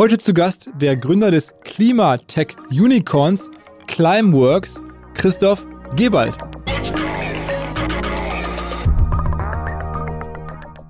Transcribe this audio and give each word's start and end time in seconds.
Heute 0.00 0.16
zu 0.16 0.32
Gast 0.32 0.70
der 0.76 0.96
Gründer 0.96 1.30
des 1.30 1.54
Klimatech 1.62 2.56
Unicorns 2.70 3.50
Climeworks, 3.86 4.80
Christoph 5.12 5.66
Gebald. 5.94 6.38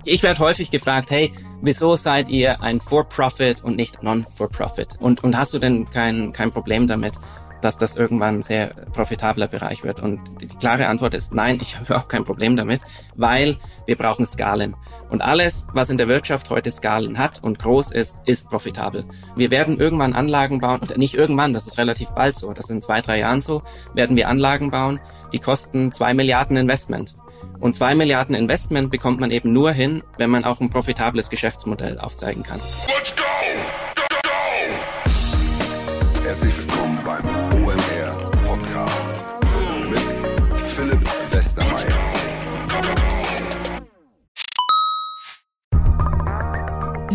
Ich 0.05 0.23
werde 0.23 0.39
häufig 0.39 0.71
gefragt, 0.71 1.11
hey, 1.11 1.33
wieso 1.61 1.97
seid 1.97 2.29
ihr 2.29 2.63
ein 2.63 2.79
For-Profit 2.79 3.61
und 3.65 3.75
nicht 3.75 4.01
Non-For-Profit? 4.01 4.95
Und, 5.01 5.25
und 5.25 5.37
hast 5.37 5.53
du 5.53 5.59
denn 5.59 5.89
kein, 5.89 6.31
kein 6.31 6.51
Problem 6.51 6.87
damit, 6.87 7.15
dass 7.61 7.77
das 7.77 7.95
irgendwann 7.95 8.37
ein 8.37 8.41
sehr 8.41 8.67
profitabler 8.93 9.47
Bereich 9.47 9.83
wird? 9.83 9.99
Und 9.99 10.19
die, 10.41 10.47
klare 10.47 10.87
Antwort 10.87 11.13
ist 11.13 11.33
nein, 11.33 11.59
ich 11.61 11.75
habe 11.75 11.85
überhaupt 11.89 12.09
kein 12.09 12.25
Problem 12.25 12.55
damit, 12.55 12.81
weil 13.15 13.57
wir 13.85 13.95
brauchen 13.95 14.25
Skalen. 14.25 14.75
Und 15.09 15.21
alles, 15.21 15.67
was 15.73 15.89
in 15.89 15.97
der 15.97 16.07
Wirtschaft 16.07 16.49
heute 16.49 16.71
Skalen 16.71 17.17
hat 17.17 17.43
und 17.43 17.59
groß 17.59 17.91
ist, 17.91 18.17
ist 18.25 18.49
profitabel. 18.49 19.05
Wir 19.35 19.51
werden 19.51 19.79
irgendwann 19.79 20.13
Anlagen 20.13 20.59
bauen, 20.59 20.79
und 20.79 20.97
nicht 20.97 21.13
irgendwann, 21.13 21.53
das 21.53 21.67
ist 21.67 21.77
relativ 21.77 22.09
bald 22.11 22.35
so, 22.35 22.53
das 22.53 22.69
in 22.69 22.81
zwei, 22.81 23.01
drei 23.01 23.19
Jahren 23.19 23.41
so, 23.41 23.63
werden 23.93 24.15
wir 24.15 24.29
Anlagen 24.29 24.71
bauen, 24.71 24.99
die 25.33 25.39
kosten 25.39 25.91
zwei 25.91 26.13
Milliarden 26.13 26.57
Investment. 26.57 27.15
Und 27.59 27.75
zwei 27.75 27.93
Milliarden 27.95 28.35
Investment 28.35 28.89
bekommt 28.89 29.19
man 29.19 29.31
eben 29.31 29.53
nur 29.53 29.71
hin, 29.71 30.03
wenn 30.17 30.29
man 30.29 30.43
auch 30.45 30.59
ein 30.61 30.69
profitables 30.69 31.29
Geschäftsmodell 31.29 31.99
aufzeigen 31.99 32.43
kann. 32.43 32.59
Let's 32.87 33.13
go! 33.15 33.80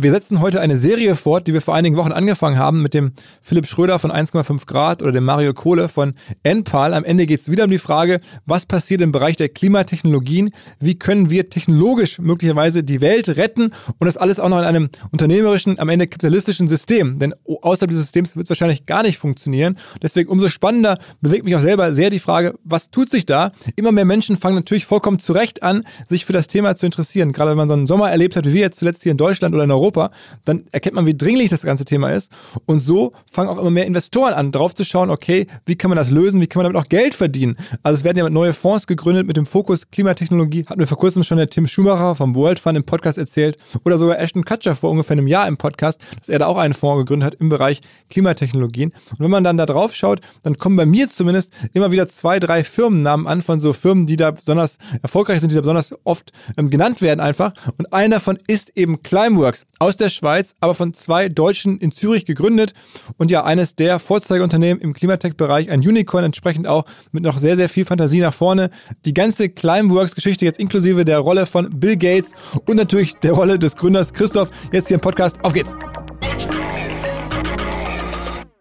Wir 0.00 0.12
setzen 0.12 0.40
heute 0.40 0.60
eine 0.60 0.76
Serie 0.76 1.16
fort, 1.16 1.48
die 1.48 1.52
wir 1.52 1.60
vor 1.60 1.74
einigen 1.74 1.96
Wochen 1.96 2.12
angefangen 2.12 2.56
haben 2.56 2.82
mit 2.82 2.94
dem 2.94 3.10
Philipp 3.42 3.66
Schröder 3.66 3.98
von 3.98 4.12
1,5 4.12 4.64
Grad 4.64 5.02
oder 5.02 5.10
dem 5.10 5.24
Mario 5.24 5.52
Kohle 5.54 5.88
von 5.88 6.14
Enpal. 6.44 6.94
Am 6.94 7.02
Ende 7.02 7.26
geht 7.26 7.40
es 7.40 7.50
wieder 7.50 7.64
um 7.64 7.70
die 7.70 7.78
Frage, 7.78 8.20
was 8.46 8.64
passiert 8.64 9.02
im 9.02 9.10
Bereich 9.10 9.34
der 9.34 9.48
Klimatechnologien? 9.48 10.50
Wie 10.78 10.96
können 10.96 11.30
wir 11.30 11.50
technologisch 11.50 12.20
möglicherweise 12.20 12.84
die 12.84 13.00
Welt 13.00 13.28
retten? 13.28 13.72
Und 13.98 14.06
das 14.06 14.16
alles 14.16 14.38
auch 14.38 14.48
noch 14.48 14.60
in 14.60 14.66
einem 14.66 14.88
unternehmerischen, 15.10 15.80
am 15.80 15.88
Ende 15.88 16.06
kapitalistischen 16.06 16.68
System. 16.68 17.18
Denn 17.18 17.34
außerhalb 17.44 17.90
des 17.90 17.98
Systems 17.98 18.36
wird 18.36 18.44
es 18.44 18.50
wahrscheinlich 18.50 18.86
gar 18.86 19.02
nicht 19.02 19.18
funktionieren. 19.18 19.76
Deswegen 20.00 20.30
umso 20.30 20.48
spannender 20.48 21.00
bewegt 21.20 21.44
mich 21.44 21.56
auch 21.56 21.60
selber 21.60 21.92
sehr 21.92 22.10
die 22.10 22.20
Frage, 22.20 22.54
was 22.62 22.92
tut 22.92 23.10
sich 23.10 23.26
da? 23.26 23.50
Immer 23.74 23.90
mehr 23.90 24.04
Menschen 24.04 24.36
fangen 24.36 24.54
natürlich 24.54 24.86
vollkommen 24.86 25.18
zu 25.18 25.32
Recht 25.32 25.64
an, 25.64 25.82
sich 26.06 26.24
für 26.24 26.32
das 26.32 26.46
Thema 26.46 26.76
zu 26.76 26.86
interessieren. 26.86 27.32
Gerade 27.32 27.50
wenn 27.50 27.58
man 27.58 27.68
so 27.68 27.74
einen 27.74 27.88
Sommer 27.88 28.12
erlebt 28.12 28.36
hat, 28.36 28.46
wie 28.46 28.52
wir 28.52 28.60
jetzt 28.60 28.78
zuletzt 28.78 29.02
hier 29.02 29.10
in 29.10 29.18
Deutschland 29.18 29.56
oder 29.56 29.64
in 29.64 29.72
Europa 29.72 29.87
Europa, 29.88 30.10
dann 30.44 30.64
erkennt 30.72 30.94
man, 30.94 31.06
wie 31.06 31.16
dringlich 31.16 31.50
das 31.50 31.62
ganze 31.62 31.84
Thema 31.84 32.10
ist. 32.10 32.30
Und 32.66 32.80
so 32.80 33.12
fangen 33.30 33.48
auch 33.48 33.58
immer 33.58 33.70
mehr 33.70 33.86
Investoren 33.86 34.34
an, 34.34 34.52
drauf 34.52 34.74
zu 34.74 34.84
schauen, 34.84 35.10
okay, 35.10 35.46
wie 35.66 35.76
kann 35.76 35.88
man 35.88 35.96
das 35.96 36.10
lösen, 36.10 36.40
wie 36.40 36.46
kann 36.46 36.62
man 36.62 36.72
damit 36.72 36.84
auch 36.84 36.88
Geld 36.88 37.14
verdienen. 37.14 37.56
Also 37.82 37.98
es 37.98 38.04
werden 38.04 38.18
ja 38.18 38.28
neue 38.28 38.52
Fonds 38.52 38.86
gegründet 38.86 39.26
mit 39.26 39.36
dem 39.36 39.46
Fokus 39.46 39.90
Klimatechnologie. 39.90 40.66
Hatten 40.66 40.80
wir 40.80 40.86
vor 40.86 40.98
kurzem 40.98 41.24
schon 41.24 41.38
der 41.38 41.48
Tim 41.48 41.66
Schumacher 41.66 42.14
vom 42.14 42.34
World 42.34 42.58
Fund 42.58 42.76
im 42.76 42.84
Podcast 42.84 43.18
erzählt. 43.18 43.56
Oder 43.84 43.98
sogar 43.98 44.18
Ashton 44.18 44.44
Kutcher 44.44 44.76
vor 44.76 44.90
ungefähr 44.90 45.16
einem 45.16 45.26
Jahr 45.26 45.48
im 45.48 45.56
Podcast, 45.56 46.00
dass 46.18 46.28
er 46.28 46.38
da 46.38 46.46
auch 46.46 46.58
einen 46.58 46.74
Fonds 46.74 47.00
gegründet 47.00 47.26
hat 47.26 47.34
im 47.40 47.48
Bereich 47.48 47.80
Klimatechnologien. 48.10 48.92
Und 49.12 49.20
wenn 49.20 49.30
man 49.30 49.44
dann 49.44 49.56
da 49.56 49.66
drauf 49.66 49.94
schaut, 49.94 50.20
dann 50.42 50.58
kommen 50.58 50.76
bei 50.76 50.86
mir 50.86 51.08
zumindest 51.08 51.52
immer 51.72 51.90
wieder 51.90 52.08
zwei, 52.08 52.38
drei 52.38 52.64
Firmennamen 52.64 53.26
an 53.26 53.42
von 53.42 53.60
so 53.60 53.72
Firmen, 53.72 54.06
die 54.06 54.16
da 54.16 54.30
besonders 54.30 54.78
erfolgreich 55.02 55.40
sind, 55.40 55.50
die 55.50 55.54
da 55.54 55.62
besonders 55.62 55.94
oft 56.04 56.32
ähm, 56.56 56.70
genannt 56.70 57.00
werden 57.00 57.20
einfach. 57.20 57.52
Und 57.78 57.92
einer 57.92 58.18
davon 58.18 58.38
ist 58.46 58.76
eben 58.76 59.02
Climeworks 59.02 59.66
aus 59.78 59.96
der 59.96 60.10
Schweiz, 60.10 60.54
aber 60.60 60.74
von 60.74 60.94
zwei 60.94 61.28
Deutschen 61.28 61.78
in 61.78 61.92
Zürich 61.92 62.24
gegründet 62.24 62.74
und 63.16 63.30
ja 63.30 63.44
eines 63.44 63.76
der 63.76 63.98
Vorzeigeunternehmen 63.98 64.80
im 64.80 64.92
Klimatech-Bereich, 64.92 65.70
ein 65.70 65.80
Unicorn 65.80 66.24
entsprechend 66.24 66.66
auch 66.66 66.84
mit 67.12 67.22
noch 67.22 67.38
sehr, 67.38 67.56
sehr 67.56 67.68
viel 67.68 67.84
Fantasie 67.84 68.20
nach 68.20 68.34
vorne. 68.34 68.70
Die 69.04 69.14
ganze 69.14 69.48
Climeworks-Geschichte 69.48 70.44
jetzt 70.44 70.58
inklusive 70.58 71.04
der 71.04 71.18
Rolle 71.18 71.46
von 71.46 71.80
Bill 71.80 71.96
Gates 71.96 72.32
und 72.66 72.76
natürlich 72.76 73.14
der 73.14 73.32
Rolle 73.32 73.58
des 73.58 73.76
Gründers 73.76 74.12
Christoph 74.12 74.50
jetzt 74.72 74.88
hier 74.88 74.96
im 74.96 75.00
Podcast. 75.00 75.36
Auf 75.44 75.52
geht's! 75.52 75.74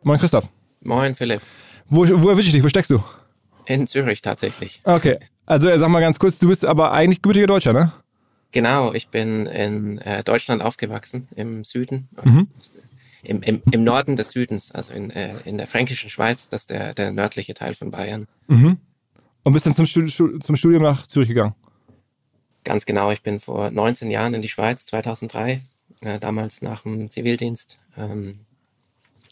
Moin 0.04 0.20
Christoph. 0.20 0.50
Moin 0.82 1.16
Philipp. 1.16 1.42
Wo, 1.90 2.08
wo 2.08 2.30
erwische 2.30 2.48
ich 2.48 2.54
dich? 2.54 2.64
Wo 2.64 2.70
steckst 2.70 2.92
du? 2.92 3.04
In 3.66 3.88
Zürich 3.88 4.22
tatsächlich. 4.22 4.80
Okay. 4.86 5.18
Also 5.46 5.68
sag 5.68 5.90
mal 5.90 6.00
ganz 6.00 6.20
kurz, 6.20 6.40
du 6.40 6.48
bist 6.48 6.66
aber 6.66 6.92
eigentlich 6.92 7.22
gebürtiger 7.22 7.48
Deutscher, 7.48 7.74
ne? 7.74 7.92
Genau, 8.58 8.92
ich 8.92 9.10
bin 9.10 9.46
in 9.46 10.00
äh, 10.00 10.24
Deutschland 10.24 10.64
aufgewachsen, 10.64 11.28
im 11.36 11.64
Süden. 11.64 12.10
Mhm. 12.24 12.48
Im, 13.22 13.44
im, 13.44 13.62
Im 13.70 13.84
Norden 13.84 14.16
des 14.16 14.32
Südens, 14.32 14.72
also 14.72 14.94
in, 14.94 15.12
äh, 15.12 15.38
in 15.46 15.60
der 15.60 15.68
fränkischen 15.68 16.10
Schweiz, 16.10 16.50
das 16.50 16.64
ist 16.64 16.72
der, 16.72 16.96
der 16.96 17.12
nördliche 17.12 17.54
Teil 17.54 17.76
von 17.76 17.92
Bayern. 17.92 18.28
Mhm. 18.48 18.78
Und 19.44 19.54
bist 19.54 19.68
dann 19.68 19.76
zum, 19.76 19.86
Studi 19.86 20.12
zum 20.12 20.56
Studium 20.56 20.82
nach 20.82 21.06
Zürich 21.06 21.30
gegangen? 21.30 21.54
Ganz 22.64 22.88
genau, 22.88 23.12
ich 23.12 23.22
bin 23.22 23.40
vor 23.40 23.70
19 23.70 24.10
Jahren 24.10 24.34
in 24.34 24.42
die 24.42 24.50
Schweiz, 24.50 24.88
2003, 24.88 25.62
äh, 26.02 26.18
damals 26.18 26.64
nach 26.64 26.82
dem 26.82 27.12
Zivildienst, 27.12 27.78
ähm, 27.96 28.40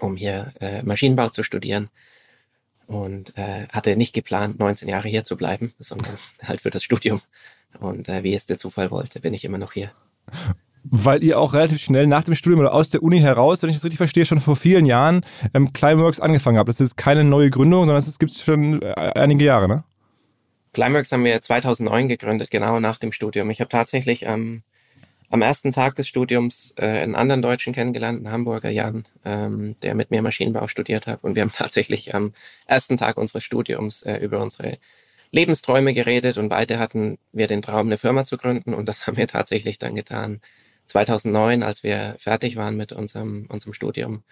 um 0.02 0.18
hier 0.18 0.54
äh, 0.60 0.84
Maschinenbau 0.84 1.30
zu 1.30 1.42
studieren 1.42 1.90
und 2.86 3.36
äh, 3.40 3.68
hatte 3.70 3.96
nicht 3.96 4.14
geplant, 4.14 4.60
19 4.60 4.88
Jahre 4.88 5.08
hier 5.08 5.24
zu 5.24 5.36
bleiben, 5.36 5.74
sondern 5.80 6.16
halt 6.44 6.62
für 6.62 6.70
das 6.70 6.84
Studium. 6.84 7.22
Und 7.80 8.10
äh, 8.10 8.24
wie 8.24 8.34
es 8.34 8.46
der 8.46 8.58
Zufall 8.58 8.92
wollte, 8.92 9.20
bin 9.20 9.34
ich 9.34 9.46
immer 9.46 9.58
noch 9.58 9.74
hier. 9.74 9.92
Weil 10.84 11.24
ihr 11.24 11.40
auch 11.40 11.54
relativ 11.54 11.80
schnell 11.80 12.08
nach 12.08 12.24
dem 12.24 12.36
Studium 12.36 12.60
oder 12.60 12.74
aus 12.74 12.90
der 12.90 13.02
Uni 13.02 13.20
heraus, 13.20 13.62
wenn 13.62 13.70
ich 13.70 13.76
das 13.76 13.84
richtig 13.84 13.98
verstehe, 13.98 14.26
schon 14.26 14.40
vor 14.40 14.56
vielen 14.56 14.86
Jahren 14.86 15.26
ähm, 15.54 15.74
Climeworks 15.74 16.20
angefangen 16.20 16.58
habt. 16.58 16.70
Das 16.70 16.80
ist 16.80 16.96
keine 16.96 17.24
neue 17.24 17.50
Gründung, 17.50 17.82
sondern 17.82 17.98
es 17.98 18.20
gibt 18.20 18.32
es 18.32 18.44
schon 18.44 18.82
äh, 18.82 18.94
einige 18.94 19.46
Jahre, 19.46 19.68
ne? 19.68 19.84
Climeworks 20.74 21.12
haben 21.12 21.24
wir 21.24 21.42
2009 21.42 22.10
gegründet, 22.10 22.52
genau 22.52 22.82
nach 22.82 22.98
dem 22.98 23.14
Studium. 23.14 23.50
Ich 23.50 23.62
habe 23.62 23.70
tatsächlich 23.70 24.26
ähm, 24.26 24.62
am 25.30 25.42
ersten 25.42 25.72
Tag 25.72 25.96
des 25.96 26.08
Studiums 26.08 26.74
äh, 26.78 26.86
einen 26.86 27.16
anderen 27.16 27.42
Deutschen 27.42 27.74
kennengelernt, 27.74 28.18
einen 28.18 28.32
Hamburger 28.32 28.70
Jan, 28.70 29.08
ähm, 29.24 29.76
der 29.82 29.96
mit 29.96 30.12
mir 30.12 30.22
Maschinenbau 30.22 30.68
studiert 30.68 31.08
hat. 31.08 31.24
Und 31.24 31.36
wir 31.36 31.42
haben 31.42 31.52
tatsächlich 31.56 32.14
am 32.14 32.34
ersten 32.68 32.98
Tag 32.98 33.18
unseres 33.18 33.44
Studiums 33.44 34.04
äh, 34.04 34.18
über 34.18 34.42
unsere 34.42 34.78
Lebensträume 35.36 35.94
geredet 35.94 36.38
und 36.38 36.50
beide 36.50 36.80
hatten 36.80 37.18
wir 37.34 37.48
den 37.48 37.62
Traum, 37.62 37.88
eine 37.88 37.98
Firma 37.98 38.24
zu 38.24 38.38
gründen 38.38 38.74
und 38.74 38.88
das 38.88 39.06
haben 39.08 39.18
wir 39.18 39.28
tatsächlich 39.28 39.78
dann 39.78 39.96
getan. 39.96 40.42
2009, 40.86 41.64
als 41.64 41.84
wir 41.84 42.16
fertig 42.20 42.56
waren 42.56 42.78
mit 42.78 42.94
unserem, 42.94 43.48
unserem 43.50 43.74
Studium, 43.74 44.24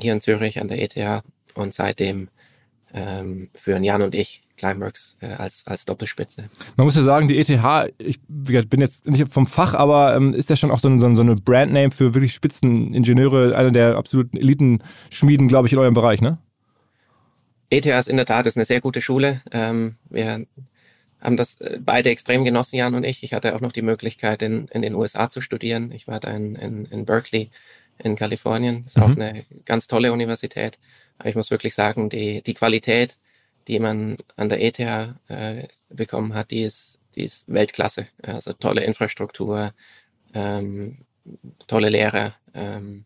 hier 0.00 0.12
in 0.12 0.20
Zürich 0.20 0.60
an 0.60 0.68
der 0.68 0.82
ETH 0.82 1.24
und 1.54 1.74
seitdem 1.74 2.28
ähm, 2.92 3.50
führen 3.54 3.82
Jan 3.82 4.02
und 4.02 4.14
ich 4.14 4.42
Climeworks 4.56 5.16
äh, 5.20 5.32
als, 5.32 5.66
als 5.66 5.84
Doppelspitze. 5.84 6.44
Man 6.76 6.84
muss 6.84 6.94
ja 6.94 7.02
sagen, 7.02 7.26
die 7.26 7.38
ETH, 7.38 7.50
ich 7.98 8.20
bin 8.28 8.80
jetzt 8.80 9.08
nicht 9.08 9.32
vom 9.32 9.48
Fach, 9.48 9.74
aber 9.74 10.14
ähm, 10.14 10.34
ist 10.34 10.50
ja 10.50 10.56
schon 10.56 10.70
auch 10.70 10.78
so, 10.78 10.88
ein, 10.88 11.00
so 11.00 11.22
eine 11.22 11.34
Brandname 11.34 11.90
für 11.90 12.14
wirklich 12.14 12.32
Spitzeningenieure, 12.32 13.56
einer 13.56 13.72
der 13.72 13.96
absoluten 13.96 14.36
Elitenschmieden, 14.36 15.48
glaube 15.48 15.66
ich, 15.66 15.72
in 15.72 15.80
eurem 15.80 15.94
Bereich, 15.94 16.20
ne? 16.20 16.38
ETH 17.76 17.86
ist 17.86 18.08
in 18.08 18.16
der 18.16 18.26
Tat 18.26 18.46
ist 18.46 18.56
eine 18.56 18.64
sehr 18.64 18.80
gute 18.80 19.00
Schule. 19.00 19.40
Ähm, 19.50 19.96
wir 20.08 20.46
haben 21.20 21.36
das 21.36 21.60
äh, 21.60 21.78
beide 21.80 22.10
extrem 22.10 22.44
genossen, 22.44 22.76
Jan 22.76 22.94
und 22.94 23.04
ich. 23.04 23.22
Ich 23.22 23.32
hatte 23.32 23.54
auch 23.54 23.60
noch 23.60 23.72
die 23.72 23.82
Möglichkeit, 23.82 24.42
in, 24.42 24.68
in 24.68 24.82
den 24.82 24.94
USA 24.94 25.28
zu 25.30 25.40
studieren. 25.40 25.90
Ich 25.92 26.06
war 26.06 26.20
da 26.20 26.30
in, 26.30 26.54
in, 26.56 26.84
in 26.86 27.04
Berkeley 27.04 27.50
in 27.98 28.16
Kalifornien. 28.16 28.82
Das 28.82 28.92
ist 28.92 28.96
mhm. 28.98 29.02
auch 29.02 29.10
eine 29.10 29.44
ganz 29.64 29.88
tolle 29.88 30.12
Universität. 30.12 30.78
Aber 31.18 31.28
ich 31.28 31.36
muss 31.36 31.50
wirklich 31.50 31.74
sagen, 31.74 32.08
die, 32.08 32.42
die 32.42 32.54
Qualität, 32.54 33.18
die 33.68 33.78
man 33.78 34.18
an 34.36 34.48
der 34.48 34.62
ETH 34.62 34.78
äh, 35.28 35.68
bekommen 35.88 36.34
hat, 36.34 36.50
die 36.50 36.62
ist, 36.62 37.00
die 37.14 37.22
ist 37.22 37.52
Weltklasse. 37.52 38.06
Also 38.22 38.52
tolle 38.52 38.84
Infrastruktur, 38.84 39.72
ähm, 40.34 40.98
tolle 41.66 41.88
Lehrer 41.88 42.34
ähm, 42.52 43.04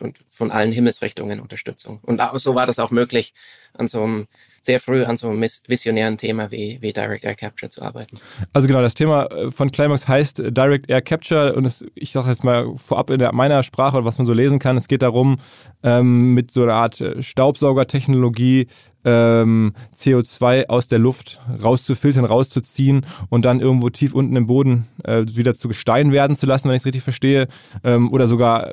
und 0.00 0.18
von 0.28 0.50
allen 0.50 0.72
Himmelsrichtungen 0.72 1.40
Unterstützung. 1.40 2.00
Und 2.02 2.20
so 2.34 2.54
war 2.54 2.66
das 2.66 2.78
auch 2.78 2.90
möglich, 2.90 3.34
an 3.74 3.88
so 3.88 4.02
einem 4.02 4.28
sehr 4.60 4.80
früh 4.80 5.04
an 5.04 5.16
so 5.16 5.28
einem 5.28 5.42
visionären 5.66 6.16
Thema 6.16 6.50
wie, 6.50 6.78
wie 6.80 6.92
Direct 6.92 7.24
Air 7.24 7.34
Capture 7.34 7.70
zu 7.70 7.82
arbeiten. 7.82 8.18
Also 8.52 8.68
genau, 8.68 8.82
das 8.82 8.94
Thema 8.94 9.26
äh, 9.26 9.50
von 9.50 9.70
Climax 9.70 10.08
heißt 10.08 10.40
äh, 10.40 10.52
Direct 10.52 10.88
Air 10.88 11.02
Capture 11.02 11.54
und 11.54 11.64
es, 11.64 11.84
ich 11.94 12.12
sage 12.12 12.28
jetzt 12.28 12.44
mal 12.44 12.72
vorab 12.76 13.10
in 13.10 13.18
der, 13.18 13.34
meiner 13.34 13.62
Sprache, 13.62 14.04
was 14.04 14.18
man 14.18 14.26
so 14.26 14.32
lesen 14.32 14.58
kann, 14.58 14.76
es 14.76 14.88
geht 14.88 15.02
darum, 15.02 15.38
ähm, 15.82 16.34
mit 16.34 16.50
so 16.50 16.62
einer 16.62 16.74
Art 16.74 17.00
äh, 17.00 17.22
Staubsaugertechnologie 17.22 18.66
ähm, 19.04 19.72
CO2 19.94 20.66
aus 20.68 20.88
der 20.88 20.98
Luft 20.98 21.40
rauszufiltern, 21.62 22.24
rauszuziehen 22.24 23.06
und 23.30 23.44
dann 23.44 23.60
irgendwo 23.60 23.90
tief 23.90 24.14
unten 24.14 24.36
im 24.36 24.46
Boden 24.46 24.86
äh, 25.04 25.24
wieder 25.28 25.54
zu 25.54 25.68
Gestein 25.68 26.12
werden 26.12 26.36
zu 26.36 26.46
lassen, 26.46 26.68
wenn 26.68 26.74
ich 26.74 26.82
es 26.82 26.86
richtig 26.86 27.02
verstehe, 27.02 27.48
ähm, 27.84 28.12
oder 28.12 28.26
sogar 28.26 28.72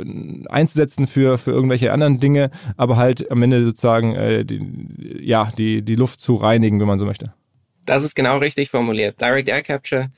einzusetzen 0.50 1.08
für, 1.08 1.38
für 1.38 1.52
irgendwelche 1.52 1.94
anderen 1.94 2.20
Dinge, 2.20 2.50
aber 2.76 2.98
halt 2.98 3.30
am 3.32 3.42
Ende 3.44 3.64
sozusagen 3.64 4.16
äh, 4.16 4.46
die, 4.46 4.62
ja, 5.22 5.52
die, 5.58 5.75
die 5.82 5.96
Luft 5.96 6.22
zu 6.22 6.36
reinigen, 6.36 6.80
wenn 6.80 6.88
man 6.88 7.00
so 7.00 7.06
möchte. 7.06 7.34
Das 7.86 8.04
ist 8.04 8.16
genau 8.16 8.38
richtig 8.38 8.70
formuliert. 8.70 9.22
Direct 9.22 9.48
Air 9.48 9.62
Capture 9.62 10.12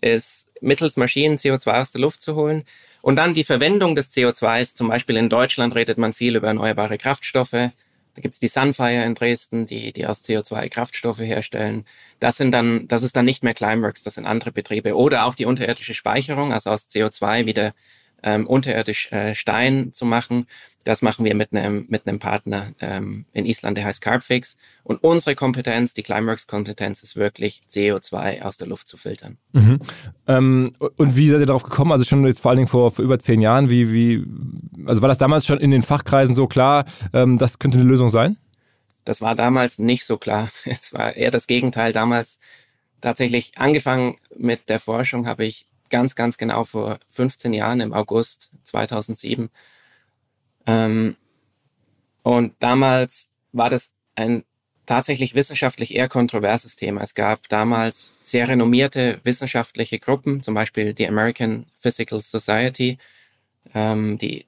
ist 0.00 0.48
mittels 0.60 0.96
Maschinen 0.96 1.38
CO2 1.38 1.80
aus 1.80 1.92
der 1.92 2.00
Luft 2.00 2.22
zu 2.22 2.34
holen. 2.34 2.64
Und 3.02 3.16
dann 3.16 3.34
die 3.34 3.44
Verwendung 3.44 3.94
des 3.94 4.10
CO2s, 4.10 4.74
zum 4.74 4.88
Beispiel 4.88 5.16
in 5.16 5.28
Deutschland 5.28 5.74
redet 5.74 5.98
man 5.98 6.12
viel 6.12 6.36
über 6.36 6.48
erneuerbare 6.48 6.98
Kraftstoffe. 6.98 7.50
Da 7.50 8.20
gibt's 8.20 8.38
die 8.38 8.48
Sunfire 8.48 9.04
in 9.04 9.14
Dresden, 9.14 9.66
die, 9.66 9.92
die 9.92 10.06
aus 10.06 10.24
CO2 10.24 10.68
Kraftstoffe 10.68 11.20
herstellen. 11.20 11.84
Das 12.20 12.36
sind 12.36 12.52
dann, 12.52 12.86
das 12.86 13.02
ist 13.02 13.16
dann 13.16 13.24
nicht 13.24 13.42
mehr 13.42 13.54
Climeworks, 13.54 14.04
das 14.04 14.14
sind 14.14 14.24
andere 14.24 14.52
Betriebe. 14.52 14.96
Oder 14.96 15.26
auch 15.26 15.34
die 15.34 15.46
unterirdische 15.46 15.94
Speicherung, 15.94 16.52
also 16.52 16.70
aus 16.70 16.88
CO2 16.88 17.46
wieder 17.46 17.74
ähm, 18.24 18.46
unterirdisch 18.46 19.12
äh, 19.12 19.34
Stein 19.34 19.92
zu 19.92 20.06
machen. 20.06 20.46
Das 20.82 21.02
machen 21.02 21.24
wir 21.24 21.34
mit 21.34 21.52
einem 21.52 21.86
mit 21.88 22.06
einem 22.06 22.18
Partner 22.18 22.72
ähm, 22.80 23.26
in 23.32 23.46
Island, 23.46 23.78
der 23.78 23.84
heißt 23.84 24.00
Carbfix. 24.00 24.56
Und 24.82 25.02
unsere 25.04 25.34
Kompetenz, 25.34 25.92
die 25.94 26.02
Climeworks-Kompetenz, 26.02 27.02
ist 27.02 27.16
wirklich 27.16 27.62
CO2 27.70 28.42
aus 28.42 28.56
der 28.56 28.66
Luft 28.66 28.88
zu 28.88 28.96
filtern. 28.96 29.38
Mhm. 29.52 29.78
Ähm, 30.26 30.72
und 30.96 31.16
wie 31.16 31.28
seid 31.28 31.40
ihr 31.40 31.46
darauf 31.46 31.62
gekommen? 31.62 31.92
Also 31.92 32.04
schon 32.04 32.26
jetzt 32.26 32.40
vor 32.40 32.50
allen 32.50 32.58
Dingen 32.58 32.68
vor, 32.68 32.90
vor 32.90 33.04
über 33.04 33.18
zehn 33.18 33.40
Jahren. 33.40 33.70
Wie 33.70 33.92
wie 33.92 34.24
also 34.86 35.02
war 35.02 35.08
das 35.08 35.18
damals 35.18 35.46
schon 35.46 35.60
in 35.60 35.70
den 35.70 35.82
Fachkreisen 35.82 36.34
so 36.34 36.46
klar, 36.46 36.86
ähm, 37.12 37.38
das 37.38 37.58
könnte 37.58 37.78
eine 37.78 37.88
Lösung 37.88 38.08
sein? 38.08 38.36
Das 39.04 39.20
war 39.20 39.34
damals 39.34 39.78
nicht 39.78 40.04
so 40.06 40.16
klar. 40.16 40.48
Es 40.64 40.94
war 40.94 41.14
eher 41.14 41.30
das 41.30 41.46
Gegenteil. 41.46 41.92
Damals 41.92 42.38
tatsächlich 43.02 43.52
angefangen 43.56 44.16
mit 44.36 44.68
der 44.70 44.80
Forschung 44.80 45.26
habe 45.26 45.44
ich 45.44 45.66
ganz, 45.94 46.16
ganz 46.16 46.38
genau 46.38 46.64
vor 46.64 46.98
15 47.10 47.52
Jahren 47.52 47.78
im 47.78 47.92
August 47.92 48.50
2007. 48.64 49.48
Ähm, 50.66 51.14
und 52.24 52.54
damals 52.58 53.28
war 53.52 53.70
das 53.70 53.92
ein 54.16 54.42
tatsächlich 54.86 55.36
wissenschaftlich 55.36 55.94
eher 55.94 56.08
kontroverses 56.08 56.74
Thema. 56.74 57.00
Es 57.02 57.14
gab 57.14 57.48
damals 57.48 58.12
sehr 58.24 58.48
renommierte 58.48 59.20
wissenschaftliche 59.22 60.00
Gruppen, 60.00 60.42
zum 60.42 60.54
Beispiel 60.54 60.94
die 60.94 61.06
American 61.06 61.66
Physical 61.78 62.20
Society, 62.20 62.98
ähm, 63.72 64.18
die 64.18 64.46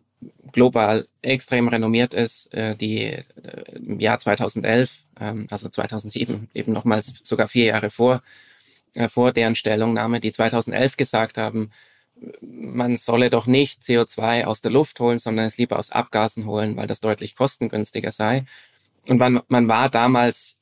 global 0.51 1.07
extrem 1.23 1.69
renommiert 1.69 2.13
ist, 2.13 2.53
äh, 2.55 2.75
die 2.75 3.05
äh, 3.05 3.25
im 3.77 4.01
Jahr 4.01 4.19
2011, 4.19 5.05
ähm, 5.21 5.47
also 5.49 5.69
2007, 5.69 6.51
eben 6.55 6.73
nochmals 6.73 7.15
sogar 7.23 7.47
vier 7.47 7.67
Jahre 7.67 7.91
vor 7.91 8.21
vor 9.09 9.33
deren 9.33 9.55
Stellungnahme, 9.55 10.21
die 10.21 10.33
2011 10.33 10.97
gesagt 10.97 11.39
haben, 11.39 11.71
man 12.41 12.97
solle 12.97 13.31
doch 13.31 13.47
nicht 13.47 13.83
CO2 13.83 14.45
aus 14.45 14.61
der 14.61 14.71
Luft 14.71 15.01
holen, 15.01 15.19
sondern 15.19 15.47
es 15.47 15.59
lieber 15.59 15.79
aus 15.79 15.91
Abgasen 15.91 16.47
holen, 16.47 16.77
weil 16.77 16.87
das 16.87 17.01
deutlich 17.01 17.37
kostengünstiger 17.37 18.11
sei. 18.11 18.45
Und 19.07 19.19
man, 19.19 19.43
man 19.49 19.69
war 19.69 19.89
damals 19.89 20.61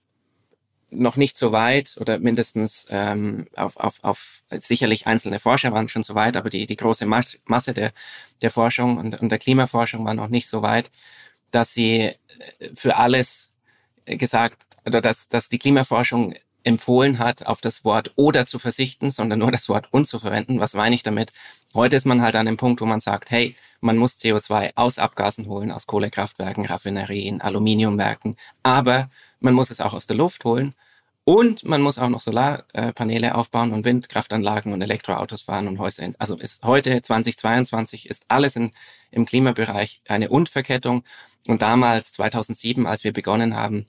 noch 0.90 1.16
nicht 1.16 1.36
so 1.36 1.52
weit 1.52 1.96
oder 2.00 2.18
mindestens 2.18 2.86
ähm, 2.90 3.46
auf, 3.56 3.76
auf, 3.76 3.98
auf 4.02 4.42
sicherlich 4.50 5.06
einzelne 5.06 5.40
Forscher 5.40 5.72
waren 5.72 5.88
schon 5.88 6.02
so 6.02 6.14
weit, 6.14 6.36
aber 6.36 6.50
die, 6.50 6.66
die 6.66 6.76
große 6.76 7.06
Masse 7.06 7.74
der, 7.74 7.92
der 8.42 8.50
Forschung 8.50 8.98
und, 8.98 9.20
und 9.20 9.28
der 9.30 9.38
Klimaforschung 9.38 10.04
war 10.04 10.14
noch 10.14 10.28
nicht 10.28 10.48
so 10.48 10.62
weit, 10.62 10.90
dass 11.50 11.72
sie 11.72 12.00
äh, 12.00 12.16
für 12.74 12.96
alles 12.96 13.52
gesagt 14.04 14.62
oder 14.84 15.00
dass, 15.00 15.28
dass 15.28 15.48
die 15.48 15.58
Klimaforschung 15.58 16.34
empfohlen 16.64 17.18
hat, 17.18 17.46
auf 17.46 17.60
das 17.60 17.84
Wort 17.84 18.12
oder 18.16 18.46
zu 18.46 18.58
verzichten, 18.58 19.10
sondern 19.10 19.38
nur 19.38 19.52
das 19.52 19.68
Wort 19.68 19.86
und 19.90 20.06
zu 20.06 20.18
verwenden. 20.18 20.60
Was 20.60 20.74
meine 20.74 20.94
ich 20.94 21.02
damit? 21.02 21.32
Heute 21.74 21.96
ist 21.96 22.06
man 22.06 22.22
halt 22.22 22.36
an 22.36 22.46
dem 22.46 22.56
Punkt, 22.56 22.80
wo 22.80 22.86
man 22.86 23.00
sagt, 23.00 23.30
hey, 23.30 23.54
man 23.80 23.96
muss 23.96 24.18
CO2 24.18 24.72
aus 24.74 24.98
Abgasen 24.98 25.46
holen, 25.46 25.70
aus 25.70 25.86
Kohlekraftwerken, 25.86 26.66
Raffinerien, 26.66 27.40
Aluminiumwerken, 27.40 28.36
aber 28.62 29.10
man 29.40 29.54
muss 29.54 29.70
es 29.70 29.80
auch 29.80 29.94
aus 29.94 30.06
der 30.06 30.16
Luft 30.16 30.44
holen 30.44 30.74
und 31.24 31.64
man 31.64 31.80
muss 31.80 31.98
auch 31.98 32.10
noch 32.10 32.20
Solarpaneele 32.20 33.34
aufbauen 33.34 33.72
und 33.72 33.86
Windkraftanlagen 33.86 34.74
und 34.74 34.82
Elektroautos 34.82 35.42
fahren 35.42 35.68
und 35.68 35.78
Häuser. 35.78 36.06
Also 36.18 36.36
ist 36.36 36.64
heute 36.64 37.00
2022 37.00 38.10
ist 38.10 38.26
alles 38.28 38.56
in, 38.56 38.72
im 39.10 39.24
Klimabereich 39.24 40.02
eine 40.06 40.28
Und-Verkettung. 40.28 41.02
Und 41.46 41.62
damals 41.62 42.12
2007, 42.12 42.86
als 42.86 43.04
wir 43.04 43.12
begonnen 43.12 43.56
haben, 43.56 43.86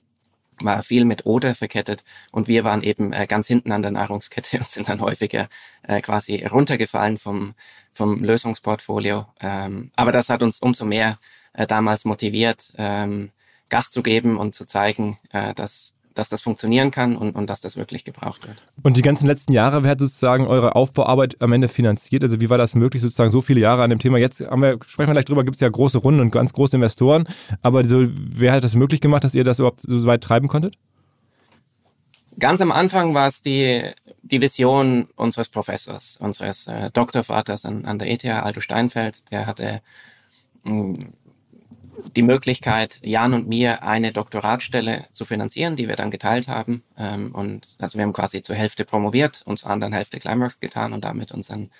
war 0.60 0.82
viel 0.82 1.04
mit 1.04 1.26
Oder 1.26 1.54
verkettet 1.54 2.04
und 2.30 2.48
wir 2.48 2.64
waren 2.64 2.82
eben 2.82 3.12
äh, 3.12 3.26
ganz 3.26 3.46
hinten 3.46 3.72
an 3.72 3.82
der 3.82 3.90
Nahrungskette 3.90 4.58
und 4.58 4.68
sind 4.68 4.88
dann 4.88 5.00
häufiger 5.00 5.48
äh, 5.82 6.00
quasi 6.00 6.44
runtergefallen 6.44 7.18
vom, 7.18 7.54
vom 7.92 8.22
Lösungsportfolio. 8.22 9.26
Ähm, 9.40 9.90
aber 9.96 10.12
das 10.12 10.28
hat 10.28 10.42
uns 10.42 10.60
umso 10.60 10.84
mehr 10.84 11.18
äh, 11.52 11.66
damals 11.66 12.04
motiviert, 12.04 12.72
ähm, 12.78 13.30
Gas 13.68 13.90
zu 13.90 14.02
geben 14.02 14.38
und 14.38 14.54
zu 14.54 14.64
zeigen, 14.64 15.18
äh, 15.32 15.52
dass 15.54 15.95
dass 16.18 16.28
das 16.28 16.40
funktionieren 16.40 16.90
kann 16.90 17.16
und, 17.16 17.34
und 17.34 17.48
dass 17.48 17.60
das 17.60 17.76
wirklich 17.76 18.04
gebraucht 18.04 18.46
wird. 18.46 18.56
Und 18.82 18.96
die 18.96 19.02
ganzen 19.02 19.26
letzten 19.26 19.52
Jahre, 19.52 19.84
wer 19.84 19.92
hat 19.92 20.00
sozusagen 20.00 20.46
eure 20.46 20.74
Aufbauarbeit 20.74 21.40
am 21.40 21.52
Ende 21.52 21.68
finanziert? 21.68 22.24
Also 22.24 22.40
wie 22.40 22.50
war 22.50 22.58
das 22.58 22.74
möglich, 22.74 23.02
sozusagen 23.02 23.30
so 23.30 23.40
viele 23.40 23.60
Jahre 23.60 23.82
an 23.82 23.90
dem 23.90 23.98
Thema? 23.98 24.18
Jetzt 24.18 24.40
wir, 24.40 24.78
sprechen 24.84 25.08
wir 25.08 25.14
gleich 25.14 25.24
drüber, 25.26 25.44
gibt 25.44 25.54
es 25.54 25.60
ja 25.60 25.68
große 25.68 25.98
Runden 25.98 26.20
und 26.20 26.30
ganz 26.30 26.52
große 26.52 26.76
Investoren, 26.76 27.26
aber 27.62 27.84
so, 27.84 28.06
wer 28.08 28.52
hat 28.52 28.64
das 28.64 28.74
möglich 28.74 29.00
gemacht, 29.00 29.24
dass 29.24 29.34
ihr 29.34 29.44
das 29.44 29.58
überhaupt 29.58 29.80
so 29.80 30.06
weit 30.06 30.22
treiben 30.22 30.48
konntet? 30.48 30.76
Ganz 32.38 32.60
am 32.60 32.70
Anfang 32.70 33.14
war 33.14 33.28
es 33.28 33.40
die, 33.40 33.82
die 34.22 34.42
Vision 34.42 35.08
unseres 35.16 35.48
Professors, 35.48 36.18
unseres 36.18 36.66
äh, 36.66 36.90
Doktorvaters 36.90 37.64
an, 37.64 37.86
an 37.86 37.98
der 37.98 38.10
ETH, 38.10 38.26
Aldo 38.26 38.60
Steinfeld. 38.60 39.22
Der 39.30 39.46
hatte 39.46 39.80
mh, 40.64 40.74
mm, 40.74 41.12
die 42.14 42.22
Möglichkeit, 42.22 43.00
Jan 43.02 43.34
und 43.34 43.48
mir 43.48 43.82
eine 43.82 44.12
Doktoratstelle 44.12 45.06
zu 45.12 45.24
finanzieren, 45.24 45.76
die 45.76 45.88
wir 45.88 45.96
dann 45.96 46.10
geteilt 46.10 46.48
haben. 46.48 46.82
Ähm, 46.98 47.34
und 47.34 47.76
also 47.78 47.98
wir 47.98 48.04
haben 48.04 48.12
quasi 48.12 48.42
zur 48.42 48.56
Hälfte 48.56 48.84
promoviert 48.84 49.42
und 49.44 49.58
zur 49.58 49.70
anderen 49.70 49.92
Hälfte 49.92 50.18
Climeworks 50.18 50.60
getan 50.60 50.92
und 50.92 51.04
damit 51.04 51.32
unseren, 51.32 51.70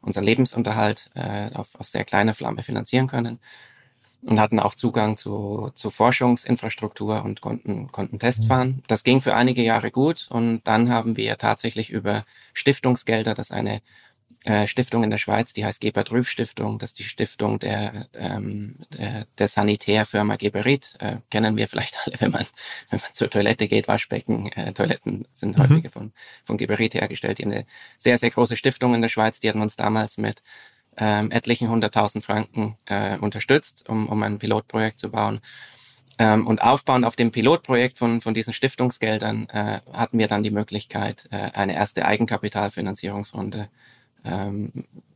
unseren 0.00 0.24
Lebensunterhalt 0.24 1.10
äh, 1.14 1.50
auf, 1.54 1.74
auf 1.78 1.88
sehr 1.88 2.04
kleine 2.04 2.34
Flamme 2.34 2.62
finanzieren 2.62 3.06
können. 3.06 3.38
Und 4.22 4.40
hatten 4.40 4.58
auch 4.58 4.74
Zugang 4.74 5.16
zu, 5.16 5.70
zu 5.76 5.90
Forschungsinfrastruktur 5.90 7.22
und 7.22 7.40
konnten, 7.40 7.92
konnten 7.92 8.18
Tests 8.18 8.42
mhm. 8.42 8.48
fahren. 8.48 8.82
Das 8.88 9.04
ging 9.04 9.20
für 9.20 9.36
einige 9.36 9.62
Jahre 9.62 9.92
gut 9.92 10.26
und 10.28 10.62
dann 10.64 10.90
haben 10.90 11.16
wir 11.16 11.38
tatsächlich 11.38 11.90
über 11.90 12.24
Stiftungsgelder, 12.52 13.34
das 13.34 13.52
eine 13.52 13.80
äh, 14.44 14.66
Stiftung 14.66 15.02
in 15.02 15.10
der 15.10 15.18
Schweiz, 15.18 15.52
die 15.52 15.64
heißt 15.64 15.80
Gebert 15.80 16.12
Rüff 16.12 16.30
Stiftung. 16.30 16.78
Das 16.78 16.90
ist 16.90 16.98
die 16.98 17.04
Stiftung 17.04 17.58
der, 17.58 18.08
ähm, 18.14 18.76
der, 18.96 19.26
der 19.36 19.48
Sanitärfirma 19.48 20.36
Geberit. 20.36 20.94
Äh, 21.00 21.16
kennen 21.30 21.56
wir 21.56 21.66
vielleicht 21.68 21.96
alle, 22.04 22.20
wenn 22.20 22.30
man, 22.30 22.46
wenn 22.90 23.00
man 23.00 23.12
zur 23.12 23.30
Toilette 23.30 23.66
geht, 23.68 23.88
Waschbecken, 23.88 24.52
äh, 24.52 24.72
Toiletten 24.72 25.26
sind 25.32 25.58
mhm. 25.58 25.62
häufig 25.62 25.90
von, 25.90 26.12
von 26.44 26.56
Geberit 26.56 26.94
hergestellt. 26.94 27.38
Die 27.38 27.44
haben 27.44 27.52
eine 27.52 27.66
sehr, 27.96 28.16
sehr 28.16 28.30
große 28.30 28.56
Stiftung 28.56 28.94
in 28.94 29.02
der 29.02 29.08
Schweiz. 29.08 29.40
Die 29.40 29.48
hatten 29.48 29.60
uns 29.62 29.76
damals 29.76 30.18
mit 30.18 30.42
ähm, 30.96 31.30
etlichen 31.30 31.68
hunderttausend 31.68 32.24
Franken 32.24 32.76
äh, 32.86 33.18
unterstützt, 33.18 33.88
um, 33.88 34.08
um 34.08 34.22
ein 34.22 34.38
Pilotprojekt 34.38 35.00
zu 35.00 35.10
bauen. 35.10 35.40
Ähm, 36.18 36.46
und 36.46 36.62
aufbauend 36.62 37.04
auf 37.04 37.16
dem 37.16 37.30
Pilotprojekt 37.30 37.98
von, 37.98 38.20
von 38.20 38.34
diesen 38.34 38.52
Stiftungsgeldern 38.52 39.48
äh, 39.50 39.80
hatten 39.92 40.18
wir 40.18 40.26
dann 40.26 40.42
die 40.42 40.50
Möglichkeit, 40.50 41.28
äh, 41.30 41.50
eine 41.52 41.74
erste 41.74 42.04
Eigenkapitalfinanzierungsrunde 42.04 43.68
ähm, 44.24 44.72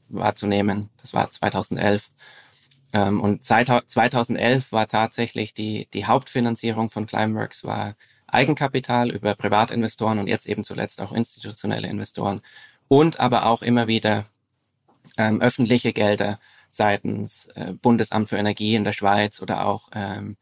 wahrzunehmen. 0.08 0.90
Das 1.00 1.14
war 1.14 1.30
2011. 1.30 2.10
Ähm, 2.92 3.20
und 3.20 3.44
seit 3.44 3.68
2011 3.68 4.72
war 4.72 4.86
tatsächlich 4.88 5.54
die, 5.54 5.88
die 5.92 6.06
Hauptfinanzierung 6.06 6.90
von 6.90 7.06
Climeworks 7.06 7.64
war 7.64 7.96
Eigenkapital 8.26 9.10
über 9.10 9.34
Privatinvestoren 9.34 10.18
und 10.18 10.26
jetzt 10.26 10.46
eben 10.46 10.64
zuletzt 10.64 11.00
auch 11.00 11.12
institutionelle 11.12 11.88
Investoren 11.88 12.40
und 12.88 13.20
aber 13.20 13.46
auch 13.46 13.62
immer 13.62 13.86
wieder 13.88 14.24
ähm, 15.18 15.40
öffentliche 15.40 15.92
Gelder 15.92 16.38
seitens 16.70 17.46
äh, 17.54 17.74
Bundesamt 17.74 18.30
für 18.30 18.38
Energie 18.38 18.74
in 18.74 18.84
der 18.84 18.92
Schweiz 18.92 19.42
oder 19.42 19.66
auch 19.66 19.88
ähm, 19.94 20.36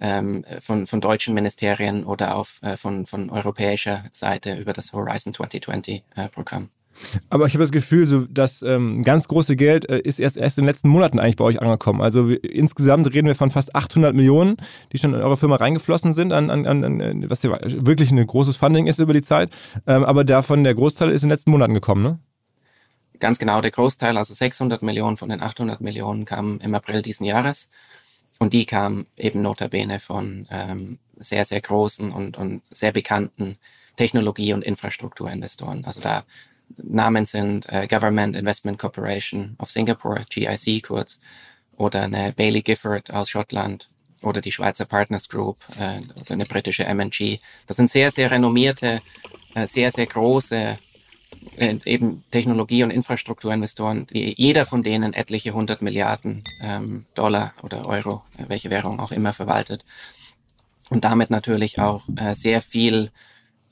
ähm, 0.00 0.44
von, 0.60 0.86
von 0.86 1.00
deutschen 1.00 1.34
Ministerien 1.34 2.04
oder 2.04 2.36
auf, 2.36 2.60
äh, 2.62 2.76
von, 2.76 3.06
von 3.06 3.30
europäischer 3.30 4.04
Seite 4.12 4.54
über 4.54 4.72
das 4.72 4.92
Horizon 4.92 5.34
2020 5.34 6.02
äh, 6.16 6.28
Programm. 6.28 6.70
Aber 7.30 7.46
ich 7.46 7.54
habe 7.54 7.62
das 7.62 7.70
Gefühl, 7.70 8.06
so 8.06 8.26
das 8.28 8.62
ähm, 8.62 9.02
ganz 9.02 9.28
große 9.28 9.56
Geld 9.56 9.88
äh, 9.88 9.98
ist 10.00 10.18
erst, 10.18 10.36
erst 10.36 10.58
in 10.58 10.64
den 10.64 10.68
letzten 10.68 10.88
Monaten 10.88 11.18
eigentlich 11.18 11.36
bei 11.36 11.44
euch 11.44 11.60
angekommen. 11.60 12.00
Also 12.00 12.28
wir, 12.28 12.42
insgesamt 12.44 13.12
reden 13.12 13.26
wir 13.26 13.34
von 13.34 13.50
fast 13.50 13.74
800 13.74 14.14
Millionen, 14.14 14.56
die 14.92 14.98
schon 14.98 15.14
in 15.14 15.20
eure 15.20 15.36
Firma 15.36 15.56
reingeflossen 15.56 16.12
sind, 16.12 16.32
an, 16.32 16.50
an, 16.50 16.66
an 16.66 17.30
was 17.30 17.42
ja 17.42 17.58
wirklich 17.62 18.10
ein 18.10 18.26
großes 18.26 18.56
Funding 18.56 18.86
ist 18.86 18.98
über 18.98 19.12
die 19.12 19.22
Zeit. 19.22 19.50
Ähm, 19.86 20.04
aber 20.04 20.24
davon 20.24 20.64
der 20.64 20.74
Großteil 20.74 21.10
ist 21.10 21.22
in 21.22 21.28
den 21.28 21.34
letzten 21.34 21.50
Monaten 21.50 21.74
gekommen, 21.74 22.02
ne? 22.02 22.18
Ganz 23.20 23.40
genau, 23.40 23.60
der 23.60 23.72
Großteil, 23.72 24.16
also 24.16 24.32
600 24.32 24.80
Millionen 24.82 25.16
von 25.16 25.28
den 25.28 25.42
800 25.42 25.80
Millionen 25.80 26.24
kamen 26.24 26.60
im 26.60 26.74
April 26.74 27.02
diesen 27.02 27.24
Jahres. 27.24 27.68
Und 28.38 28.52
die 28.52 28.64
kam 28.64 29.06
eben 29.16 29.42
notabene 29.42 29.98
von 29.98 30.46
ähm, 30.50 30.98
sehr, 31.16 31.44
sehr 31.44 31.60
großen 31.60 32.12
und, 32.12 32.36
und 32.36 32.62
sehr 32.70 32.92
bekannten 32.92 33.58
Technologie- 33.96 34.52
und 34.52 34.62
Infrastrukturinvestoren. 34.62 35.84
Also 35.84 36.00
da 36.00 36.24
Namen 36.76 37.24
sind 37.24 37.68
äh, 37.68 37.86
Government 37.86 38.36
Investment 38.36 38.78
Corporation 38.78 39.56
of 39.58 39.70
Singapore, 39.70 40.22
GIC 40.28 40.82
kurz, 40.82 41.20
oder 41.76 42.02
eine 42.02 42.32
Bailey 42.32 42.62
Gifford 42.62 43.12
aus 43.12 43.30
Schottland 43.30 43.88
oder 44.22 44.40
die 44.40 44.52
Schweizer 44.52 44.84
Partners 44.84 45.28
Group 45.28 45.58
äh, 45.78 46.00
oder 46.20 46.32
eine 46.32 46.44
britische 46.44 46.84
M&G. 46.84 47.38
Das 47.66 47.76
sind 47.76 47.90
sehr, 47.90 48.10
sehr 48.10 48.30
renommierte, 48.30 49.00
äh, 49.54 49.66
sehr, 49.66 49.92
sehr 49.92 50.06
große 50.06 50.76
äh, 51.56 51.76
eben 51.84 52.24
Technologie- 52.30 52.82
und 52.82 52.90
Infrastrukturinvestoren, 52.90 54.06
die 54.06 54.34
jeder 54.36 54.66
von 54.66 54.82
denen 54.82 55.12
etliche 55.12 55.52
hundert 55.52 55.82
Milliarden 55.82 56.42
ähm, 56.60 57.06
Dollar 57.14 57.54
oder 57.62 57.86
Euro, 57.86 58.24
äh, 58.36 58.44
welche 58.48 58.70
Währung 58.70 58.98
auch 58.98 59.12
immer 59.12 59.32
verwaltet 59.32 59.84
und 60.90 61.04
damit 61.04 61.30
natürlich 61.30 61.78
auch 61.78 62.04
äh, 62.16 62.34
sehr 62.34 62.60
viel 62.60 63.10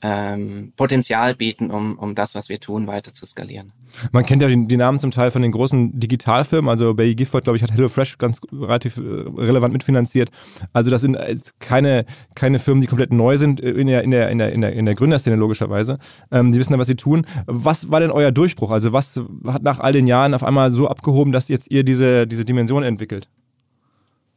ähm, 0.01 0.73
Potenzial 0.75 1.33
bieten, 1.35 1.71
um, 1.71 1.97
um 1.97 2.13
das, 2.13 2.35
was 2.35 2.49
wir 2.49 2.59
tun, 2.59 2.85
weiter 2.85 3.13
zu 3.13 3.25
skalieren. 3.25 3.73
Man 4.11 4.25
kennt 4.25 4.41
ja 4.41 4.47
die, 4.47 4.67
die 4.67 4.77
Namen 4.77 4.99
zum 4.99 5.11
Teil 5.11 5.31
von 5.31 5.41
den 5.41 5.51
großen 5.51 5.99
Digitalfirmen, 5.99 6.69
also 6.69 6.93
Bay 6.93 7.15
Gifford, 7.15 7.45
glaube 7.45 7.57
ich, 7.57 7.63
hat 7.63 7.71
HelloFresh 7.71 8.17
ganz 8.17 8.39
relativ 8.51 8.97
äh, 8.97 9.01
relevant 9.01 9.73
mitfinanziert. 9.73 10.29
Also 10.71 10.91
das 10.91 11.01
sind 11.01 11.17
keine, 11.59 12.05
keine 12.35 12.59
Firmen, 12.59 12.81
die 12.81 12.87
komplett 12.87 13.11
neu 13.11 13.37
sind 13.37 13.61
äh, 13.61 13.71
in 13.71 13.87
der, 13.87 14.03
in 14.03 14.11
der, 14.11 14.29
in 14.29 14.37
der, 14.37 14.53
in 14.53 14.61
der, 14.61 14.73
in 14.73 14.85
der 14.85 14.95
Gründerszene 14.95 15.35
logischerweise. 15.35 15.97
Ähm, 16.31 16.51
die 16.51 16.59
wissen 16.59 16.73
ja, 16.73 16.79
was 16.79 16.87
sie 16.87 16.95
tun. 16.95 17.25
Was 17.47 17.89
war 17.89 17.99
denn 17.99 18.11
euer 18.11 18.31
Durchbruch? 18.31 18.69
Also 18.69 18.93
was 18.93 19.19
hat 19.47 19.63
nach 19.63 19.79
all 19.79 19.93
den 19.93 20.05
Jahren 20.05 20.33
auf 20.33 20.43
einmal 20.43 20.69
so 20.69 20.87
abgehoben, 20.87 21.31
dass 21.31 21.47
jetzt 21.47 21.71
ihr 21.71 21.83
diese, 21.83 22.27
diese 22.27 22.45
Dimension 22.45 22.83
entwickelt? 22.83 23.29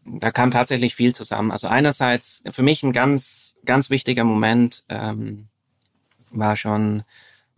Da 0.06 0.30
kam 0.30 0.50
tatsächlich 0.50 0.94
viel 0.94 1.14
zusammen. 1.14 1.50
Also 1.50 1.68
einerseits 1.68 2.42
für 2.50 2.62
mich 2.62 2.82
ein 2.82 2.92
ganz, 2.92 3.49
ganz 3.64 3.90
wichtiger 3.90 4.24
Moment, 4.24 4.84
ähm, 4.88 5.48
war 6.30 6.56
schon 6.56 7.02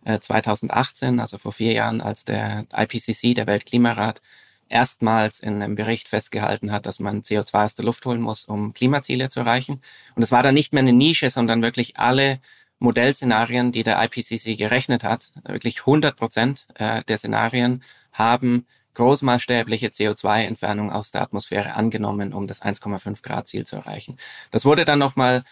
äh, 0.05 0.19
2018, 0.19 1.19
also 1.19 1.37
vor 1.37 1.51
vier 1.51 1.73
Jahren, 1.73 2.01
als 2.01 2.25
der 2.25 2.65
IPCC, 2.75 3.35
der 3.35 3.47
Weltklimarat, 3.47 4.21
erstmals 4.69 5.39
in 5.39 5.61
einem 5.61 5.75
Bericht 5.75 6.07
festgehalten 6.07 6.71
hat, 6.71 6.85
dass 6.85 6.99
man 6.99 7.21
CO2 7.21 7.65
aus 7.65 7.75
der 7.75 7.85
Luft 7.85 8.05
holen 8.05 8.21
muss, 8.21 8.45
um 8.45 8.73
Klimaziele 8.73 9.29
zu 9.29 9.41
erreichen. 9.41 9.81
Und 10.15 10.23
es 10.23 10.31
war 10.31 10.41
dann 10.41 10.55
nicht 10.55 10.73
mehr 10.73 10.81
eine 10.81 10.93
Nische, 10.93 11.29
sondern 11.29 11.61
wirklich 11.61 11.97
alle 11.97 12.39
Modellszenarien, 12.79 13.71
die 13.71 13.83
der 13.83 14.03
IPCC 14.03 14.57
gerechnet 14.57 15.03
hat, 15.03 15.31
wirklich 15.43 15.81
100 15.81 16.17
Prozent 16.17 16.67
äh, 16.75 17.03
der 17.03 17.17
Szenarien 17.17 17.83
haben 18.11 18.65
großmaßstäbliche 18.95 19.87
CO2-Entfernung 19.87 20.91
aus 20.91 21.11
der 21.11 21.21
Atmosphäre 21.21 21.73
angenommen, 21.73 22.33
um 22.33 22.47
das 22.47 22.61
1,5 22.61 23.23
Grad 23.23 23.47
Ziel 23.47 23.65
zu 23.65 23.75
erreichen. 23.75 24.17
Das 24.51 24.65
wurde 24.65 24.85
dann 24.85 24.99
nochmal 24.99 25.43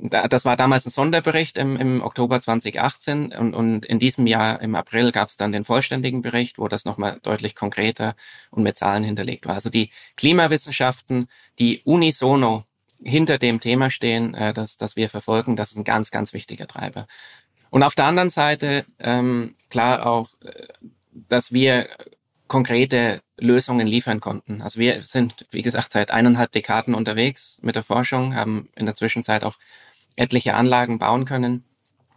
das 0.00 0.44
war 0.44 0.56
damals 0.56 0.86
ein 0.86 0.90
Sonderbericht 0.90 1.58
im, 1.58 1.76
im 1.76 2.02
Oktober 2.02 2.40
2018 2.40 3.32
und, 3.32 3.54
und 3.54 3.84
in 3.84 3.98
diesem 3.98 4.28
Jahr 4.28 4.60
im 4.60 4.76
April 4.76 5.10
gab 5.10 5.28
es 5.28 5.36
dann 5.36 5.50
den 5.50 5.64
vollständigen 5.64 6.22
Bericht, 6.22 6.58
wo 6.58 6.68
das 6.68 6.84
nochmal 6.84 7.18
deutlich 7.22 7.56
konkreter 7.56 8.14
und 8.50 8.62
mit 8.62 8.76
Zahlen 8.76 9.02
hinterlegt 9.02 9.46
war. 9.46 9.54
Also 9.54 9.70
die 9.70 9.90
Klimawissenschaften, 10.16 11.28
die 11.58 11.82
unisono 11.84 12.64
hinter 13.02 13.38
dem 13.38 13.58
Thema 13.58 13.90
stehen, 13.90 14.34
äh, 14.34 14.54
das, 14.54 14.76
das 14.76 14.94
wir 14.94 15.08
verfolgen, 15.08 15.56
das 15.56 15.72
ist 15.72 15.78
ein 15.78 15.84
ganz, 15.84 16.12
ganz 16.12 16.32
wichtiger 16.32 16.68
Treiber. 16.68 17.08
Und 17.70 17.82
auf 17.82 17.96
der 17.96 18.06
anderen 18.06 18.30
Seite 18.30 18.86
ähm, 19.00 19.56
klar 19.68 20.06
auch, 20.06 20.30
äh, 20.44 20.68
dass 21.12 21.52
wir 21.52 21.88
konkrete 22.46 23.20
Lösungen 23.36 23.86
liefern 23.86 24.20
konnten. 24.20 24.62
Also 24.62 24.80
wir 24.80 25.02
sind, 25.02 25.46
wie 25.50 25.62
gesagt, 25.62 25.92
seit 25.92 26.10
eineinhalb 26.10 26.50
Dekaden 26.52 26.94
unterwegs 26.94 27.58
mit 27.62 27.76
der 27.76 27.82
Forschung, 27.82 28.34
haben 28.34 28.68
in 28.74 28.86
der 28.86 28.94
Zwischenzeit 28.94 29.44
auch 29.44 29.58
etliche 30.18 30.54
Anlagen 30.54 30.98
bauen 30.98 31.24
können. 31.24 31.64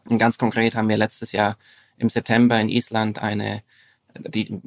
Und 0.05 0.17
ganz 0.17 0.38
konkret 0.38 0.75
haben 0.75 0.89
wir 0.89 0.98
letztes 0.98 1.31
Jahr 1.31 1.58
im 1.98 2.10
September 2.10 2.60
in 2.60 2.70
Island 2.70 3.20
eine 3.20 3.62
die 4.17 4.60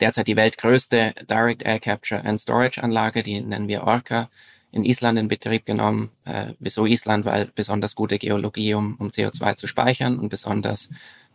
derzeit 0.00 0.26
die 0.26 0.36
weltgrößte 0.36 1.14
Direct 1.28 1.62
Air 1.62 1.80
Capture 1.80 2.24
and 2.24 2.40
Storage 2.40 2.82
Anlage, 2.82 3.22
die 3.22 3.40
nennen 3.40 3.68
wir 3.68 3.84
Orca, 3.84 4.30
in 4.72 4.84
Island 4.84 5.18
in 5.18 5.28
Betrieb 5.28 5.64
genommen. 5.64 6.10
Äh, 6.24 6.52
wieso 6.58 6.86
Island? 6.86 7.24
Weil 7.24 7.50
besonders 7.54 7.94
gute 7.94 8.18
Geologie, 8.18 8.74
um, 8.74 8.96
um 8.98 9.08
CO2 9.08 9.56
zu 9.56 9.66
speichern 9.66 10.18
und 10.18 10.28
besonders 10.28 10.90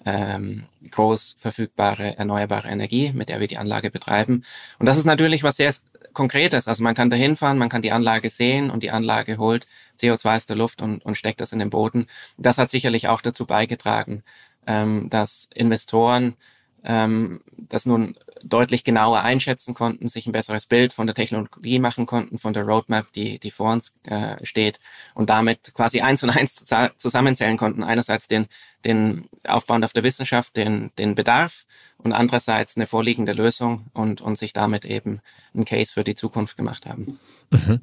ähm, 0.06 0.64
groß 0.90 1.36
verfügbare 1.38 2.18
erneuerbare 2.18 2.68
Energie, 2.68 3.12
mit 3.14 3.30
der 3.30 3.40
wir 3.40 3.48
die 3.48 3.58
Anlage 3.58 3.92
betreiben. 3.92 4.44
Und 4.80 4.88
das 4.88 4.98
ist 4.98 5.06
natürlich 5.06 5.44
was 5.44 5.58
sehr 5.58 5.74
Konkretes. 6.14 6.68
Also 6.68 6.84
man 6.84 6.96
kann 6.96 7.10
da 7.10 7.16
hinfahren, 7.16 7.58
man 7.58 7.70
kann 7.70 7.82
die 7.82 7.92
Anlage 7.92 8.30
sehen 8.30 8.70
und 8.70 8.84
die 8.84 8.92
Anlage 8.92 9.38
holt 9.38 9.68
CO2 10.00 10.36
aus 10.36 10.46
der 10.46 10.56
Luft 10.56 10.82
und, 10.82 11.04
und 11.06 11.16
steckt 11.16 11.42
das 11.42 11.52
in 11.52 11.60
den 11.60 11.70
Boden. 11.70 12.08
Das 12.38 12.58
hat 12.58 12.70
sicherlich 12.70 13.08
auch 13.08 13.22
dazu 13.22 13.46
beigetragen, 13.46 14.24
ähm, 14.68 15.10
dass 15.10 15.50
Investoren 15.54 16.36
ähm, 16.84 17.42
das 17.58 17.86
nun 17.86 18.16
deutlich 18.44 18.84
genauer 18.84 19.22
einschätzen 19.22 19.74
konnten, 19.74 20.08
sich 20.08 20.28
ein 20.28 20.32
besseres 20.32 20.66
Bild 20.66 20.94
von 20.94 21.08
der 21.08 21.16
Technologie 21.16 21.80
machen 21.80 22.06
konnten, 22.06 22.38
von 22.38 22.54
der 22.54 22.64
Roadmap, 22.64 23.12
die, 23.14 23.40
die 23.40 23.52
vor 23.52 23.72
uns 23.72 24.00
äh, 24.04 24.44
steht 24.46 24.80
und 25.14 25.30
damit 25.30 25.74
quasi 25.74 26.02
eins 26.02 26.24
und 26.24 26.30
eins 26.30 26.64
zusammenzählen 26.98 27.58
konnten. 27.58 27.84
Einerseits 27.84 28.28
den, 28.28 28.48
den 28.86 29.26
Aufbauend 29.48 29.86
auf 29.86 29.94
der 29.94 30.04
Wissenschaft, 30.04 30.56
den, 30.58 30.92
den 30.98 31.16
Bedarf 31.16 31.66
und 31.98 32.14
andererseits 32.14 32.78
eine 32.78 32.88
vorliegende 32.88 33.34
Lösung 33.34 33.86
und, 33.94 34.22
und 34.22 34.38
sich 34.38 34.54
damit 34.54 34.86
eben 34.86 35.20
einen 35.54 35.66
Case 35.66 35.94
für 35.94 36.04
die 36.04 36.16
Zukunft 36.16 36.58
gemacht 36.58 36.86
haben. 36.86 37.20
Mhm. 37.52 37.80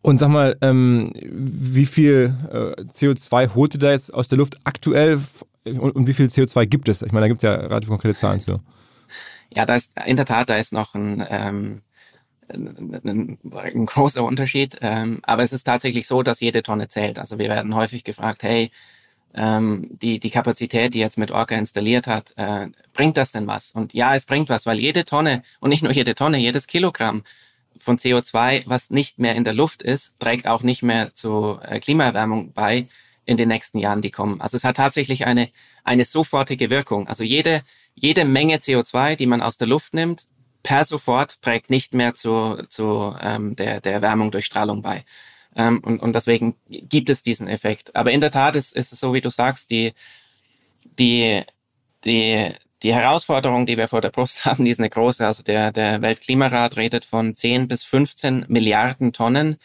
Und 0.00 0.18
sag 0.18 0.28
mal, 0.28 0.56
ähm, 0.60 1.12
wie 1.14 1.86
viel 1.86 2.34
äh, 2.50 2.80
CO2 2.82 3.54
holt 3.54 3.74
ihr 3.74 3.80
da 3.80 3.90
jetzt 3.90 4.14
aus 4.14 4.28
der 4.28 4.38
Luft 4.38 4.58
aktuell 4.64 5.20
und, 5.64 5.96
und 5.96 6.06
wie 6.06 6.14
viel 6.14 6.26
CO2 6.26 6.66
gibt 6.66 6.88
es? 6.88 7.02
Ich 7.02 7.12
meine, 7.12 7.24
da 7.24 7.28
gibt 7.28 7.38
es 7.38 7.42
ja 7.42 7.54
relativ 7.54 7.88
konkrete 7.88 8.14
Zahlen 8.14 8.40
zu. 8.40 8.58
Ja, 9.54 9.66
da 9.66 9.76
ist 9.76 9.92
in 10.04 10.16
der 10.16 10.26
Tat, 10.26 10.50
da 10.50 10.56
ist 10.56 10.72
noch 10.72 10.94
ein, 10.94 11.24
ähm, 11.28 11.82
ein, 12.48 13.38
ein, 13.52 13.86
großer 13.86 14.24
Unterschied. 14.24 14.78
Ähm, 14.80 15.20
aber 15.22 15.42
es 15.42 15.52
ist 15.52 15.64
tatsächlich 15.64 16.06
so, 16.06 16.22
dass 16.22 16.40
jede 16.40 16.62
Tonne 16.62 16.88
zählt. 16.88 17.18
Also 17.18 17.38
wir 17.38 17.48
werden 17.48 17.74
häufig 17.74 18.04
gefragt, 18.04 18.42
hey, 18.42 18.70
ähm, 19.34 19.88
die, 19.90 20.20
die 20.20 20.30
Kapazität, 20.30 20.94
die 20.94 20.98
jetzt 20.98 21.18
mit 21.18 21.30
Orca 21.30 21.54
installiert 21.54 22.06
hat, 22.06 22.34
äh, 22.36 22.68
bringt 22.92 23.16
das 23.16 23.32
denn 23.32 23.46
was? 23.46 23.70
Und 23.72 23.92
ja, 23.94 24.14
es 24.14 24.26
bringt 24.26 24.48
was, 24.48 24.66
weil 24.66 24.78
jede 24.78 25.04
Tonne 25.04 25.42
und 25.60 25.70
nicht 25.70 25.82
nur 25.82 25.92
jede 25.92 26.14
Tonne, 26.14 26.38
jedes 26.38 26.66
Kilogramm 26.66 27.24
von 27.78 27.98
CO2, 27.98 28.64
was 28.66 28.90
nicht 28.90 29.18
mehr 29.18 29.34
in 29.36 29.44
der 29.44 29.54
Luft 29.54 29.82
ist, 29.82 30.18
trägt 30.18 30.46
auch 30.46 30.62
nicht 30.62 30.82
mehr 30.82 31.14
zur 31.14 31.62
äh, 31.64 31.80
Klimaerwärmung 31.80 32.52
bei 32.52 32.88
in 33.24 33.36
den 33.36 33.48
nächsten 33.48 33.78
Jahren, 33.78 34.00
die 34.00 34.10
kommen. 34.10 34.40
Also 34.40 34.56
es 34.56 34.64
hat 34.64 34.78
tatsächlich 34.78 35.26
eine, 35.26 35.50
eine 35.84 36.04
sofortige 36.04 36.70
Wirkung. 36.70 37.08
Also 37.08 37.24
jede, 37.24 37.62
jede 38.00 38.24
Menge 38.24 38.56
CO2, 38.56 39.16
die 39.16 39.26
man 39.26 39.42
aus 39.42 39.58
der 39.58 39.68
Luft 39.68 39.94
nimmt, 39.94 40.26
per 40.62 40.84
sofort 40.84 41.42
trägt 41.42 41.70
nicht 41.70 41.94
mehr 41.94 42.14
zu, 42.14 42.62
zu 42.68 43.16
ähm, 43.22 43.56
der, 43.56 43.80
der 43.80 43.92
Erwärmung 43.94 44.30
durch 44.30 44.46
Strahlung 44.46 44.82
bei. 44.82 45.04
Ähm, 45.56 45.80
und, 45.80 46.00
und 46.00 46.14
deswegen 46.14 46.56
gibt 46.68 47.10
es 47.10 47.22
diesen 47.22 47.48
Effekt. 47.48 47.94
Aber 47.96 48.12
in 48.12 48.20
der 48.20 48.30
Tat 48.30 48.56
ist, 48.56 48.76
ist 48.76 48.92
es 48.92 49.00
so, 49.00 49.14
wie 49.14 49.20
du 49.20 49.30
sagst, 49.30 49.70
die, 49.70 49.92
die, 50.98 51.42
die, 52.04 52.52
die 52.82 52.94
Herausforderung, 52.94 53.66
die 53.66 53.76
wir 53.76 53.88
vor 53.88 54.00
der 54.00 54.10
Brust 54.10 54.44
haben, 54.44 54.64
die 54.64 54.70
ist 54.70 54.80
eine 54.80 54.90
große. 54.90 55.26
Also 55.26 55.42
der, 55.42 55.72
der 55.72 56.02
Weltklimarat 56.02 56.76
redet 56.76 57.04
von 57.04 57.34
10 57.34 57.68
bis 57.68 57.84
15 57.84 58.46
Milliarden 58.48 59.12
Tonnen, 59.12 59.56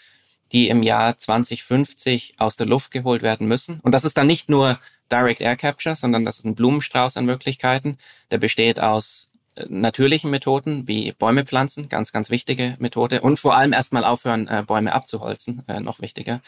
die 0.52 0.70
im 0.70 0.84
Jahr 0.84 1.18
2050 1.18 2.36
aus 2.38 2.56
der 2.56 2.68
Luft 2.68 2.92
geholt 2.92 3.24
werden 3.24 3.48
müssen. 3.48 3.80
Und 3.82 3.92
das 3.92 4.06
ist 4.06 4.18
dann 4.18 4.28
nicht 4.28 4.50
nur 4.50 4.80
Direct 5.12 5.42
Air 5.42 5.56
Capture, 5.56 5.96
sondern 5.96 6.26
das 6.26 6.40
ist 6.40 6.46
ein 6.46 6.56
Blumenstrauß 6.56 7.18
an 7.18 7.26
Möglichkeiten. 7.26 7.98
Der 8.32 8.38
besteht 8.38 8.80
aus 8.80 9.30
äh, 9.56 9.66
natürlichen 9.70 10.32
Methoden 10.32 10.88
wie 10.88 11.12
Bäume 11.12 11.46
pflanzen, 11.46 11.90
ganz, 11.90 12.12
ganz 12.12 12.30
wichtige 12.30 12.76
Methode. 12.80 13.22
Und 13.22 13.40
vor 13.40 13.56
allem 13.56 13.74
erstmal 13.74 14.06
aufhören, 14.06 14.48
äh, 14.48 14.64
Bäume 14.66 14.94
abzuholzen, 14.94 15.64
äh, 15.68 15.80
noch 15.80 16.02
wichtiger. 16.02 16.42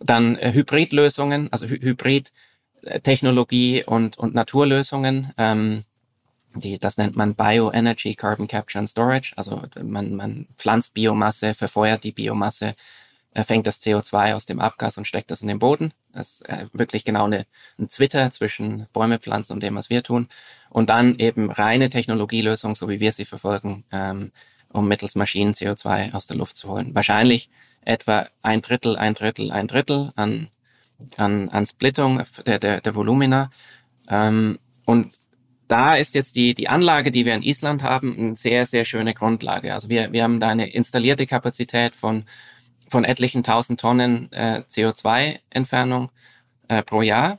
Dann 0.00 0.36
Hybridlösungen, 0.36 1.52
also 1.52 1.66
Hybrid-Technologie 1.66 3.84
und, 3.84 4.16
und 4.16 4.34
Naturlösungen. 4.34 5.32
Ähm, 5.36 5.84
die, 6.54 6.78
das 6.78 6.96
nennt 6.96 7.16
man 7.16 7.34
Bioenergy 7.34 8.14
Carbon 8.14 8.48
Capture 8.48 8.80
and 8.80 8.88
Storage. 8.88 9.32
Also 9.36 9.62
man, 9.82 10.14
man 10.14 10.46
pflanzt 10.56 10.94
Biomasse, 10.94 11.54
verfeuert 11.54 12.04
die 12.04 12.12
Biomasse, 12.12 12.74
fängt 13.34 13.66
das 13.66 13.80
CO2 13.80 14.34
aus 14.34 14.46
dem 14.46 14.60
Abgas 14.60 14.98
und 14.98 15.06
steckt 15.06 15.30
das 15.30 15.42
in 15.42 15.48
den 15.48 15.58
Boden. 15.58 15.92
Das 16.12 16.28
ist 16.28 16.48
äh, 16.48 16.66
wirklich 16.72 17.04
genau 17.04 17.24
eine, 17.24 17.46
ein 17.78 17.88
Zwitter 17.88 18.30
zwischen 18.30 18.86
Bäume 18.92 19.18
pflanzen 19.18 19.54
und 19.54 19.62
dem, 19.62 19.76
was 19.76 19.90
wir 19.90 20.02
tun. 20.02 20.28
Und 20.70 20.90
dann 20.90 21.18
eben 21.18 21.50
reine 21.50 21.90
Technologielösung, 21.90 22.74
so 22.74 22.88
wie 22.88 23.00
wir 23.00 23.12
sie 23.12 23.24
verfolgen, 23.24 23.84
ähm, 23.92 24.32
um 24.70 24.88
mittels 24.88 25.14
Maschinen 25.14 25.54
CO2 25.54 26.14
aus 26.14 26.26
der 26.26 26.36
Luft 26.36 26.56
zu 26.56 26.68
holen. 26.68 26.94
Wahrscheinlich 26.94 27.50
etwa 27.82 28.28
ein 28.42 28.62
Drittel, 28.62 28.96
ein 28.96 29.14
Drittel, 29.14 29.52
ein 29.52 29.66
Drittel 29.66 30.12
an, 30.16 30.48
an, 31.16 31.48
an 31.48 31.66
Splittung 31.66 32.22
der, 32.46 32.58
der, 32.58 32.80
der 32.80 32.94
Volumina. 32.94 33.50
Ähm, 34.08 34.58
und 34.84 35.18
da 35.68 35.96
ist 35.96 36.14
jetzt 36.14 36.34
die, 36.34 36.54
die 36.54 36.68
Anlage, 36.68 37.12
die 37.12 37.26
wir 37.26 37.34
in 37.34 37.42
Island 37.42 37.82
haben, 37.82 38.16
eine 38.18 38.36
sehr, 38.36 38.66
sehr 38.66 38.84
schöne 38.84 39.14
Grundlage. 39.14 39.74
Also 39.74 39.88
wir, 39.88 40.12
wir 40.12 40.22
haben 40.22 40.40
da 40.40 40.48
eine 40.48 40.70
installierte 40.70 41.26
Kapazität 41.26 41.94
von 41.94 42.24
von 42.88 43.04
etlichen 43.04 43.42
tausend 43.42 43.80
Tonnen 43.80 44.32
äh, 44.32 44.62
CO2-Entfernung 44.68 46.10
äh, 46.68 46.82
pro 46.82 47.02
Jahr. 47.02 47.38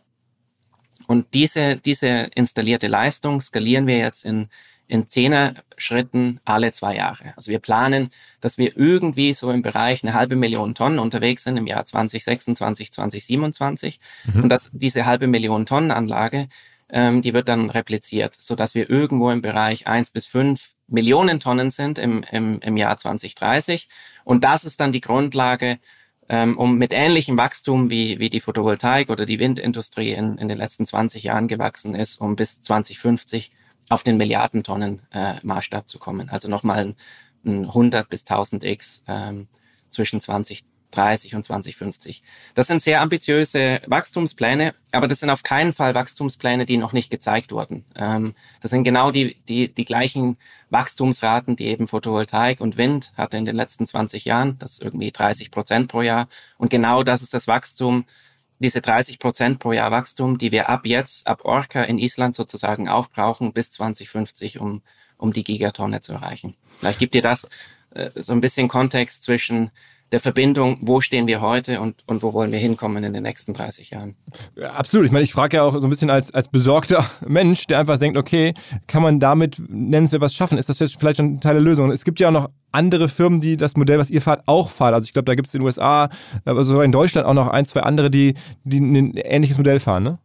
Und 1.08 1.34
diese, 1.34 1.78
diese 1.78 2.30
installierte 2.36 2.88
Leistung 2.88 3.42
skalieren 3.42 3.88
wir 3.88 3.98
jetzt 3.98 4.26
in, 4.26 4.48
in 4.88 5.08
zehner 5.08 5.56
Schritten 5.78 6.40
alle 6.46 6.72
zwei 6.72 6.96
Jahre. 6.96 7.34
Also 7.36 7.52
wir 7.52 7.60
planen, 7.60 8.12
dass 8.42 8.58
wir 8.58 8.78
irgendwie 8.78 9.34
so 9.34 9.52
im 9.52 9.62
Bereich 9.62 10.04
eine 10.04 10.14
halbe 10.14 10.36
Million 10.36 10.76
Tonnen 10.76 11.00
unterwegs 11.00 11.44
sind 11.44 11.58
im 11.58 11.68
Jahr 11.68 11.86
2026, 11.86 12.92
2027. 12.92 14.00
Mhm. 14.26 14.44
Und 14.44 14.50
dass 14.50 14.70
diese 14.72 15.06
halbe 15.06 15.28
Million 15.28 15.66
Tonnen 15.66 15.92
Anlage, 15.92 16.48
ähm, 16.90 17.22
die 17.22 17.34
wird 17.34 17.50
dann 17.50 17.70
repliziert, 17.70 18.36
so 18.36 18.56
dass 18.56 18.76
wir 18.76 18.90
irgendwo 18.90 19.30
im 19.32 19.42
Bereich 19.42 19.88
eins 19.88 20.10
bis 20.10 20.26
fünf 20.26 20.74
Millionen 20.90 21.40
Tonnen 21.40 21.72
sind 21.72 22.00
im, 22.00 22.24
im, 22.32 22.60
im 22.62 22.78
Jahr 22.78 22.98
2030. 22.98 23.90
Und 24.24 24.44
das 24.44 24.66
ist 24.66 24.80
dann 24.80 24.92
die 24.92 25.02
Grundlage, 25.02 25.80
ähm, 26.28 26.58
um 26.58 26.78
mit 26.78 26.94
ähnlichem 26.94 27.38
Wachstum 27.38 27.90
wie, 27.90 28.20
wie 28.20 28.30
die 28.30 28.40
Photovoltaik 28.40 29.10
oder 29.10 29.26
die 29.26 29.40
Windindustrie 29.40 30.14
in, 30.14 30.38
in 30.38 30.48
den 30.48 30.58
letzten 30.58 30.86
20 30.86 31.24
Jahren 31.24 31.48
gewachsen 31.48 31.96
ist, 31.96 32.22
um 32.22 32.36
bis 32.36 32.62
2050 32.62 33.52
auf 33.90 34.04
den 34.04 34.18
Milliardentonnen 34.18 35.02
äh, 35.12 35.36
Maßstab 35.42 35.90
zu 35.90 35.98
kommen. 35.98 36.30
Also 36.30 36.48
nochmal 36.48 36.80
ein, 36.80 36.96
ein 37.46 37.66
100 37.66 38.08
bis 38.10 38.22
1000 38.22 38.64
X 38.64 39.04
ähm, 39.08 39.48
zwischen 39.90 40.22
20 40.22 40.66
30 40.92 41.36
und 41.36 41.46
2050. 41.46 42.24
Das 42.56 42.68
sind 42.68 42.82
sehr 42.82 43.02
ambitiöse 43.02 43.82
Wachstumspläne, 43.86 44.74
aber 44.92 45.08
das 45.08 45.20
sind 45.20 45.30
auf 45.30 45.44
keinen 45.44 45.74
Fall 45.74 45.94
Wachstumspläne, 45.94 46.66
die 46.66 46.78
noch 46.78 46.94
nicht 46.94 47.12
gezeigt 47.12 47.52
wurden. 47.52 47.86
Ähm, 47.96 48.34
das 48.62 48.72
sind 48.72 48.84
genau 48.84 49.12
die, 49.12 49.36
die, 49.48 49.74
die 49.74 49.86
gleichen 49.86 50.38
Wachstumsraten, 50.70 51.56
die 51.56 51.66
eben 51.66 51.88
Photovoltaik 51.88 52.62
und 52.62 52.78
Wind 52.78 53.12
hatte 53.16 53.38
in 53.38 53.46
den 53.46 53.56
letzten 53.56 53.86
20 53.86 54.26
Jahren. 54.26 54.58
Das 54.60 54.74
ist 54.74 54.84
irgendwie 54.84 55.12
30 55.12 55.52
Prozent 55.52 55.90
pro 55.90 56.02
Jahr. 56.02 56.28
Und 56.58 56.70
genau 56.70 57.04
das 57.04 57.22
ist 57.22 57.34
das 57.34 57.48
Wachstum, 57.48 58.06
diese 58.60 58.82
30 58.82 59.20
Prozent 59.20 59.60
pro 59.60 59.72
Jahr 59.72 59.92
Wachstum, 59.92 60.38
die 60.38 60.52
wir 60.52 60.70
ab 60.70 60.86
jetzt, 60.86 61.28
ab 61.28 61.46
Orca 61.46 61.84
in 61.84 61.98
Island 61.98 62.36
sozusagen 62.36 62.90
auch 62.90 63.08
brauchen 63.10 63.54
bis 63.54 63.72
2050, 63.72 64.60
um, 64.60 64.82
um 65.18 65.34
die 65.34 65.44
Gigatonne 65.44 66.02
zu 66.02 66.14
erreichen. 66.14 66.56
Vielleicht 66.78 67.00
gibt 67.00 67.14
dir 67.14 67.22
das 67.22 67.48
äh, 67.92 68.12
so 68.16 68.34
ein 68.34 68.42
bisschen 68.42 68.68
Kontext 68.68 69.24
zwischen 69.24 69.72
der 70.12 70.20
Verbindung, 70.20 70.78
wo 70.82 71.02
stehen 71.02 71.28
wir 71.28 71.42
heute 71.42 71.82
und, 71.82 72.04
und 72.08 72.24
wo 72.24 72.34
wollen 72.34 72.52
wir 72.52 72.60
hinkommen 72.60 73.04
in 73.04 73.14
den 73.14 73.24
nächsten 73.24 73.54
30 73.54 73.92
Jahren. 73.92 74.16
Ja, 74.56 74.72
absolut. 74.72 75.06
Ich 75.06 75.12
meine, 75.12 75.24
ich 75.24 75.34
frage 75.34 75.58
ja 75.58 75.64
auch 75.64 75.78
so 75.78 75.86
ein 75.86 75.90
bisschen 75.90 76.10
als, 76.10 76.34
als 76.34 76.48
besorgter 76.48 77.06
Mensch, 77.28 77.66
der 77.68 77.80
einfach 77.80 77.98
denkt, 78.00 78.18
okay, 78.18 78.54
kann 78.88 79.04
man 79.04 79.20
damit 79.20 79.62
nennenswert 79.68 80.22
was 80.22 80.34
schaffen? 80.34 80.58
Ist 80.58 80.70
das 80.70 80.80
jetzt 80.80 81.00
vielleicht 81.00 81.18
schon 81.18 81.34
ein 81.34 81.40
Teil 81.40 81.54
der 81.54 81.64
Lösung? 81.64 81.92
Es 81.92 82.04
gibt 82.04 82.20
ja 82.20 82.30
auch 82.30 82.34
noch 82.34 82.50
andere 82.72 83.10
Firmen, 83.10 83.42
die 83.42 83.58
das 83.58 83.76
Modell, 83.76 84.00
was 84.00 84.10
ihr 84.10 84.22
fahrt, 84.22 84.44
auch 84.48 84.70
fahren. 84.70 84.94
Also 84.94 85.06
ich 85.06 85.14
glaube, 85.14 85.26
da 85.26 85.36
gibt 85.36 85.48
es 85.48 85.54
in 85.54 85.60
den 85.60 85.66
USA, 85.66 86.10
also 86.46 86.82
in 86.82 86.92
Deutschland 86.92 87.28
auch 87.28 87.34
noch 87.34 87.48
ein, 87.48 87.66
zwei 87.66 87.82
andere, 87.82 88.10
die, 88.10 88.36
die 88.64 88.80
ein 88.80 89.16
ähnliches 89.16 89.58
Modell 89.58 89.80
fahren, 89.80 90.04
ne? 90.04 90.20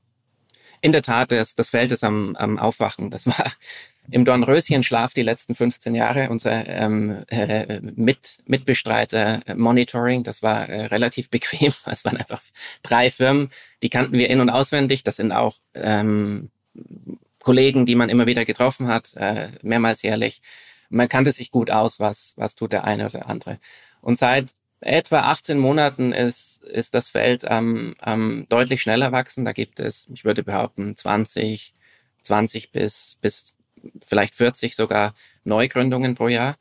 In 0.85 0.93
der 0.93 1.01
Tat, 1.01 1.33
das, 1.33 1.55
das 1.55 1.71
Feld 1.71 1.93
ist 1.93 2.05
am, 2.05 2.37
am 2.37 2.59
Aufwachen. 2.59 3.09
Das 3.09 3.27
war 3.27 3.51
im 4.11 4.27
Dornröschenschlaf 4.27 5.15
die 5.15 5.23
letzten 5.23 5.55
15 5.55 5.95
Jahre 5.95 6.29
unser 6.29 6.69
ähm, 6.69 7.25
äh, 7.29 7.81
Mit, 7.81 8.43
Mitbestreiter 8.45 9.41
äh, 9.47 9.55
Monitoring. 9.55 10.25
Das 10.25 10.43
war 10.43 10.69
äh, 10.69 10.85
relativ 10.85 11.31
bequem. 11.31 11.73
Es 11.87 12.05
waren 12.05 12.19
einfach 12.19 12.43
drei 12.83 13.09
Firmen, 13.09 13.49
die 13.83 13.89
kannten 13.89 14.19
wir 14.19 14.29
in- 14.29 14.43
und 14.43 14.51
auswendig. 14.51 15.05
Das 15.05 15.17
sind 15.17 15.33
auch 15.33 15.57
ähm, 15.73 16.51
Kollegen, 17.39 17.87
die 17.87 17.95
man 17.95 18.11
immer 18.11 18.27
wieder 18.27 18.45
getroffen 18.45 18.87
hat, 18.87 19.15
äh, 19.17 19.53
mehrmals 19.63 20.03
jährlich. 20.03 20.43
Man 20.91 21.09
kannte 21.09 21.33
sich 21.33 21.51
gut 21.51 21.71
aus, 21.71 21.99
was, 21.99 22.35
was 22.37 22.57
tut 22.57 22.75
der 22.75 22.85
eine 22.85 23.05
oder 23.07 23.21
der 23.21 23.31
andere. 23.31 23.59
Und 24.03 24.19
seit 24.19 24.55
etwa 24.85 25.21
18 25.21 25.59
Monaten 25.59 26.13
ist, 26.13 26.63
ist 26.65 26.95
das 26.95 27.09
Feld 27.09 27.47
am 27.51 27.95
ähm, 28.05 28.47
deutlich 28.49 28.83
schneller 28.83 29.13
wachsen. 29.13 29.45
Da 29.45 29.53
gibt 29.53 29.81
es, 29.81 30.07
ich 30.13 30.25
würde 30.25 30.43
behaupten, 30.43 30.97
20, 30.97 31.73
20 32.23 32.73
bis, 32.73 33.19
bis 33.21 33.57
vielleicht 34.07 34.35
40 34.35 34.77
sogar 34.77 35.15
Neugründungen 35.45 36.15
pro 36.15 36.29
Jahr. 36.29 36.57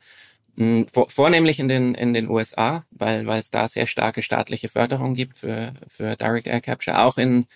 Hm, 0.56 0.86
vornehmlich 0.88 1.58
in 1.58 1.68
den, 1.68 1.94
in 1.94 2.14
den 2.14 2.30
USA, 2.30 2.84
weil, 2.90 3.26
weil 3.26 3.40
es 3.40 3.50
da 3.50 3.66
sehr 3.68 3.86
starke 3.86 4.22
staatliche 4.22 4.68
Förderung 4.68 5.14
gibt 5.14 5.36
für, 5.38 5.74
für 5.88 6.16
Direct 6.16 6.46
Air 6.46 6.60
Capture. 6.60 7.02
Auch 7.02 7.18
in, 7.18 7.46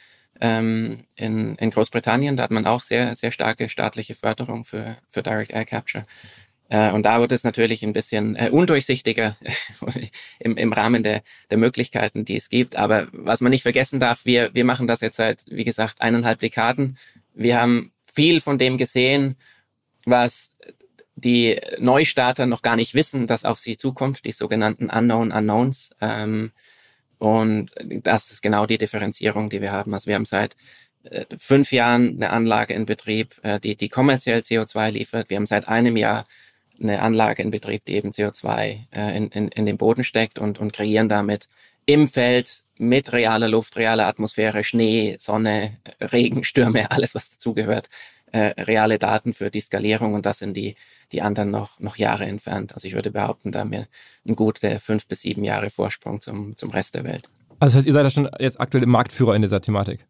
ähm, 0.41 1.05
in, 1.15 1.55
in 1.57 1.71
Großbritannien, 1.71 2.37
da 2.37 2.43
hat 2.45 2.51
man 2.51 2.67
auch 2.67 2.83
sehr, 2.83 3.15
sehr 3.15 3.31
starke 3.31 3.69
staatliche 3.69 4.15
Förderung 4.15 4.65
für, 4.65 4.97
für 5.09 5.23
Direct 5.23 5.53
Air 5.53 5.65
Capture. 5.65 6.05
Äh, 6.69 6.91
und 6.93 7.05
da 7.05 7.21
wird 7.21 7.33
es 7.33 7.45
natürlich 7.45 7.83
ein 7.83 7.93
bisschen 7.93 8.37
äh, 8.37 8.51
undurchsichtiger 8.51 9.37
im, 10.39 10.57
im 10.57 10.73
Rahmen 10.73 11.03
der, 11.03 11.23
der 11.51 11.59
Möglichkeiten, 11.59 12.25
die 12.25 12.37
es 12.37 12.51
gibt. 12.51 12.77
Aber 12.77 13.09
was 13.13 13.41
man 13.41 13.51
nicht 13.51 13.63
vergessen 13.63 14.01
darf, 14.01 14.25
wir, 14.25 14.55
wir 14.55 14.65
machen 14.65 14.87
das 14.87 15.01
jetzt 15.01 15.17
seit, 15.17 15.45
wie 15.49 15.65
gesagt, 15.65 16.01
eineinhalb 16.01 16.41
Dekaden. 16.41 16.99
Wir 17.35 17.61
haben 17.61 17.93
viel 18.15 18.41
von 18.41 18.59
dem 18.59 18.79
gesehen, 18.79 19.37
was 20.05 20.57
die 21.15 21.59
Neustarter 21.79 22.47
noch 22.47 22.63
gar 22.63 22.77
nicht 22.77 22.95
wissen, 22.95 23.27
dass 23.27 23.45
auf 23.45 23.59
sie 23.59 23.77
zukommt, 23.77 24.25
die 24.25 24.33
sogenannten 24.33 24.91
Unknown 24.91 25.33
Unknowns. 25.33 25.91
Ähm, 26.01 26.53
und 27.19 27.73
das 27.81 28.31
ist 28.31 28.43
genau 28.43 28.67
die 28.67 28.79
Differenzierung, 28.79 29.49
die 29.49 29.61
wir 29.61 29.73
haben. 29.73 29.95
Also 29.95 30.07
wir 30.07 30.15
haben 30.15 30.27
seit 30.27 30.55
äh, 31.03 31.25
fünf 31.37 31.73
Jahren 31.73 32.17
eine 32.17 32.31
Anlage 32.31 32.75
in 32.75 32.85
Betrieb, 32.85 33.41
die, 33.65 33.75
die 33.75 33.89
kommerziell 33.89 34.41
CO2 34.41 34.91
liefert. 34.91 35.31
Wir 35.31 35.39
haben 35.39 35.47
seit 35.47 35.67
einem 35.67 35.97
Jahr 35.97 36.27
eine 36.81 37.03
Anlage 37.03 37.43
in 37.43 37.51
Betrieb, 37.51 37.85
die 37.85 37.95
eben 37.95 38.11
CO2 38.11 38.79
äh, 38.93 39.17
in, 39.17 39.29
in, 39.29 39.49
in 39.49 39.67
den 39.67 39.79
Boden 39.79 40.05
steckt 40.05 40.39
und, 40.39 40.61
und 40.61 40.73
kreieren 40.73 41.09
damit 41.09 41.49
im 41.87 42.07
Feld 42.07 42.63
mit 42.77 43.13
realer 43.13 43.49
Luft, 43.49 43.77
realer 43.77 44.07
Atmosphäre, 44.07 44.63
Schnee, 44.63 45.17
Sonne, 45.19 45.79
Regen, 46.01 46.45
Stürme, 46.45 46.91
alles 46.91 47.15
was 47.15 47.31
dazugehört, 47.31 47.89
äh, 48.33 48.61
reale 48.61 48.99
Daten 48.99 49.33
für 49.33 49.51
die 49.51 49.61
Skalierung 49.61 50.15
und 50.15 50.27
das 50.27 50.39
sind 50.39 50.57
die, 50.57 50.77
die 51.13 51.23
anderen 51.23 51.51
noch, 51.51 51.81
noch 51.81 51.97
Jahre 51.97 52.27
entfernt. 52.27 52.75
Also 52.75 52.87
ich 52.87 52.95
würde 52.95 53.11
behaupten, 53.11 53.53
da 53.53 53.61
haben 53.61 53.73
wir 53.73 53.87
einen 54.27 54.37
guten 54.37 54.79
fünf 54.79 55.07
bis 55.07 55.23
sieben 55.23 55.45
Jahre 55.45 55.71
Vorsprung 55.71 56.21
zum, 56.21 56.57
zum 56.57 56.71
Rest 56.71 56.95
der 56.95 57.05
Welt. 57.05 57.29
Also 57.59 57.73
das 57.73 57.77
heißt, 57.77 57.87
ihr 57.87 57.93
seid 57.93 58.05
ja 58.05 58.11
schon 58.11 58.29
jetzt 58.39 58.61
aktuell 58.61 58.85
im 58.85 58.91
Marktführer 58.91 59.35
in 59.35 59.43
dieser 59.43 59.61
Thematik? 59.61 60.07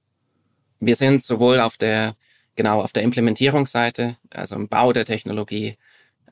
Wir 0.80 0.96
sind 0.96 1.24
sowohl 1.24 1.60
auf 1.60 1.76
der, 1.76 2.14
genau, 2.56 2.82
auf 2.82 2.92
der 2.92 3.04
Implementierungsseite, 3.04 4.16
also 4.30 4.56
im 4.56 4.68
Bau 4.68 4.92
der 4.92 5.04
Technologie, 5.04 5.76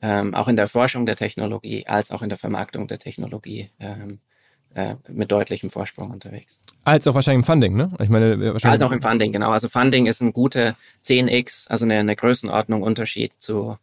ähm, 0.01 0.35
auch 0.35 0.47
in 0.47 0.55
der 0.55 0.67
Forschung 0.67 1.05
der 1.05 1.15
Technologie, 1.15 1.85
als 1.87 2.11
auch 2.11 2.21
in 2.21 2.29
der 2.29 2.37
Vermarktung 2.37 2.87
der 2.87 2.99
Technologie 2.99 3.69
ähm, 3.79 4.19
äh, 4.73 4.95
mit 5.07 5.31
deutlichem 5.31 5.69
Vorsprung 5.69 6.11
unterwegs. 6.11 6.61
Als 6.83 7.07
auch 7.07 7.15
wahrscheinlich 7.15 7.39
im 7.39 7.43
Funding, 7.43 7.75
ne? 7.75 7.91
Ich 7.99 8.09
meine, 8.09 8.33
äh, 8.33 8.53
wahrscheinlich. 8.53 8.65
Als 8.65 8.81
auch 8.81 8.91
im 8.91 9.01
Funding, 9.01 9.31
genau. 9.31 9.51
Also 9.51 9.69
Funding 9.69 10.05
ist 10.05 10.21
ein 10.21 10.33
guter 10.33 10.75
10x, 11.05 11.67
also 11.69 11.85
eine, 11.85 11.95
eine 11.95 12.15
Größenordnung 12.15 12.83
Unterschied 12.83 13.33
zu, 13.39 13.77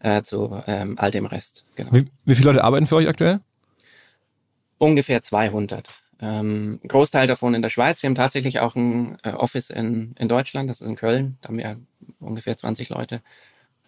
äh, 0.00 0.22
zu 0.22 0.62
ähm, 0.66 0.96
all 0.98 1.10
dem 1.10 1.26
Rest. 1.26 1.64
Genau. 1.76 1.92
Wie, 1.92 2.06
wie 2.24 2.34
viele 2.34 2.48
Leute 2.48 2.64
arbeiten 2.64 2.86
für 2.86 2.96
euch 2.96 3.08
aktuell? 3.08 3.40
Ungefähr 4.78 5.22
200. 5.22 5.88
Ähm, 6.22 6.80
Großteil 6.86 7.26
davon 7.26 7.54
in 7.54 7.62
der 7.62 7.70
Schweiz. 7.70 8.02
Wir 8.02 8.08
haben 8.08 8.14
tatsächlich 8.14 8.60
auch 8.60 8.74
ein 8.74 9.18
äh, 9.22 9.30
Office 9.30 9.70
in, 9.70 10.14
in 10.18 10.28
Deutschland, 10.28 10.68
das 10.68 10.80
ist 10.80 10.88
in 10.88 10.96
Köln. 10.96 11.38
Da 11.40 11.48
haben 11.48 11.58
wir 11.58 11.78
ungefähr 12.18 12.56
20 12.56 12.88
Leute. 12.88 13.22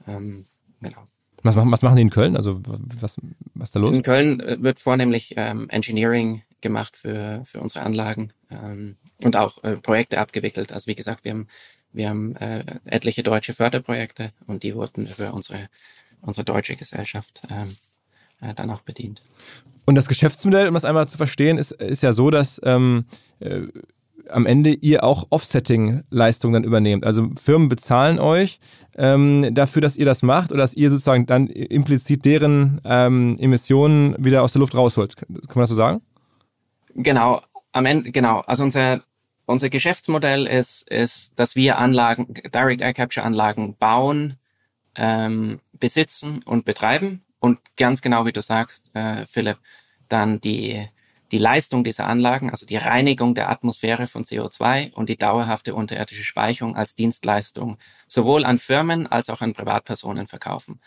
Ähm, 0.07 0.47
genau. 0.81 1.07
Was 1.43 1.57
machen, 1.57 1.73
was 1.73 1.83
machen 1.83 1.97
die 1.97 2.03
in 2.03 2.11
Köln? 2.11 2.37
Also 2.37 2.61
was, 2.67 3.19
was 3.55 3.69
ist 3.69 3.77
da 3.77 3.81
los? 3.81 3.97
In 3.97 4.03
Köln 4.03 4.41
äh, 4.41 4.63
wird 4.63 4.81
vornehmlich 4.81 5.35
ähm, 5.37 5.69
Engineering 5.71 6.43
gemacht 6.61 6.97
für, 6.97 7.43
für 7.45 7.61
unsere 7.61 7.85
Anlagen 7.85 8.33
ähm, 8.51 8.97
und 9.23 9.37
auch 9.37 9.63
äh, 9.65 9.77
Projekte 9.77 10.19
abgewickelt. 10.19 10.73
Also 10.73 10.87
wie 10.87 10.95
gesagt, 10.95 11.25
wir 11.25 11.33
haben, 11.33 11.49
wir 11.93 12.09
haben 12.09 12.37
äh, 12.37 12.65
etliche 12.85 13.23
deutsche 13.23 13.55
Förderprojekte 13.55 14.33
und 14.47 14.63
die 14.63 14.75
wurden 14.75 15.07
über 15.07 15.35
unsere, 15.35 15.69
unsere 16.21 16.45
deutsche 16.45 16.77
Gesellschaft 16.77 17.43
ähm, 17.51 17.77
äh, 18.41 18.55
dann 18.55 18.71
auch 18.71 18.83
bedient. 18.83 19.23
Und 19.85 19.97
das 19.97 20.09
Geschäftsmodell, 20.09 20.69
um 20.69 20.75
das 20.75 20.85
einmal 20.85 21.09
zu 21.09 21.17
verstehen, 21.17 21.59
ist, 21.59 21.73
ist 21.73 22.03
ja 22.03 22.13
so, 22.13 22.31
dass 22.31 22.61
ähm, 22.65 23.05
äh, 23.41 23.63
am 24.29 24.47
Ende 24.47 24.73
ihr 24.73 25.05
auch 25.05 25.27
Offsetting-Leistungen 25.31 26.55
dann 26.55 26.65
übernehmt. 26.65 27.05
Also 27.05 27.31
Firmen 27.43 27.69
bezahlen 27.69 28.19
euch 28.19 28.59
ähm, 28.97 29.55
dafür, 29.55 29.83
dass 29.83 29.97
ihr 29.97 30.05
das 30.05 30.23
macht 30.23 30.53
oder 30.53 30.61
dass 30.61 30.75
ihr 30.75 30.91
sozusagen 30.91 31.27
dann 31.27 31.47
implizit 31.49 32.25
deren 32.25 32.81
ähm, 32.85 33.37
Emissionen 33.39 34.15
wieder 34.23 34.43
aus 34.43 34.53
der 34.53 34.61
Luft 34.61 34.75
rausholt. 34.75 35.17
Kann 35.17 35.29
man 35.29 35.63
das 35.63 35.71
so 35.71 35.77
sagen? 35.77 36.03
Genau, 36.95 37.41
am 37.73 37.87
Ende, 37.87 38.13
genau. 38.13 38.41
Also 38.41 38.65
unser, 38.65 39.03
unser 39.47 39.71
Geschäftsmodell 39.71 40.47
ist, 40.47 40.89
ist, 40.91 41.33
dass 41.37 41.57
wir 41.57 41.79
Anlagen, 41.79 42.35
Direct 42.55 42.83
Air 42.83 42.93
Capture 42.93 43.25
Anlagen 43.25 43.77
bauen, 43.79 44.37
ähm, 44.95 45.61
besitzen 45.73 46.43
und 46.45 46.65
betreiben 46.65 47.23
und 47.41 47.59
ganz 47.77 48.03
genau 48.03 48.27
wie 48.27 48.33
du 48.33 48.43
sagst, 48.43 48.95
äh, 48.95 49.27
Philipp, 49.27 49.59
dann 50.09 50.41
die 50.41 50.87
die 51.33 51.39
Leistung 51.39 51.83
dieser 51.83 52.07
Anlagen, 52.07 52.51
also 52.51 52.67
die 52.67 52.77
Reinigung 52.77 53.35
der 53.35 53.49
Atmosphäre 53.49 54.07
von 54.07 54.23
CO2 54.23 54.93
und 54.93 55.09
die 55.09 55.17
dauerhafte 55.17 55.75
unterirdische 55.75 56.25
Speicherung 56.25 56.77
als 56.77 56.95
Dienstleistung 56.95 57.79
sowohl 58.07 58.45
an 58.45 58.59
Firmen 58.59 59.07
als 59.07 59.31
auch 59.31 59.41
an 59.41 59.55
Privatpersonen 59.55 60.27
verkaufen. 60.27 60.81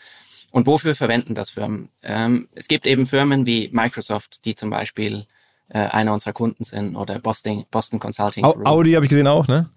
Und 0.52 0.66
wofür 0.66 0.94
verwenden 0.94 1.34
das 1.34 1.50
Firmen? 1.50 1.88
Ähm, 2.02 2.48
es 2.54 2.68
gibt 2.68 2.86
eben 2.86 3.06
Firmen 3.06 3.44
wie 3.44 3.68
Microsoft, 3.72 4.44
die 4.44 4.54
zum 4.54 4.70
Beispiel 4.70 5.26
äh, 5.68 5.80
einer 5.80 6.14
unserer 6.14 6.32
Kunden 6.32 6.62
sind 6.62 6.94
oder 6.94 7.18
Boston, 7.18 7.66
Boston 7.72 7.98
Consulting 7.98 8.44
Group. 8.44 8.64
Audi 8.64 8.92
habe 8.92 9.04
ich 9.04 9.10
gesehen 9.10 9.26
auch, 9.26 9.48
ne? 9.48 9.68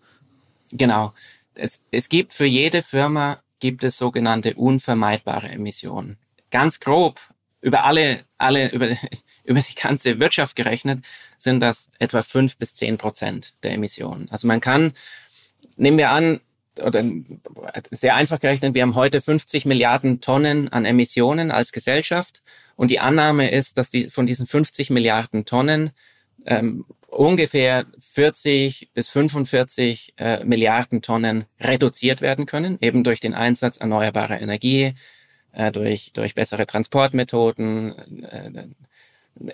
Genau. 0.72 1.14
Es, 1.56 1.84
es 1.90 2.10
gibt 2.10 2.34
für 2.34 2.46
jede 2.46 2.84
Firma 2.84 3.40
gibt 3.60 3.84
es 3.84 3.98
sogenannte 3.98 4.54
unvermeidbare 4.54 5.50
Emissionen. 5.50 6.18
Ganz 6.52 6.80
grob 6.80 7.20
über 7.62 7.86
alle, 7.86 8.24
alle, 8.38 8.72
über, 8.72 8.90
über 9.44 9.60
die 9.60 9.76
ganze 9.76 10.20
Wirtschaft 10.20 10.56
gerechnet, 10.56 11.04
sind 11.38 11.60
das 11.60 11.92
etwa 12.00 12.22
fünf 12.22 12.58
bis 12.58 12.74
zehn 12.74 12.98
Prozent 12.98 13.54
der 13.64 13.74
Emissionen. 13.74 14.28
Also 14.30 14.48
man 14.48 14.62
kann, 14.62 14.94
nehmen 15.76 15.98
wir 15.98 16.12
an, 16.12 16.42
oder 16.84 17.04
sehr 17.92 18.16
einfach 18.16 18.40
gerechnet, 18.40 18.74
wir 18.74 18.82
haben 18.82 18.96
heute 18.96 19.22
50 19.22 19.66
Milliarden 19.66 20.22
Tonnen 20.22 20.70
an 20.70 20.86
Emissionen 20.86 21.52
als 21.52 21.72
Gesellschaft. 21.72 22.42
Und 22.76 22.92
die 22.92 23.00
Annahme 23.00 23.52
ist, 23.52 23.78
dass 23.78 23.90
die 23.90 24.10
von 24.10 24.26
diesen 24.26 24.48
50 24.48 24.90
Milliarden 24.90 25.44
Tonnen 25.44 25.92
ähm, 26.46 26.86
ungefähr 27.08 27.86
40 28.00 28.92
bis 28.94 29.10
45 29.10 30.14
äh, 30.18 30.44
Milliarden 30.46 31.02
Tonnen 31.02 31.46
reduziert 31.60 32.22
werden 32.22 32.46
können, 32.46 32.78
eben 32.82 33.04
durch 33.04 33.20
den 33.20 33.34
Einsatz 33.34 33.78
erneuerbarer 33.78 34.40
Energie, 34.40 34.94
äh, 35.52 35.72
durch, 35.72 36.12
durch 36.14 36.36
bessere 36.36 36.66
Transportmethoden, 36.66 38.24
äh, 38.24 38.68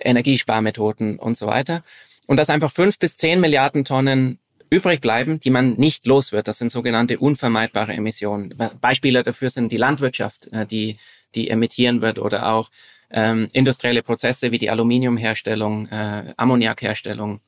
Energiesparmethoden 0.00 1.18
und 1.18 1.36
so 1.36 1.46
weiter. 1.46 1.82
Und 2.26 2.38
dass 2.38 2.50
einfach 2.50 2.72
fünf 2.72 2.98
bis 2.98 3.16
zehn 3.16 3.40
Milliarden 3.40 3.84
Tonnen 3.84 4.38
übrig 4.68 5.00
bleiben, 5.00 5.38
die 5.38 5.50
man 5.50 5.74
nicht 5.74 6.06
los 6.06 6.32
wird. 6.32 6.48
Das 6.48 6.58
sind 6.58 6.70
sogenannte 6.70 7.18
unvermeidbare 7.18 7.92
Emissionen. 7.92 8.54
Beispiele 8.80 9.22
dafür 9.22 9.50
sind 9.50 9.70
die 9.70 9.76
Landwirtschaft, 9.76 10.52
äh, 10.52 10.66
die, 10.66 10.96
die 11.34 11.50
emittieren 11.50 12.00
wird 12.00 12.18
oder 12.18 12.52
auch 12.52 12.70
ähm, 13.10 13.48
industrielle 13.52 14.02
Prozesse 14.02 14.50
wie 14.50 14.58
die 14.58 14.70
Aluminiumherstellung, 14.70 15.86
äh, 15.88 16.34
Ammoniakherstellung. 16.36 17.40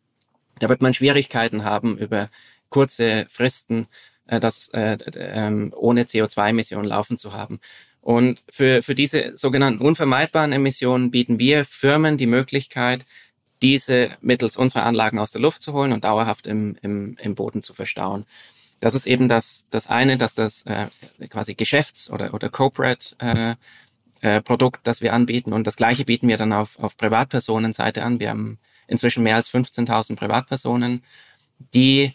Da 0.61 0.69
wird 0.69 0.83
man 0.83 0.95
Schwierigkeiten 0.95 1.65
haben, 1.65 1.99
über 1.99 2.31
kurze 2.69 3.27
Fristen 3.29 3.89
äh, 4.27 4.41
das 4.41 4.69
äh, 4.69 4.93
äh, 4.93 5.71
ohne 5.75 6.05
CO2-Emissionen 6.05 6.89
laufen 6.89 7.19
zu 7.19 7.33
haben. 7.33 7.61
Und 8.09 8.43
für, 8.49 8.81
für 8.81 8.95
diese 8.95 9.37
sogenannten 9.37 9.85
unvermeidbaren 9.85 10.53
Emissionen 10.53 11.11
bieten 11.11 11.39
wir 11.39 11.67
Firmen 11.67 12.17
die 12.17 12.27
Möglichkeit, 12.27 13.05
diese 13.61 14.17
mittels 14.23 14.57
unserer 14.57 14.87
Anlagen 14.87 15.19
aus 15.19 15.31
der 15.31 15.43
Luft 15.43 15.61
zu 15.61 15.75
holen 15.75 15.93
und 15.93 16.05
dauerhaft 16.05 16.47
im, 16.47 16.79
im, 16.81 17.19
im 17.21 17.35
Boden 17.35 17.61
zu 17.61 17.75
verstauen. 17.75 18.25
Das 18.81 18.95
ist 18.95 19.07
eben 19.07 19.29
das, 19.29 19.67
das 19.69 19.89
eine, 19.89 20.17
dass 20.17 20.35
das 20.35 20.63
äh, 20.63 20.87
quasi 21.29 21.55
Geschäfts- 21.55 22.11
oder, 22.11 22.33
oder 22.33 22.49
Corporate 22.49 23.15
äh, 23.19 23.57
äh, 24.23 24.41
Produkt, 24.41 24.87
das 24.87 25.03
wir 25.03 25.13
anbieten. 25.13 25.53
Und 25.53 25.67
das 25.67 25.77
gleiche 25.77 26.07
bieten 26.07 26.29
wir 26.29 26.39
dann 26.39 26.55
auf, 26.55 26.79
auf 26.79 26.97
Privatpersonenseite 26.97 28.03
an. 28.03 28.21
Wir 28.21 28.31
haben 28.31 28.59
inzwischen 28.87 29.23
mehr 29.23 29.37
als 29.37 29.51
15.000 29.51 30.17
Privatpersonen, 30.17 31.03
die 31.75 32.15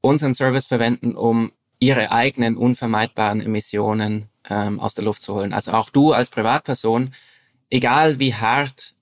unseren 0.00 0.32
Service 0.32 0.66
verwenden, 0.66 1.16
um 1.16 1.50
ihre 1.78 2.10
eigenen 2.10 2.56
unvermeidbaren 2.56 3.40
Emissionen 3.40 4.28
ähm, 4.48 4.80
aus 4.80 4.94
der 4.94 5.04
Luft 5.04 5.22
zu 5.22 5.34
holen. 5.34 5.52
Also 5.52 5.72
auch 5.72 5.90
du 5.90 6.12
als 6.12 6.30
Privatperson, 6.30 7.14
egal 7.70 8.18
wie 8.18 8.34
hart 8.34 8.94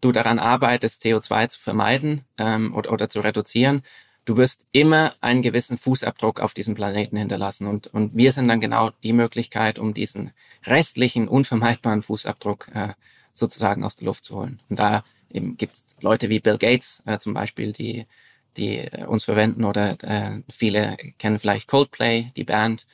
du 0.00 0.12
daran 0.12 0.38
arbeitest, 0.38 1.02
CO2 1.04 1.48
zu 1.48 1.60
vermeiden 1.60 2.24
ähm, 2.38 2.74
oder, 2.74 2.92
oder 2.92 3.08
zu 3.08 3.20
reduzieren, 3.20 3.82
du 4.24 4.36
wirst 4.36 4.66
immer 4.72 5.14
einen 5.20 5.42
gewissen 5.42 5.76
Fußabdruck 5.76 6.40
auf 6.40 6.54
diesem 6.54 6.74
Planeten 6.74 7.16
hinterlassen. 7.16 7.66
Und, 7.66 7.88
und 7.88 8.14
wir 8.14 8.32
sind 8.32 8.48
dann 8.48 8.60
genau 8.60 8.90
die 9.02 9.12
Möglichkeit, 9.12 9.78
um 9.78 9.92
diesen 9.92 10.30
restlichen, 10.64 11.28
unvermeidbaren 11.28 12.02
Fußabdruck 12.02 12.68
äh, 12.74 12.94
sozusagen 13.34 13.84
aus 13.84 13.96
der 13.96 14.06
Luft 14.06 14.24
zu 14.24 14.36
holen. 14.36 14.60
Und 14.68 14.78
da 14.78 15.02
gibt 15.30 15.74
es 15.74 15.84
Leute 16.00 16.28
wie 16.28 16.40
Bill 16.40 16.58
Gates 16.58 17.02
äh, 17.06 17.18
zum 17.18 17.34
Beispiel, 17.34 17.72
die 17.72 18.06
die 18.56 18.78
äh, 18.78 19.04
uns 19.06 19.24
verwenden 19.24 19.64
oder 19.64 19.96
äh, 20.02 20.42
viele 20.52 20.96
kennen 21.18 21.38
vielleicht 21.38 21.68
Coldplay, 21.68 22.30
die 22.36 22.44
Band, 22.44 22.86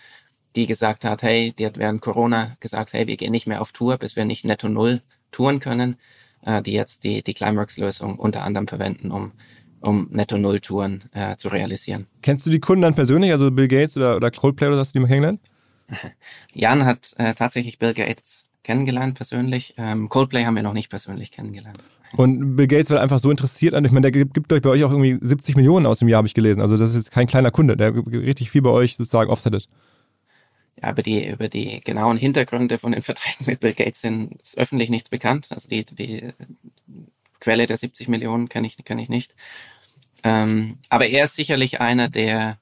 die 0.54 0.66
gesagt 0.66 1.04
hat, 1.04 1.22
hey, 1.22 1.52
die 1.58 1.66
hat 1.66 1.78
während 1.78 2.00
Corona 2.00 2.56
gesagt, 2.60 2.92
hey, 2.92 3.06
wir 3.06 3.16
gehen 3.16 3.32
nicht 3.32 3.46
mehr 3.46 3.60
auf 3.60 3.72
Tour, 3.72 3.98
bis 3.98 4.16
wir 4.16 4.24
nicht 4.24 4.44
netto 4.44 4.68
null 4.68 5.02
touren 5.30 5.60
können, 5.60 5.96
äh, 6.42 6.62
die 6.62 6.72
jetzt 6.72 7.04
die, 7.04 7.22
die 7.22 7.34
Climeworks-Lösung 7.34 8.18
unter 8.18 8.42
anderem 8.42 8.66
verwenden, 8.66 9.10
um, 9.10 9.32
um 9.80 10.08
netto 10.10 10.38
null 10.38 10.60
Touren 10.60 11.04
äh, 11.12 11.36
zu 11.36 11.48
realisieren. 11.48 12.06
Kennst 12.22 12.46
du 12.46 12.50
die 12.50 12.60
Kunden 12.60 12.82
dann 12.82 12.94
persönlich, 12.94 13.32
also 13.32 13.50
Bill 13.50 13.68
Gates 13.68 13.96
oder, 13.96 14.16
oder 14.16 14.30
Coldplay 14.30 14.68
oder 14.68 14.78
hast 14.78 14.94
du 14.94 14.98
die 14.98 15.02
mal 15.02 15.08
kennengelernt? 15.08 15.40
Jan 16.52 16.84
hat 16.84 17.14
äh, 17.18 17.34
tatsächlich 17.34 17.78
Bill 17.78 17.94
Gates 17.94 18.44
kennengelernt 18.62 19.14
persönlich. 19.14 19.74
Ähm, 19.76 20.08
Coldplay 20.08 20.44
haben 20.44 20.56
wir 20.56 20.62
noch 20.62 20.72
nicht 20.72 20.88
persönlich 20.88 21.30
kennengelernt. 21.30 21.78
Und 22.12 22.56
Bill 22.56 22.66
Gates 22.66 22.90
wird 22.90 23.00
einfach 23.00 23.18
so 23.18 23.30
interessiert 23.30 23.74
an, 23.74 23.84
ich 23.84 23.92
meine, 23.92 24.10
der 24.10 24.24
gibt 24.24 24.52
euch 24.52 24.62
bei 24.62 24.70
euch 24.70 24.84
auch 24.84 24.90
irgendwie 24.90 25.18
70 25.20 25.56
Millionen 25.56 25.86
aus 25.86 25.98
dem 25.98 26.08
Jahr, 26.08 26.18
habe 26.18 26.28
ich 26.28 26.34
gelesen. 26.34 26.60
Also 26.60 26.76
das 26.76 26.90
ist 26.90 26.96
jetzt 26.96 27.10
kein 27.10 27.26
kleiner 27.26 27.50
Kunde, 27.50 27.76
der 27.76 27.94
richtig 27.94 28.50
viel 28.50 28.62
bei 28.62 28.70
euch 28.70 28.96
sozusagen 28.96 29.30
offsettet. 29.30 29.68
Ja, 30.80 30.90
über 30.90 31.02
die, 31.02 31.26
über 31.26 31.48
die 31.48 31.80
genauen 31.80 32.16
Hintergründe 32.16 32.78
von 32.78 32.92
den 32.92 33.02
Verträgen 33.02 33.46
mit 33.46 33.60
Bill 33.60 33.72
Gates 33.72 34.00
sind 34.00 34.40
ist 34.40 34.58
öffentlich 34.58 34.90
nichts 34.90 35.08
bekannt. 35.08 35.48
Also 35.50 35.68
die, 35.68 35.84
die 35.84 36.32
Quelle 37.40 37.66
der 37.66 37.76
70 37.76 38.08
Millionen 38.08 38.48
kenne 38.48 38.66
ich, 38.66 38.76
kenn 38.84 38.98
ich 38.98 39.08
nicht. 39.08 39.34
Ähm, 40.22 40.78
aber 40.88 41.06
er 41.06 41.24
ist 41.24 41.36
sicherlich 41.36 41.80
einer, 41.80 42.08
der 42.08 42.58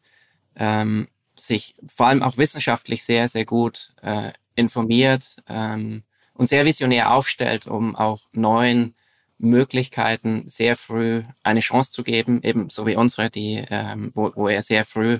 ähm, 0.57 1.09
sich 1.37 1.75
vor 1.87 2.07
allem 2.07 2.23
auch 2.23 2.37
wissenschaftlich 2.37 3.05
sehr, 3.05 3.29
sehr 3.29 3.45
gut 3.45 3.95
äh, 4.03 4.33
informiert 4.55 5.37
ähm, 5.49 6.03
und 6.35 6.49
sehr 6.49 6.65
visionär 6.65 7.13
aufstellt, 7.13 7.67
um 7.67 7.97
auch 7.97 8.21
neuen 8.33 8.95
Möglichkeiten 9.39 10.45
sehr 10.47 10.77
früh 10.77 11.23
eine 11.43 11.61
Chance 11.61 11.93
zu 11.93 12.03
geben, 12.03 12.41
eben 12.43 12.71
so 12.71 12.87
wie 12.87 12.97
unsere, 12.97 13.31
die, 13.31 13.65
ähm, 13.69 14.13
wo, 14.15 14.33
wo 14.35 14.49
er 14.49 14.63
sehr 14.63 14.85
früh 14.85 15.19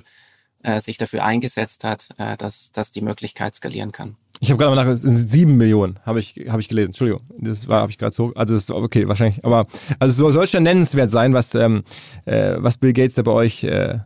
äh, 0.63 0.81
sich 0.81 0.97
dafür 0.97 1.23
eingesetzt 1.23 1.83
hat, 1.83 2.09
äh, 2.17 2.37
dass, 2.37 2.71
dass 2.71 2.91
die 2.91 3.01
Möglichkeit 3.01 3.55
skalieren 3.55 3.91
kann. 3.91 4.15
Ich 4.39 4.49
habe 4.49 4.57
gerade 4.57 4.75
mal 4.75 4.83
nach, 4.83 4.91
es 4.91 5.01
sind 5.01 5.15
sieben 5.29 5.57
Millionen, 5.57 5.99
habe 6.05 6.19
ich, 6.19 6.35
hab 6.49 6.59
ich 6.59 6.67
gelesen. 6.67 6.89
Entschuldigung, 6.89 7.21
das 7.37 7.67
war 7.67 7.81
habe 7.81 7.91
ich 7.91 7.97
gerade 7.97 8.13
so, 8.13 8.33
also 8.35 8.53
das 8.53 8.69
okay, 8.69 9.07
wahrscheinlich, 9.07 9.45
aber 9.45 9.65
also 9.99 10.13
so 10.13 10.29
soll 10.29 10.47
schon 10.47 10.63
nennenswert 10.63 11.11
sein, 11.11 11.33
was 11.33 11.55
ähm, 11.55 11.83
äh, 12.25 12.55
was 12.57 12.77
Bill 12.77 12.93
Gates 12.93 13.15
da 13.15 13.21
bei 13.21 13.31
euch 13.31 13.63
äh, 13.63 13.99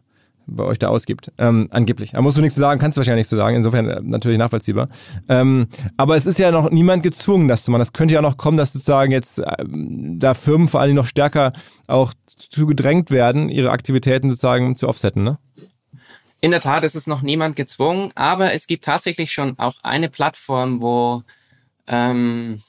bei 0.50 0.64
euch 0.64 0.80
da 0.80 0.90
ausgibt. 0.90 1.32
Ähm, 1.38 1.68
angeblich. 1.72 2.12
Da 2.12 2.22
musst 2.22 2.38
du 2.38 2.42
nichts 2.42 2.56
zu 2.56 2.60
sagen, 2.60 2.80
kannst 2.80 2.98
du 2.98 3.00
wahrscheinlich 3.00 3.22
nichts 3.22 3.30
zu 3.30 3.36
sagen. 3.36 3.56
Insofern 3.56 3.90
äh, 3.90 4.02
natürlich 4.04 4.38
nachvollziehbar. 4.38 4.90
Ähm, 5.28 5.68
aber 5.98 6.16
es 6.16 6.26
ist 6.26 6.40
ja 6.40 6.52
noch 6.52 6.70
niemand 6.72 7.04
gezwungen, 7.04 7.48
das 7.48 7.64
zu 7.64 7.72
machen. 7.72 7.80
Das 7.80 7.94
könnte 7.94 8.14
ja 8.14 8.22
noch 8.22 8.38
kommen, 8.38 8.58
dass 8.58 8.74
sozusagen 8.74 9.12
jetzt 9.12 9.42
ähm, 9.60 10.20
da 10.20 10.34
Firmen 10.34 10.68
vor 10.68 10.82
allem 10.82 10.96
noch 10.96 11.06
stärker 11.06 11.54
auch 11.88 12.14
zu 12.38 12.66
gedrängt 12.66 13.12
werden, 13.12 13.50
ihre 13.50 13.72
Aktivitäten 13.72 14.30
sozusagen 14.30 14.76
zu 14.76 14.88
offsetten, 14.88 15.24
ne? 15.24 15.38
In 16.42 16.52
der 16.52 16.62
Tat 16.62 16.86
ist 16.86 16.96
es 16.96 17.06
noch 17.06 17.22
niemand 17.22 17.58
gezwungen, 17.58 18.12
aber 18.16 18.54
es 18.54 18.66
gibt 18.66 18.86
tatsächlich 18.86 19.34
schon 19.34 19.60
auch 19.60 19.76
eine 19.84 20.08
Plattform, 20.08 20.80
wo 20.80 21.22
ähm, 21.88 22.62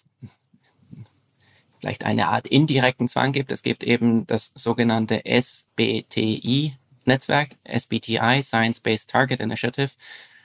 vielleicht 1.78 2.04
eine 2.04 2.28
Art 2.28 2.48
indirekten 2.48 3.08
Zwang 3.08 3.32
gibt. 3.32 3.52
Es 3.52 3.62
gibt 3.62 3.84
eben 3.84 4.26
das 4.26 4.52
sogenannte 4.54 5.24
SBTI, 5.24 6.74
Netzwerk, 7.10 7.50
SBTI, 7.64 8.42
Science 8.42 8.80
Based 8.80 9.10
Target 9.10 9.40
Initiative. 9.40 9.90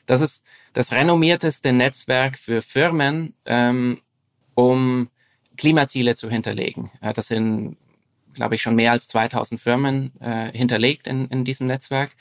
Das 0.06 0.21
ist 0.21 0.43
das 0.73 0.91
renommierteste 0.91 1.71
Netzwerk 1.71 2.38
für 2.38 2.62
Firmen, 2.62 3.34
ähm, 3.45 4.01
um 4.54 5.10
Klimaziele 5.58 6.15
zu 6.15 6.30
hinterlegen. 6.30 6.91
Ja, 7.01 7.13
das 7.13 7.28
sind 7.28 7.78
glaube 8.36 8.56
ich, 8.56 8.62
schon 8.62 8.75
mehr 8.75 8.91
als 8.91 9.08
2000 9.08 9.60
Firmen 9.60 10.12
äh, 10.21 10.51
hinterlegt 10.56 11.08
in, 11.08 11.28
in 11.30 11.43
diesem 11.43 11.67
Netzwerk. 11.67 12.12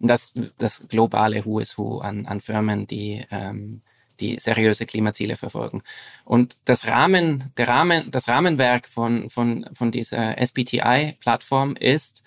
Und 0.00 0.08
das, 0.08 0.32
das 0.56 0.88
globale 0.88 1.44
Who 1.44 1.58
is 1.58 1.76
Who 1.76 1.98
an, 1.98 2.26
an 2.26 2.40
Firmen, 2.40 2.86
die, 2.86 3.26
ähm, 3.30 3.82
die 4.20 4.38
seriöse 4.38 4.86
Klimaziele 4.86 5.36
verfolgen. 5.36 5.82
Und 6.24 6.56
das 6.64 6.86
Rahmen, 6.86 7.52
der 7.56 7.68
Rahmen, 7.68 8.10
das 8.10 8.28
Rahmenwerk 8.28 8.88
von, 8.88 9.28
von, 9.28 9.68
von 9.72 9.90
dieser 9.90 10.38
SBTI-Plattform 10.38 11.76
ist, 11.76 12.22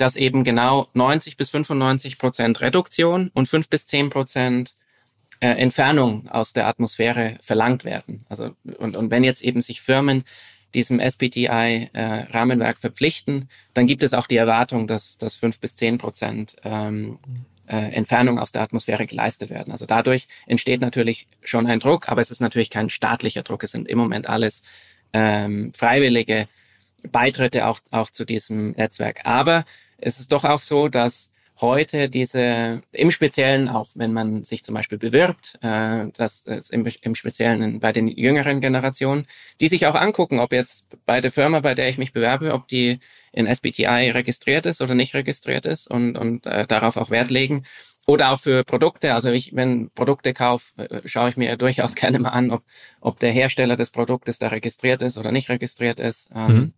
dass 0.00 0.16
eben 0.16 0.44
genau 0.44 0.88
90 0.94 1.36
bis 1.36 1.50
95 1.50 2.18
Prozent 2.18 2.60
Reduktion 2.60 3.30
und 3.34 3.48
5 3.48 3.68
bis 3.68 3.86
10 3.86 4.10
Prozent 4.10 4.74
äh, 5.40 5.48
Entfernung 5.48 6.28
aus 6.28 6.52
der 6.52 6.66
Atmosphäre 6.66 7.38
verlangt 7.42 7.84
werden. 7.84 8.24
Also 8.28 8.50
und, 8.78 8.96
und 8.96 9.10
wenn 9.10 9.24
jetzt 9.24 9.42
eben 9.42 9.60
sich 9.60 9.80
Firmen 9.80 10.24
diesem 10.74 11.00
SPTI-Rahmenwerk 11.00 12.76
äh, 12.76 12.80
verpflichten, 12.80 13.48
dann 13.74 13.86
gibt 13.86 14.02
es 14.02 14.14
auch 14.14 14.26
die 14.26 14.36
Erwartung, 14.36 14.86
dass, 14.86 15.18
dass 15.18 15.34
fünf 15.34 15.58
bis 15.58 15.74
zehn 15.74 15.98
Prozent 15.98 16.56
ähm, 16.64 17.18
äh, 17.66 17.76
Entfernung 17.76 18.38
aus 18.38 18.52
der 18.52 18.62
Atmosphäre 18.62 19.06
geleistet 19.06 19.50
werden. 19.50 19.72
Also 19.72 19.86
dadurch 19.86 20.28
entsteht 20.46 20.80
natürlich 20.80 21.26
schon 21.42 21.66
ein 21.66 21.80
Druck, 21.80 22.08
aber 22.08 22.20
es 22.20 22.30
ist 22.30 22.40
natürlich 22.40 22.70
kein 22.70 22.88
staatlicher 22.88 23.42
Druck. 23.42 23.64
Es 23.64 23.72
sind 23.72 23.88
im 23.88 23.98
Moment 23.98 24.28
alles 24.28 24.62
ähm, 25.12 25.72
freiwillige 25.74 26.48
Beitritte 27.10 27.66
auch, 27.66 27.80
auch 27.90 28.10
zu 28.10 28.24
diesem 28.24 28.72
Netzwerk. 28.72 29.20
Aber 29.24 29.64
es 30.00 30.20
ist 30.20 30.32
doch 30.32 30.44
auch 30.44 30.60
so, 30.60 30.88
dass 30.88 31.32
heute 31.60 32.08
diese, 32.08 32.82
im 32.92 33.10
Speziellen 33.10 33.68
auch, 33.68 33.88
wenn 33.94 34.12
man 34.12 34.44
sich 34.44 34.64
zum 34.64 34.74
Beispiel 34.74 34.98
bewirbt, 34.98 35.58
äh, 35.62 36.06
das, 36.16 36.44
das 36.44 36.70
im, 36.70 36.86
im 37.02 37.14
Speziellen 37.14 37.80
bei 37.80 37.92
den 37.92 38.08
jüngeren 38.08 38.60
Generationen, 38.60 39.26
die 39.60 39.68
sich 39.68 39.86
auch 39.86 39.94
angucken, 39.94 40.40
ob 40.40 40.52
jetzt 40.52 40.86
bei 41.06 41.20
der 41.20 41.30
Firma, 41.30 41.60
bei 41.60 41.74
der 41.74 41.88
ich 41.88 41.98
mich 41.98 42.12
bewerbe, 42.12 42.54
ob 42.54 42.68
die 42.68 42.98
in 43.32 43.46
SBTI 43.46 44.10
registriert 44.10 44.66
ist 44.66 44.80
oder 44.80 44.94
nicht 44.94 45.14
registriert 45.14 45.66
ist 45.66 45.86
und, 45.88 46.16
und 46.16 46.46
äh, 46.46 46.66
darauf 46.66 46.96
auch 46.96 47.10
Wert 47.10 47.30
legen. 47.30 47.64
Oder 48.06 48.32
auch 48.32 48.40
für 48.40 48.64
Produkte, 48.64 49.14
also 49.14 49.30
ich, 49.30 49.54
wenn 49.54 49.90
Produkte 49.90 50.32
kaufe, 50.32 50.72
äh, 50.78 51.06
schaue 51.06 51.28
ich 51.28 51.36
mir 51.36 51.56
durchaus 51.58 51.94
gerne 51.94 52.18
mal 52.18 52.30
an, 52.30 52.50
ob, 52.50 52.62
ob 53.00 53.20
der 53.20 53.30
Hersteller 53.32 53.76
des 53.76 53.90
Produktes 53.90 54.38
da 54.38 54.48
registriert 54.48 55.02
ist 55.02 55.18
oder 55.18 55.32
nicht 55.32 55.48
registriert 55.48 56.00
ist. 56.00 56.30
Ähm, 56.34 56.52
mhm. 56.52 56.72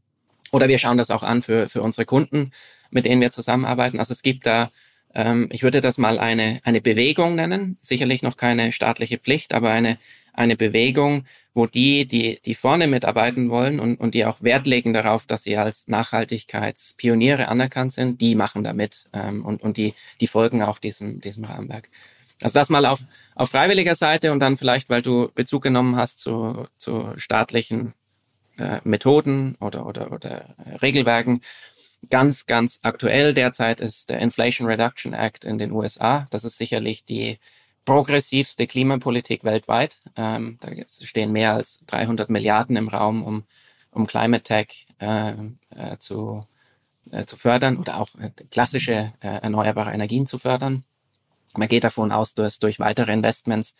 Oder 0.52 0.68
wir 0.68 0.78
schauen 0.78 0.98
das 0.98 1.10
auch 1.10 1.22
an 1.22 1.42
für, 1.42 1.68
für 1.68 1.82
unsere 1.82 2.04
Kunden 2.04 2.52
mit 2.92 3.06
denen 3.06 3.20
wir 3.20 3.30
zusammenarbeiten. 3.30 3.98
Also 3.98 4.12
es 4.12 4.22
gibt 4.22 4.46
da, 4.46 4.70
ähm, 5.14 5.48
ich 5.50 5.64
würde 5.64 5.80
das 5.80 5.98
mal 5.98 6.18
eine, 6.18 6.60
eine 6.62 6.80
Bewegung 6.80 7.34
nennen, 7.34 7.76
sicherlich 7.80 8.22
noch 8.22 8.36
keine 8.36 8.70
staatliche 8.70 9.18
Pflicht, 9.18 9.54
aber 9.54 9.70
eine, 9.70 9.98
eine 10.32 10.56
Bewegung, 10.56 11.24
wo 11.54 11.66
die, 11.66 12.06
die, 12.06 12.40
die 12.44 12.54
vorne 12.54 12.86
mitarbeiten 12.86 13.50
wollen 13.50 13.80
und, 13.80 13.98
und 13.98 14.14
die 14.14 14.24
auch 14.24 14.42
Wert 14.42 14.66
legen 14.66 14.92
darauf, 14.92 15.26
dass 15.26 15.42
sie 15.42 15.56
als 15.56 15.88
Nachhaltigkeitspioniere 15.88 17.48
anerkannt 17.48 17.92
sind, 17.92 18.20
die 18.20 18.34
machen 18.34 18.62
damit 18.62 19.06
ähm, 19.12 19.44
und, 19.44 19.62
und 19.62 19.76
die, 19.76 19.94
die 20.20 20.26
folgen 20.26 20.62
auch 20.62 20.78
diesem, 20.78 21.20
diesem 21.20 21.44
Rahmenwerk. 21.44 21.88
Also 22.42 22.54
das 22.54 22.70
mal 22.70 22.86
auf, 22.86 23.00
auf 23.34 23.50
freiwilliger 23.50 23.94
Seite 23.94 24.32
und 24.32 24.40
dann 24.40 24.56
vielleicht, 24.56 24.90
weil 24.90 25.02
du 25.02 25.30
Bezug 25.34 25.62
genommen 25.62 25.96
hast 25.96 26.18
zu, 26.18 26.66
zu 26.76 27.12
staatlichen 27.16 27.94
äh, 28.58 28.80
Methoden 28.84 29.56
oder, 29.60 29.86
oder, 29.86 30.12
oder 30.12 30.54
Regelwerken, 30.80 31.40
Ganz, 32.10 32.46
ganz 32.46 32.80
aktuell 32.82 33.32
derzeit 33.32 33.80
ist 33.80 34.10
der 34.10 34.18
Inflation 34.18 34.66
Reduction 34.66 35.12
Act 35.14 35.44
in 35.44 35.58
den 35.58 35.70
USA. 35.70 36.26
Das 36.30 36.42
ist 36.42 36.58
sicherlich 36.58 37.04
die 37.04 37.38
progressivste 37.84 38.66
Klimapolitik 38.66 39.44
weltweit. 39.44 40.00
Ähm, 40.16 40.58
da 40.60 40.70
stehen 40.88 41.30
mehr 41.30 41.52
als 41.52 41.84
300 41.86 42.28
Milliarden 42.28 42.76
im 42.76 42.88
Raum, 42.88 43.22
um, 43.22 43.44
um 43.92 44.06
Climate 44.06 44.42
Tech 44.42 44.88
äh, 44.98 45.30
äh, 45.30 45.96
zu, 45.98 46.44
äh, 47.12 47.24
zu 47.24 47.36
fördern 47.36 47.76
oder 47.76 48.00
auch 48.00 48.08
äh, 48.16 48.30
klassische 48.50 49.12
äh, 49.20 49.40
erneuerbare 49.40 49.92
Energien 49.92 50.26
zu 50.26 50.38
fördern. 50.38 50.84
Man 51.54 51.68
geht 51.68 51.84
davon 51.84 52.10
aus, 52.10 52.34
dass 52.34 52.58
durch 52.58 52.80
weitere 52.80 53.12
Investments, 53.12 53.74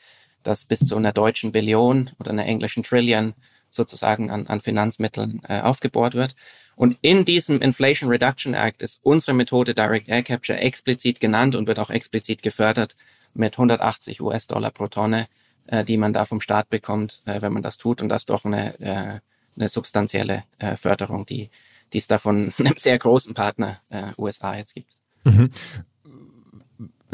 dass 0.45 0.65
bis 0.65 0.81
zu 0.81 0.97
einer 0.97 1.13
deutschen 1.13 1.51
Billion 1.51 2.11
oder 2.21 2.31
einer 2.31 2.47
englischen 2.47 2.85
Trillion 2.85 3.35
sozusagen 3.75 4.31
an, 4.31 4.47
an 4.47 4.61
Finanzmitteln 4.61 5.41
äh, 5.49 5.61
aufgebohrt 5.61 6.15
wird. 6.15 6.35
Und 6.77 6.97
in 7.03 7.25
diesem 7.25 7.61
Inflation 7.61 8.09
Reduction 8.09 8.55
Act 8.55 8.83
ist 8.83 9.01
unsere 9.03 9.35
Methode 9.35 9.75
Direct 9.75 10.09
Air 10.09 10.23
Capture 10.23 10.59
explizit 10.59 11.21
genannt 11.21 11.55
und 11.55 11.67
wird 11.67 11.79
auch 11.79 11.91
explizit 11.91 12.43
gefördert 12.43 12.97
mit 13.35 13.55
180 13.55 14.21
US-Dollar 14.21 14.71
pro 14.71 14.89
Tonne, 14.89 15.27
äh, 15.67 15.85
die 15.85 15.97
man 15.97 16.13
da 16.13 16.25
vom 16.25 16.41
Staat 16.41 16.71
bekommt, 16.71 17.23
äh, 17.27 17.43
wenn 17.43 17.53
man 17.53 17.63
das 17.63 17.79
tut. 17.79 18.03
Und 18.03 18.09
das 18.09 18.23
ist 18.23 18.31
doch 18.31 18.45
eine, 18.45 18.79
äh, 18.81 19.21
eine 19.57 19.69
substanzielle 19.69 20.45
äh, 20.59 20.77
Förderung, 20.77 21.27
die, 21.27 21.51
die 21.93 21.99
es 21.99 22.07
da 22.07 22.19
von 22.19 22.53
einem 22.59 22.77
sehr 22.77 22.99
großen 22.99 23.35
Partner 23.35 23.81
äh, 23.91 24.13
USA 24.19 24.57
jetzt 24.57 24.75
gibt. 24.75 24.97
Mhm 25.25 25.51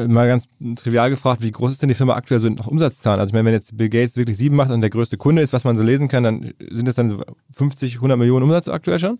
mal 0.06 0.28
ganz 0.28 0.48
trivial 0.76 1.10
gefragt, 1.10 1.42
wie 1.42 1.50
groß 1.50 1.72
ist 1.72 1.82
denn 1.82 1.88
die 1.88 1.94
Firma 1.94 2.14
aktuell 2.14 2.40
so 2.40 2.48
noch 2.48 2.66
Umsatzzahlen? 2.66 3.20
Also 3.20 3.30
ich 3.30 3.34
meine, 3.34 3.46
wenn 3.46 3.54
jetzt 3.54 3.76
Bill 3.76 3.88
Gates 3.88 4.16
wirklich 4.16 4.36
sieben 4.36 4.56
macht 4.56 4.70
und 4.70 4.80
der 4.80 4.90
größte 4.90 5.16
Kunde 5.16 5.42
ist, 5.42 5.52
was 5.52 5.64
man 5.64 5.76
so 5.76 5.82
lesen 5.82 6.08
kann, 6.08 6.22
dann 6.22 6.52
sind 6.70 6.86
das 6.86 6.94
dann 6.94 7.10
so 7.10 7.22
50, 7.52 7.96
100 7.96 8.18
Millionen 8.18 8.44
Umsatz 8.44 8.68
aktuell 8.68 8.98
schon? 8.98 9.18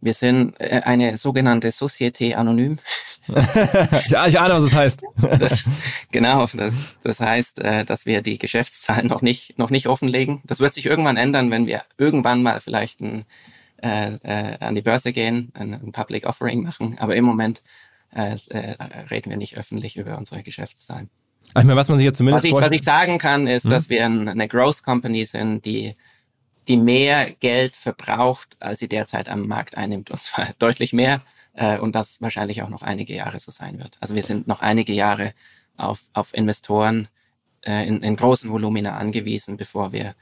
Wir 0.00 0.14
sind 0.14 0.54
äh, 0.60 0.82
eine 0.84 1.16
sogenannte 1.16 1.68
Société 1.68 2.34
Anonym. 2.34 2.78
ja, 4.08 4.26
ich 4.26 4.38
ahne, 4.38 4.54
was 4.54 4.62
es 4.62 4.70
das 4.70 4.78
heißt. 4.78 5.02
das, 5.38 5.64
genau, 6.12 6.46
das, 6.54 6.80
das 7.02 7.20
heißt, 7.20 7.60
äh, 7.60 7.84
dass 7.84 8.06
wir 8.06 8.22
die 8.22 8.38
Geschäftszahlen 8.38 9.06
noch 9.06 9.22
nicht, 9.22 9.58
noch 9.58 9.70
nicht 9.70 9.88
offenlegen. 9.88 10.42
Das 10.44 10.60
wird 10.60 10.74
sich 10.74 10.86
irgendwann 10.86 11.16
ändern, 11.16 11.50
wenn 11.50 11.66
wir 11.66 11.82
irgendwann 11.98 12.42
mal 12.42 12.60
vielleicht 12.60 13.00
ein, 13.00 13.24
äh, 13.82 14.14
äh, 14.22 14.58
an 14.60 14.74
die 14.74 14.82
Börse 14.82 15.12
gehen, 15.12 15.50
ein, 15.54 15.74
ein 15.74 15.92
Public 15.92 16.26
Offering 16.26 16.62
machen. 16.62 16.96
Aber 16.98 17.16
im 17.16 17.24
Moment 17.24 17.62
äh, 18.12 18.36
äh, 18.48 18.76
reden 19.10 19.30
wir 19.30 19.36
nicht 19.36 19.56
öffentlich 19.56 19.96
über 19.96 20.18
unsere 20.18 20.42
Geschäftszahlen. 20.42 21.10
Ich 21.48 21.54
meine, 21.54 21.76
was 21.76 21.88
man 21.88 21.98
sich 21.98 22.04
jetzt 22.04 22.18
zumindest 22.18 22.44
was 22.44 22.50
ich, 22.50 22.54
was 22.54 22.70
ich 22.72 22.82
sagen 22.82 23.18
kann, 23.18 23.46
ist, 23.46 23.64
hm? 23.64 23.70
dass 23.70 23.88
wir 23.88 24.04
eine 24.04 24.48
Growth 24.48 24.82
Company 24.82 25.24
sind, 25.24 25.64
die 25.64 25.94
die 26.68 26.76
mehr 26.76 27.30
Geld 27.30 27.76
verbraucht, 27.76 28.56
als 28.60 28.80
sie 28.80 28.88
derzeit 28.88 29.28
am 29.28 29.46
Markt 29.46 29.76
einnimmt, 29.76 30.10
und 30.10 30.22
zwar 30.22 30.48
deutlich 30.58 30.92
mehr. 30.92 31.22
Äh, 31.54 31.78
und 31.78 31.94
das 31.94 32.20
wahrscheinlich 32.20 32.62
auch 32.62 32.68
noch 32.68 32.82
einige 32.82 33.14
Jahre 33.14 33.38
so 33.38 33.50
sein 33.50 33.78
wird. 33.78 33.98
Also 34.00 34.14
wir 34.14 34.22
sind 34.22 34.46
noch 34.46 34.60
einige 34.60 34.92
Jahre 34.92 35.32
auf, 35.76 36.00
auf 36.12 36.34
Investoren 36.34 37.08
äh, 37.62 37.86
in, 37.86 38.02
in 38.02 38.16
großen 38.16 38.50
Volumina 38.50 38.96
angewiesen, 38.96 39.56
bevor 39.56 39.92
wir 39.92 40.14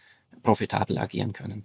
profitabel 0.42 0.98
agieren 0.98 1.32
können. 1.32 1.64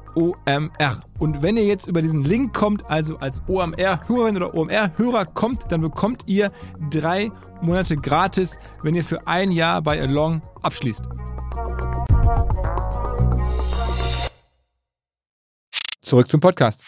OMR. 0.15 1.01
Und 1.19 1.41
wenn 1.41 1.57
ihr 1.57 1.65
jetzt 1.65 1.87
über 1.87 2.01
diesen 2.01 2.23
Link 2.23 2.53
kommt, 2.53 2.89
also 2.89 3.17
als 3.17 3.41
OMR-Hörerin 3.47 4.35
oder 4.35 4.53
OMR-Hörer 4.53 5.25
kommt, 5.25 5.71
dann 5.71 5.81
bekommt 5.81 6.23
ihr 6.27 6.51
drei 6.89 7.31
Monate 7.61 7.95
gratis, 7.95 8.57
wenn 8.83 8.95
ihr 8.95 9.03
für 9.03 9.27
ein 9.27 9.51
Jahr 9.51 9.81
bei 9.81 10.01
Along 10.01 10.41
abschließt. 10.61 11.03
Zurück 16.01 16.29
zum 16.29 16.39
Podcast. 16.39 16.83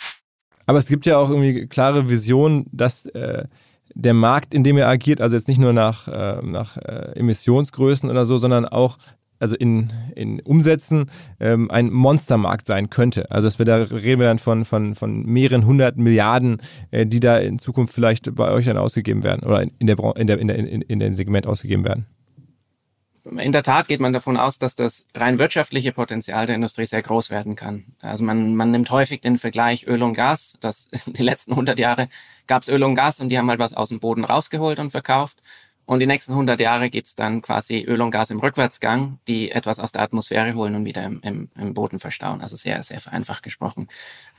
Aber 0.66 0.78
es 0.78 0.88
gibt 0.88 1.06
ja 1.06 1.18
auch 1.18 1.30
irgendwie 1.30 1.68
klare 1.68 2.10
Visionen, 2.10 2.66
dass 2.72 3.06
äh, 3.08 3.46
der 3.94 4.14
Markt, 4.14 4.54
in 4.54 4.64
dem 4.64 4.78
er 4.78 4.88
agiert, 4.88 5.22
also 5.22 5.36
jetzt 5.36 5.48
nicht 5.48 5.60
nur 5.60 5.74
nach, 5.74 6.08
äh, 6.08 6.42
nach 6.42 6.78
äh, 6.78 7.14
Emissionsgrößen 7.16 8.10
oder 8.10 8.26
so, 8.26 8.38
sondern 8.38 8.66
auch 8.66 8.98
also 9.44 9.58
in, 9.58 9.92
in 10.16 10.40
Umsätzen 10.40 11.12
ähm, 11.42 11.70
ein 11.70 11.92
Monstermarkt 11.92 12.66
sein 12.66 12.90
könnte. 12.90 13.30
Also 13.30 13.48
dass 13.48 13.60
wir 13.60 13.66
da 13.66 13.76
reden 13.76 14.22
wir 14.22 14.28
dann 14.28 14.40
von, 14.40 14.64
von, 14.64 14.96
von 14.96 15.24
mehreren 15.26 15.66
hundert 15.66 15.98
Milliarden, 15.98 16.62
äh, 16.92 17.06
die 17.06 17.20
da 17.20 17.38
in 17.38 17.60
Zukunft 17.60 17.94
vielleicht 17.94 18.34
bei 18.34 18.50
euch 18.52 18.66
dann 18.66 18.78
ausgegeben 18.78 19.24
werden 19.24 19.44
oder 19.46 19.62
in, 19.62 19.86
der, 19.86 19.98
in, 20.16 20.28
der, 20.28 20.40
in, 20.40 20.48
der, 20.48 20.58
in, 20.58 20.82
in 20.82 21.00
dem 21.00 21.14
Segment 21.14 21.46
ausgegeben 21.46 21.84
werden. 21.84 22.06
In 23.26 23.52
der 23.52 23.64
Tat 23.64 23.88
geht 23.88 24.00
man 24.00 24.14
davon 24.14 24.38
aus, 24.38 24.60
dass 24.60 24.76
das 24.76 25.08
rein 25.16 25.40
wirtschaftliche 25.40 25.92
Potenzial 25.92 26.46
der 26.46 26.56
Industrie 26.56 26.86
sehr 26.86 27.02
groß 27.02 27.30
werden 27.30 27.56
kann. 27.56 27.86
Also 28.00 28.24
man, 28.24 28.56
man 28.56 28.72
nimmt 28.72 28.92
häufig 28.92 29.22
den 29.22 29.38
Vergleich 29.38 29.88
Öl 29.88 30.04
und 30.04 30.14
Gas. 30.14 30.58
Das 30.62 30.90
die 31.06 31.24
letzten 31.24 31.52
100 31.52 31.80
Jahre 31.80 32.08
gab 32.48 32.64
es 32.64 32.70
Öl 32.70 32.84
und 32.84 32.96
Gas 32.96 33.20
und 33.20 33.30
die 33.30 33.38
haben 33.38 33.50
halt 33.50 33.60
was 33.60 33.74
aus 33.74 33.90
dem 33.90 34.00
Boden 34.00 34.24
rausgeholt 34.24 34.80
und 34.80 34.92
verkauft. 34.92 35.42
Und 35.86 36.00
die 36.00 36.06
nächsten 36.06 36.32
100 36.32 36.60
Jahre 36.60 36.90
gibt's 36.90 37.16
dann 37.16 37.42
quasi 37.42 37.82
Öl 37.82 38.02
und 38.02 38.12
Gas 38.12 38.30
im 38.30 38.40
Rückwärtsgang, 38.40 39.20
die 39.28 39.52
etwas 39.52 39.80
aus 39.80 39.92
der 39.92 40.02
Atmosphäre 40.02 40.54
holen 40.54 40.76
und 40.76 40.86
wieder 40.86 41.04
im, 41.04 41.20
im, 41.22 41.50
im 41.58 41.74
Boden 41.74 42.00
verstauen. 42.00 42.42
Also 42.42 42.56
sehr, 42.56 42.82
sehr 42.84 43.02
vereinfacht 43.02 43.44
gesprochen. 43.44 43.90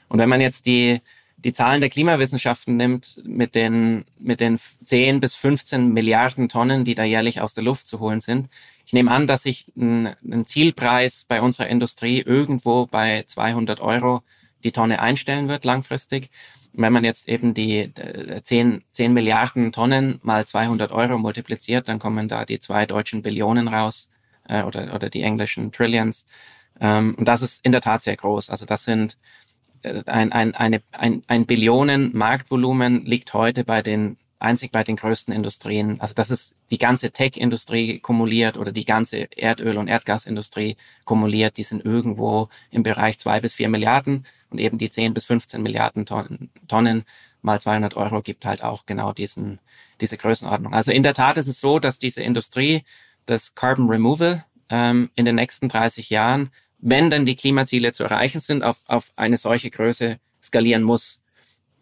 Und 0.08 0.18
wenn 0.18 0.28
man 0.28 0.40
jetzt 0.40 0.64
die, 0.64 1.02
die 1.36 1.52
Zahlen 1.52 1.82
der 1.82 1.90
Klimawissenschaften 1.90 2.76
nimmt, 2.76 3.22
mit 3.24 3.54
den, 3.54 4.06
mit 4.18 4.40
den 4.40 4.58
10 4.84 5.20
bis 5.20 5.34
15 5.34 5.92
Milliarden 5.92 6.48
Tonnen, 6.48 6.84
die 6.84 6.94
da 6.94 7.04
jährlich 7.04 7.42
aus 7.42 7.52
der 7.52 7.64
Luft 7.64 7.86
zu 7.86 8.00
holen 8.00 8.22
sind, 8.22 8.48
ich 8.86 8.94
nehme 8.94 9.10
an, 9.10 9.26
dass 9.26 9.42
sich 9.42 9.70
ein, 9.76 10.14
ein 10.24 10.46
Zielpreis 10.46 11.24
bei 11.28 11.42
unserer 11.42 11.68
Industrie 11.68 12.20
irgendwo 12.20 12.86
bei 12.86 13.24
200 13.26 13.80
Euro 13.80 14.22
die 14.62 14.72
Tonne 14.72 15.00
einstellen 15.00 15.48
wird 15.48 15.66
langfristig 15.66 16.30
wenn 16.76 16.92
man 16.92 17.04
jetzt 17.04 17.28
eben 17.28 17.54
die 17.54 17.92
10, 18.42 18.82
10 18.90 19.12
Milliarden 19.12 19.72
Tonnen 19.72 20.18
mal 20.22 20.44
200 20.44 20.92
Euro 20.92 21.18
multipliziert, 21.18 21.88
dann 21.88 21.98
kommen 21.98 22.28
da 22.28 22.44
die 22.44 22.60
zwei 22.60 22.84
deutschen 22.86 23.22
Billionen 23.22 23.68
raus 23.68 24.10
äh, 24.48 24.62
oder, 24.62 24.94
oder 24.94 25.08
die 25.08 25.22
englischen 25.22 25.72
Trillions. 25.72 26.26
Ähm, 26.80 27.14
und 27.16 27.28
das 27.28 27.42
ist 27.42 27.64
in 27.64 27.72
der 27.72 27.80
Tat 27.80 28.02
sehr 28.02 28.16
groß. 28.16 28.50
Also 28.50 28.66
das 28.66 28.84
sind 28.84 29.16
äh, 29.82 30.02
ein, 30.06 30.32
ein, 30.32 30.54
eine, 30.54 30.82
ein, 30.92 31.22
ein 31.28 31.46
Billionen 31.46 32.16
Marktvolumen 32.16 33.04
liegt 33.04 33.32
heute 33.34 33.64
bei 33.64 33.80
den 33.82 34.16
einzig 34.40 34.72
bei 34.72 34.84
den 34.84 34.96
größten 34.96 35.34
Industrien. 35.34 36.00
Also 36.00 36.14
das 36.14 36.30
ist 36.30 36.56
die 36.70 36.78
ganze 36.78 37.10
Tech-Industrie 37.12 37.98
kumuliert 38.00 38.56
oder 38.58 38.72
die 38.72 38.84
ganze 38.84 39.28
Erdöl- 39.36 39.78
und 39.78 39.88
Erdgasindustrie 39.88 40.76
kumuliert. 41.04 41.56
Die 41.56 41.62
sind 41.62 41.84
irgendwo 41.84 42.48
im 42.70 42.82
Bereich 42.82 43.18
zwei 43.18 43.40
bis 43.40 43.54
vier 43.54 43.68
Milliarden 43.68 44.26
und 44.54 44.60
eben 44.60 44.78
die 44.78 44.90
10 44.90 45.14
bis 45.14 45.24
15 45.24 45.62
Milliarden 45.62 46.06
Tonnen, 46.06 46.50
Tonnen 46.68 47.04
mal 47.42 47.60
200 47.60 47.96
Euro 47.96 48.22
gibt 48.22 48.46
halt 48.46 48.62
auch 48.62 48.86
genau 48.86 49.12
diesen, 49.12 49.58
diese 50.00 50.16
Größenordnung. 50.16 50.72
Also 50.72 50.92
in 50.92 51.02
der 51.02 51.14
Tat 51.14 51.38
ist 51.38 51.48
es 51.48 51.60
so, 51.60 51.80
dass 51.80 51.98
diese 51.98 52.22
Industrie 52.22 52.84
das 53.26 53.56
Carbon 53.56 53.88
Removal 53.88 54.44
ähm, 54.70 55.10
in 55.16 55.24
den 55.24 55.34
nächsten 55.34 55.68
30 55.68 56.08
Jahren, 56.08 56.50
wenn 56.78 57.10
dann 57.10 57.26
die 57.26 57.34
Klimaziele 57.34 57.92
zu 57.92 58.04
erreichen 58.04 58.40
sind, 58.40 58.62
auf, 58.62 58.78
auf 58.86 59.10
eine 59.16 59.36
solche 59.36 59.70
Größe 59.70 60.18
skalieren 60.40 60.84
muss. 60.84 61.20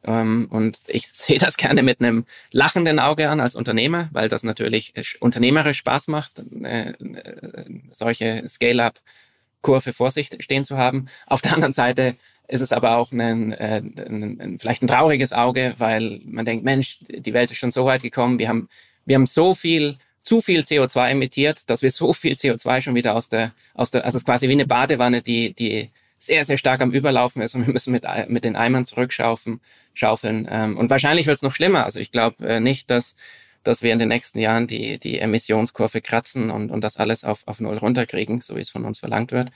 Ähm, 0.04 0.48
und 0.50 0.80
ich 0.88 1.08
sehe 1.12 1.38
das 1.38 1.56
gerne 1.58 1.82
mit 1.82 2.00
einem 2.00 2.24
lachenden 2.50 2.98
Auge 2.98 3.28
an 3.28 3.40
als 3.40 3.54
Unternehmer, 3.54 4.08
weil 4.12 4.28
das 4.28 4.44
natürlich 4.44 4.94
unternehmerisch 5.20 5.78
Spaß 5.78 6.08
macht, 6.08 6.42
äh, 6.62 6.92
äh, 6.92 7.64
solche 7.90 8.48
Scale-up-Kurve 8.48 9.92
vor 9.92 10.10
sich 10.10 10.30
stehen 10.40 10.64
zu 10.64 10.78
haben. 10.78 11.06
Auf 11.26 11.42
der 11.42 11.54
anderen 11.54 11.74
Seite 11.74 12.16
ist 12.52 12.60
es 12.60 12.72
aber 12.72 12.96
auch 12.98 13.12
ein, 13.12 13.52
äh, 13.52 13.82
ein, 13.82 14.38
ein, 14.40 14.58
vielleicht 14.58 14.82
ein 14.82 14.86
trauriges 14.86 15.32
Auge, 15.32 15.74
weil 15.78 16.20
man 16.24 16.44
denkt, 16.44 16.64
Mensch, 16.64 16.98
die 17.08 17.32
Welt 17.32 17.50
ist 17.50 17.56
schon 17.56 17.70
so 17.70 17.86
weit 17.86 18.02
gekommen, 18.02 18.38
wir 18.38 18.48
haben, 18.48 18.68
wir 19.06 19.16
haben 19.16 19.26
so 19.26 19.54
viel, 19.54 19.96
zu 20.22 20.42
viel 20.42 20.60
CO2 20.60 21.08
emittiert, 21.08 21.68
dass 21.70 21.82
wir 21.82 21.90
so 21.90 22.12
viel 22.12 22.34
CO2 22.34 22.82
schon 22.82 22.94
wieder 22.94 23.14
aus 23.14 23.30
der, 23.30 23.52
aus 23.74 23.90
der, 23.90 24.04
also 24.04 24.16
es 24.16 24.22
ist 24.22 24.26
quasi 24.26 24.48
wie 24.48 24.52
eine 24.52 24.66
Badewanne, 24.66 25.22
die, 25.22 25.54
die 25.54 25.90
sehr, 26.18 26.44
sehr 26.44 26.58
stark 26.58 26.82
am 26.82 26.92
Überlaufen 26.92 27.40
ist 27.40 27.54
und 27.54 27.66
wir 27.66 27.72
müssen 27.72 27.90
mit, 27.90 28.04
mit 28.28 28.44
den 28.44 28.54
Eimern 28.54 28.84
zurückschaufeln. 28.84 29.60
Schaufeln. 29.94 30.46
Ähm, 30.50 30.76
und 30.76 30.90
wahrscheinlich 30.90 31.26
wird 31.26 31.36
es 31.36 31.42
noch 31.42 31.54
schlimmer. 31.54 31.84
Also 31.84 32.00
ich 32.00 32.12
glaube 32.12 32.46
äh, 32.46 32.60
nicht, 32.60 32.90
dass, 32.90 33.16
dass 33.64 33.82
wir 33.82 33.92
in 33.92 33.98
den 33.98 34.08
nächsten 34.08 34.38
Jahren 34.38 34.66
die, 34.66 34.98
die 34.98 35.18
Emissionskurve 35.18 36.00
kratzen 36.00 36.50
und, 36.50 36.70
und 36.70 36.84
das 36.84 36.98
alles 36.98 37.24
auf, 37.24 37.42
auf 37.46 37.60
Null 37.60 37.78
runterkriegen, 37.78 38.40
so 38.40 38.56
wie 38.56 38.60
es 38.60 38.70
von 38.70 38.84
uns 38.84 38.98
verlangt 38.98 39.32
wird. 39.32 39.50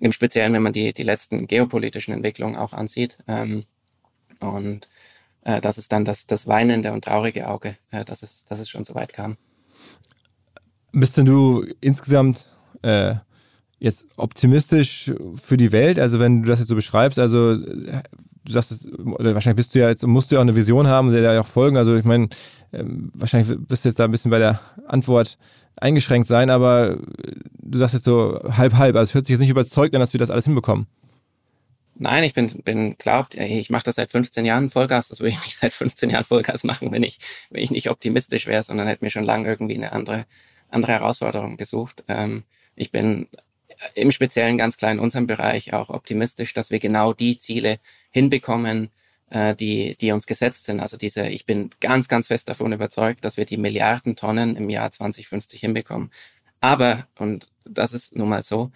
Im 0.00 0.12
Speziellen, 0.12 0.52
wenn 0.52 0.62
man 0.62 0.72
die, 0.72 0.92
die 0.92 1.02
letzten 1.02 1.46
geopolitischen 1.46 2.14
Entwicklungen 2.14 2.56
auch 2.56 2.72
ansieht. 2.72 3.18
Ähm, 3.26 3.64
und 4.40 4.88
äh, 5.42 5.60
das 5.60 5.78
ist 5.78 5.92
dann 5.92 6.04
das, 6.04 6.26
das 6.26 6.46
weinende 6.46 6.92
und 6.92 7.04
traurige 7.04 7.48
Auge, 7.48 7.76
äh, 7.90 8.04
dass, 8.04 8.22
es, 8.22 8.44
dass 8.44 8.60
es 8.60 8.68
schon 8.68 8.84
so 8.84 8.94
weit 8.94 9.12
kam. 9.12 9.36
Bist 10.92 11.18
denn 11.18 11.26
du 11.26 11.66
insgesamt 11.80 12.46
äh, 12.82 13.16
jetzt 13.78 14.06
optimistisch 14.16 15.12
für 15.34 15.56
die 15.56 15.72
Welt? 15.72 15.98
Also 15.98 16.18
wenn 16.18 16.42
du 16.42 16.48
das 16.48 16.60
jetzt 16.60 16.68
so 16.68 16.74
beschreibst, 16.74 17.18
also 17.18 17.56
du 18.44 18.52
sagst 18.52 18.88
oder 18.96 19.34
wahrscheinlich 19.34 19.56
bist 19.56 19.74
du 19.74 19.80
ja 19.80 19.88
jetzt, 19.88 20.06
musst 20.06 20.30
du 20.30 20.36
ja 20.36 20.40
auch 20.40 20.42
eine 20.42 20.54
Vision 20.54 20.86
haben, 20.86 21.10
der 21.10 21.20
ja 21.20 21.40
auch 21.40 21.46
folgen. 21.46 21.76
Also 21.76 21.96
ich 21.96 22.04
meine, 22.04 22.28
ähm, 22.72 23.10
wahrscheinlich 23.14 23.56
bist 23.68 23.84
du 23.84 23.88
jetzt 23.88 23.98
da 23.98 24.04
ein 24.04 24.10
bisschen 24.10 24.30
bei 24.30 24.38
der 24.38 24.60
Antwort 24.86 25.38
eingeschränkt 25.76 26.28
sein, 26.28 26.50
aber 26.50 26.98
du 27.60 27.78
sagst 27.78 27.94
jetzt 27.94 28.04
so 28.04 28.40
halb 28.50 28.74
halb. 28.74 28.96
Also 28.96 29.10
es 29.10 29.14
hört 29.14 29.26
sich 29.26 29.34
jetzt 29.34 29.40
nicht 29.40 29.50
überzeugt 29.50 29.94
an, 29.94 30.00
dass 30.00 30.12
wir 30.12 30.20
das 30.20 30.30
alles 30.30 30.44
hinbekommen. 30.44 30.86
Nein, 32.00 32.22
ich 32.22 32.32
bin, 32.32 32.62
bin 32.62 32.96
glaubt, 32.96 33.34
ich 33.34 33.70
mache 33.70 33.82
das 33.84 33.96
seit 33.96 34.12
15 34.12 34.44
Jahren 34.44 34.70
Vollgas. 34.70 35.08
Das 35.08 35.18
würde 35.18 35.30
ich 35.30 35.44
nicht 35.44 35.56
seit 35.56 35.72
15 35.72 36.10
Jahren 36.10 36.24
Vollgas 36.24 36.62
machen, 36.62 36.92
wenn 36.92 37.02
ich, 37.02 37.18
wenn 37.50 37.62
ich 37.62 37.72
nicht 37.72 37.90
optimistisch 37.90 38.46
wäre, 38.46 38.62
sondern 38.62 38.86
hätte 38.86 39.04
mir 39.04 39.10
schon 39.10 39.24
lange 39.24 39.48
irgendwie 39.48 39.74
eine 39.74 39.92
andere, 39.92 40.26
andere 40.70 40.92
Herausforderung 40.92 41.56
gesucht. 41.56 42.04
Ähm, 42.06 42.44
ich 42.76 42.92
bin 42.92 43.26
im 43.94 44.12
Speziellen 44.12 44.58
ganz 44.58 44.76
klar 44.76 44.92
in 44.92 44.98
unserem 44.98 45.26
Bereich 45.26 45.72
auch 45.72 45.90
optimistisch, 45.90 46.54
dass 46.54 46.70
wir 46.70 46.78
genau 46.78 47.12
die 47.12 47.38
Ziele 47.38 47.78
hinbekommen, 48.10 48.90
äh, 49.30 49.54
die, 49.54 49.96
die 50.00 50.12
uns 50.12 50.26
gesetzt 50.26 50.64
sind. 50.64 50.80
Also 50.80 50.96
diese, 50.96 51.26
ich 51.28 51.46
bin 51.46 51.70
ganz, 51.80 52.08
ganz 52.08 52.28
fest 52.28 52.48
davon 52.48 52.72
überzeugt, 52.72 53.24
dass 53.24 53.36
wir 53.36 53.44
die 53.44 53.58
Milliarden 53.58 54.16
Tonnen 54.16 54.56
im 54.56 54.70
Jahr 54.70 54.90
2050 54.90 55.60
hinbekommen. 55.60 56.10
Aber, 56.60 57.06
und 57.18 57.48
das 57.64 57.92
ist 57.92 58.16
nun 58.16 58.28
mal 58.28 58.42
so, 58.42 58.70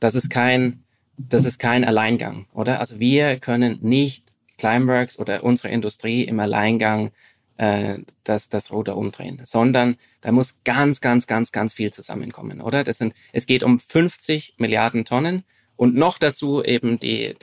das 0.00 0.14
ist 0.14 0.30
kein, 0.30 0.82
das 1.16 1.44
ist 1.44 1.58
kein 1.58 1.84
Alleingang, 1.84 2.46
oder? 2.52 2.80
Also 2.80 3.00
wir 3.00 3.38
können 3.38 3.78
nicht 3.82 4.32
Climeworks 4.58 5.18
oder 5.18 5.44
unsere 5.44 5.68
Industrie 5.68 6.24
im 6.24 6.40
Alleingang 6.40 7.10
äh, 7.56 7.98
das, 8.24 8.72
Ruder 8.72 8.96
umdrehen, 8.96 9.40
sondern 9.44 9.96
da 10.20 10.32
muss 10.32 10.62
ganz, 10.64 11.00
ganz, 11.00 11.26
ganz, 11.26 11.52
ganz 11.52 11.74
viel 11.74 11.92
zusammenkommen, 11.92 12.60
oder? 12.60 12.84
Das 12.84 12.98
sind, 12.98 13.14
es 13.32 13.46
geht 13.46 13.62
um 13.62 13.78
50 13.78 14.54
Milliarden 14.58 15.04
Tonnen 15.04 15.44
und 15.78 15.94
noch 15.94 16.18
dazu 16.18 16.62
eben 16.64 16.98
die, 16.98 17.36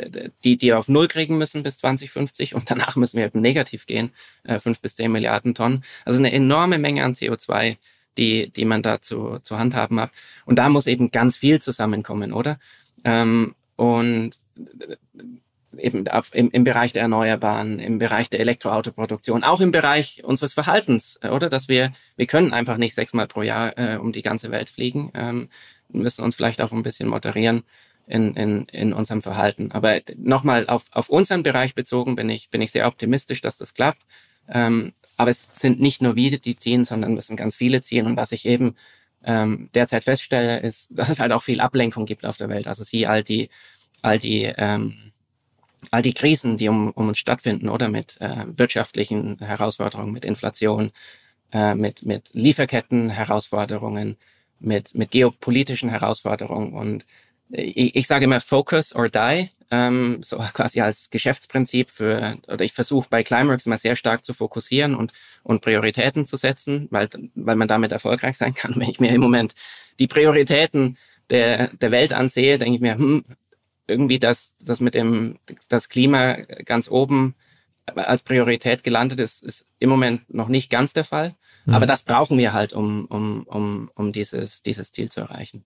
die, 0.43 0.57
die 0.57 0.73
auf 0.73 0.89
Null 0.89 1.07
kriegen 1.07 1.37
müssen 1.37 1.63
bis 1.63 1.77
2050 1.77 2.53
und 2.53 2.69
danach 2.69 2.97
müssen 2.97 3.17
wir 3.17 3.25
eben 3.25 3.39
negativ 3.39 3.85
gehen, 3.85 4.11
äh, 4.43 4.59
5 4.59 4.81
bis 4.81 4.95
10 4.97 5.09
Milliarden 5.09 5.55
Tonnen. 5.55 5.85
Also 6.03 6.19
eine 6.19 6.33
enorme 6.33 6.77
Menge 6.77 7.05
an 7.05 7.13
CO2, 7.13 7.77
die, 8.17 8.49
die 8.49 8.65
man 8.65 8.81
da 8.81 9.01
zu, 9.01 9.39
zu 9.41 9.57
handhaben 9.57 10.01
hat. 10.01 10.11
Und 10.45 10.59
da 10.59 10.67
muss 10.67 10.85
eben 10.85 11.11
ganz 11.11 11.37
viel 11.37 11.61
zusammenkommen, 11.61 12.33
oder? 12.33 12.59
Ähm, 13.05 13.55
und 13.77 14.37
eben 15.77 16.05
auf, 16.09 16.35
im, 16.35 16.51
im 16.51 16.65
Bereich 16.65 16.91
der 16.91 17.03
Erneuerbaren, 17.03 17.79
im 17.79 17.99
Bereich 17.99 18.29
der 18.29 18.41
Elektroautoproduktion, 18.41 19.45
auch 19.45 19.61
im 19.61 19.71
Bereich 19.71 20.25
unseres 20.25 20.53
Verhaltens, 20.53 21.19
äh, 21.21 21.29
oder? 21.29 21.49
Dass 21.49 21.69
wir, 21.69 21.93
wir 22.17 22.25
können 22.25 22.51
einfach 22.51 22.75
nicht 22.75 22.95
sechsmal 22.95 23.27
pro 23.27 23.43
Jahr 23.43 23.77
äh, 23.77 23.95
um 23.95 24.11
die 24.11 24.23
ganze 24.23 24.51
Welt 24.51 24.69
fliegen, 24.69 25.11
ähm, 25.13 25.47
müssen 25.87 26.25
uns 26.25 26.35
vielleicht 26.35 26.61
auch 26.61 26.73
ein 26.73 26.83
bisschen 26.83 27.07
moderieren 27.07 27.63
in, 28.07 28.35
in, 28.35 28.65
in 28.65 28.93
unserem 28.93 29.21
Verhalten. 29.21 29.71
Aber 29.71 29.99
nochmal 30.17 30.67
auf, 30.67 30.85
auf 30.91 31.09
unseren 31.09 31.43
Bereich 31.43 31.75
bezogen 31.75 32.15
bin 32.15 32.29
ich, 32.29 32.49
bin 32.49 32.61
ich 32.61 32.71
sehr 32.71 32.87
optimistisch, 32.87 33.41
dass 33.41 33.57
das 33.57 33.73
klappt. 33.73 34.03
Ähm, 34.47 34.93
aber 35.17 35.31
es 35.31 35.59
sind 35.59 35.79
nicht 35.79 36.01
nur 36.01 36.15
wir, 36.15 36.37
die 36.39 36.55
ziehen, 36.55 36.85
sondern 36.85 37.13
müssen 37.13 37.37
ganz 37.37 37.55
viele 37.55 37.81
ziehen. 37.81 38.05
Und 38.05 38.17
was 38.17 38.31
ich 38.31 38.45
eben 38.45 38.75
ähm, 39.23 39.69
derzeit 39.73 40.03
feststelle, 40.03 40.59
ist, 40.59 40.89
dass 40.91 41.09
es 41.09 41.19
halt 41.19 41.31
auch 41.31 41.43
viel 41.43 41.59
Ablenkung 41.61 42.05
gibt 42.05 42.25
auf 42.25 42.37
der 42.37 42.49
Welt. 42.49 42.67
Also 42.67 42.83
sie 42.83 43.07
all 43.07 43.23
die, 43.23 43.49
all 44.01 44.19
die 44.19 44.43
ähm, 44.57 45.05
all 45.91 46.01
die 46.01 46.13
Krisen, 46.13 46.57
die 46.57 46.67
um, 46.69 46.91
um 46.91 47.09
uns 47.09 47.19
stattfinden, 47.19 47.69
oder 47.69 47.89
mit 47.89 48.19
äh, 48.21 48.45
wirtschaftlichen 48.47 49.39
Herausforderungen, 49.39 50.11
mit 50.11 50.25
Inflation, 50.25 50.91
äh, 51.51 51.75
mit, 51.75 52.05
mit 52.05 52.29
Lieferketten-Herausforderungen, 52.33 54.17
mit, 54.59 54.95
mit 54.95 55.11
geopolitischen 55.11 55.89
Herausforderungen. 55.89 56.73
Und 56.73 57.05
ich, 57.49 57.95
ich 57.95 58.07
sage 58.07 58.25
immer 58.25 58.41
Focus 58.41 58.95
or 58.95 59.09
Die, 59.09 59.49
ähm, 59.71 60.21
so 60.21 60.37
quasi 60.53 60.81
als 60.81 61.09
Geschäftsprinzip 61.09 61.89
für, 61.91 62.37
oder 62.47 62.63
ich 62.63 62.73
versuche 62.73 63.07
bei 63.09 63.23
Climeworks 63.23 63.65
immer 63.65 63.77
sehr 63.77 63.95
stark 63.95 64.25
zu 64.25 64.33
fokussieren 64.33 64.95
und, 64.95 65.13
und 65.43 65.61
Prioritäten 65.61 66.25
zu 66.25 66.37
setzen, 66.37 66.87
weil, 66.91 67.09
weil 67.35 67.55
man 67.55 67.67
damit 67.67 67.91
erfolgreich 67.91 68.37
sein 68.37 68.53
kann. 68.53 68.75
Wenn 68.79 68.89
ich 68.89 68.99
mir 68.99 69.11
im 69.11 69.21
Moment 69.21 69.53
die 69.99 70.07
Prioritäten 70.07 70.97
der, 71.29 71.69
der 71.69 71.91
Welt 71.91 72.13
ansehe, 72.13 72.57
denke 72.57 72.75
ich 72.75 72.81
mir, 72.81 72.95
hm, 72.95 73.23
irgendwie 73.87 74.19
das, 74.19 74.55
das 74.59 74.79
mit 74.79 74.95
dem, 74.95 75.37
das 75.67 75.89
Klima 75.89 76.33
ganz 76.65 76.89
oben 76.89 77.35
als 77.85 78.23
Priorität 78.23 78.83
gelandet 78.83 79.19
ist, 79.19 79.43
ist 79.43 79.67
im 79.77 79.89
Moment 79.89 80.33
noch 80.33 80.47
nicht 80.47 80.71
ganz 80.71 80.93
der 80.93 81.03
Fall. 81.03 81.35
Mhm. 81.65 81.75
Aber 81.75 81.85
das 81.85 82.01
brauchen 82.01 82.39
wir 82.39 82.51
halt, 82.51 82.73
um, 82.73 83.05
um, 83.05 83.43
um, 83.43 83.91
um 83.93 84.11
dieses, 84.11 84.63
dieses 84.63 84.91
Ziel 84.91 85.09
zu 85.09 85.21
erreichen 85.21 85.65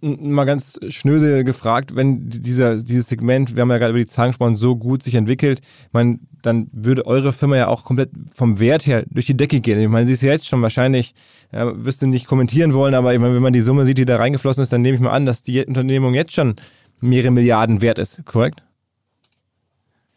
mal 0.00 0.44
ganz 0.44 0.78
schnöse 0.88 1.44
gefragt, 1.44 1.94
wenn 1.96 2.28
dieser, 2.28 2.76
dieses 2.82 3.08
Segment, 3.08 3.56
wir 3.56 3.62
haben 3.62 3.70
ja 3.70 3.78
gerade 3.78 3.90
über 3.90 3.98
die 3.98 4.06
Zahlen 4.06 4.30
gesprochen, 4.30 4.56
so 4.56 4.76
gut 4.76 5.02
sich 5.02 5.14
entwickelt, 5.14 5.60
man, 5.92 6.20
dann 6.42 6.68
würde 6.72 7.06
eure 7.06 7.32
Firma 7.32 7.56
ja 7.56 7.68
auch 7.68 7.84
komplett 7.84 8.10
vom 8.34 8.58
Wert 8.60 8.86
her 8.86 9.04
durch 9.10 9.26
die 9.26 9.36
Decke 9.36 9.60
gehen. 9.60 9.78
Ich 9.80 9.88
meine, 9.88 10.06
sie 10.06 10.12
ist 10.12 10.22
ja 10.22 10.32
jetzt 10.32 10.46
schon 10.46 10.62
wahrscheinlich, 10.62 11.14
ja, 11.52 11.72
wirst 11.84 12.02
du 12.02 12.06
nicht 12.06 12.26
kommentieren 12.26 12.74
wollen, 12.74 12.94
aber 12.94 13.12
ich 13.12 13.20
meine, 13.20 13.34
wenn 13.34 13.42
man 13.42 13.52
die 13.52 13.60
Summe 13.60 13.84
sieht, 13.84 13.98
die 13.98 14.04
da 14.04 14.16
reingeflossen 14.16 14.62
ist, 14.62 14.72
dann 14.72 14.82
nehme 14.82 14.96
ich 14.96 15.00
mal 15.00 15.10
an, 15.10 15.26
dass 15.26 15.42
die 15.42 15.64
Unternehmung 15.64 16.14
jetzt 16.14 16.32
schon 16.32 16.56
mehrere 17.00 17.30
Milliarden 17.30 17.80
wert 17.80 17.98
ist, 17.98 18.24
korrekt? 18.24 18.62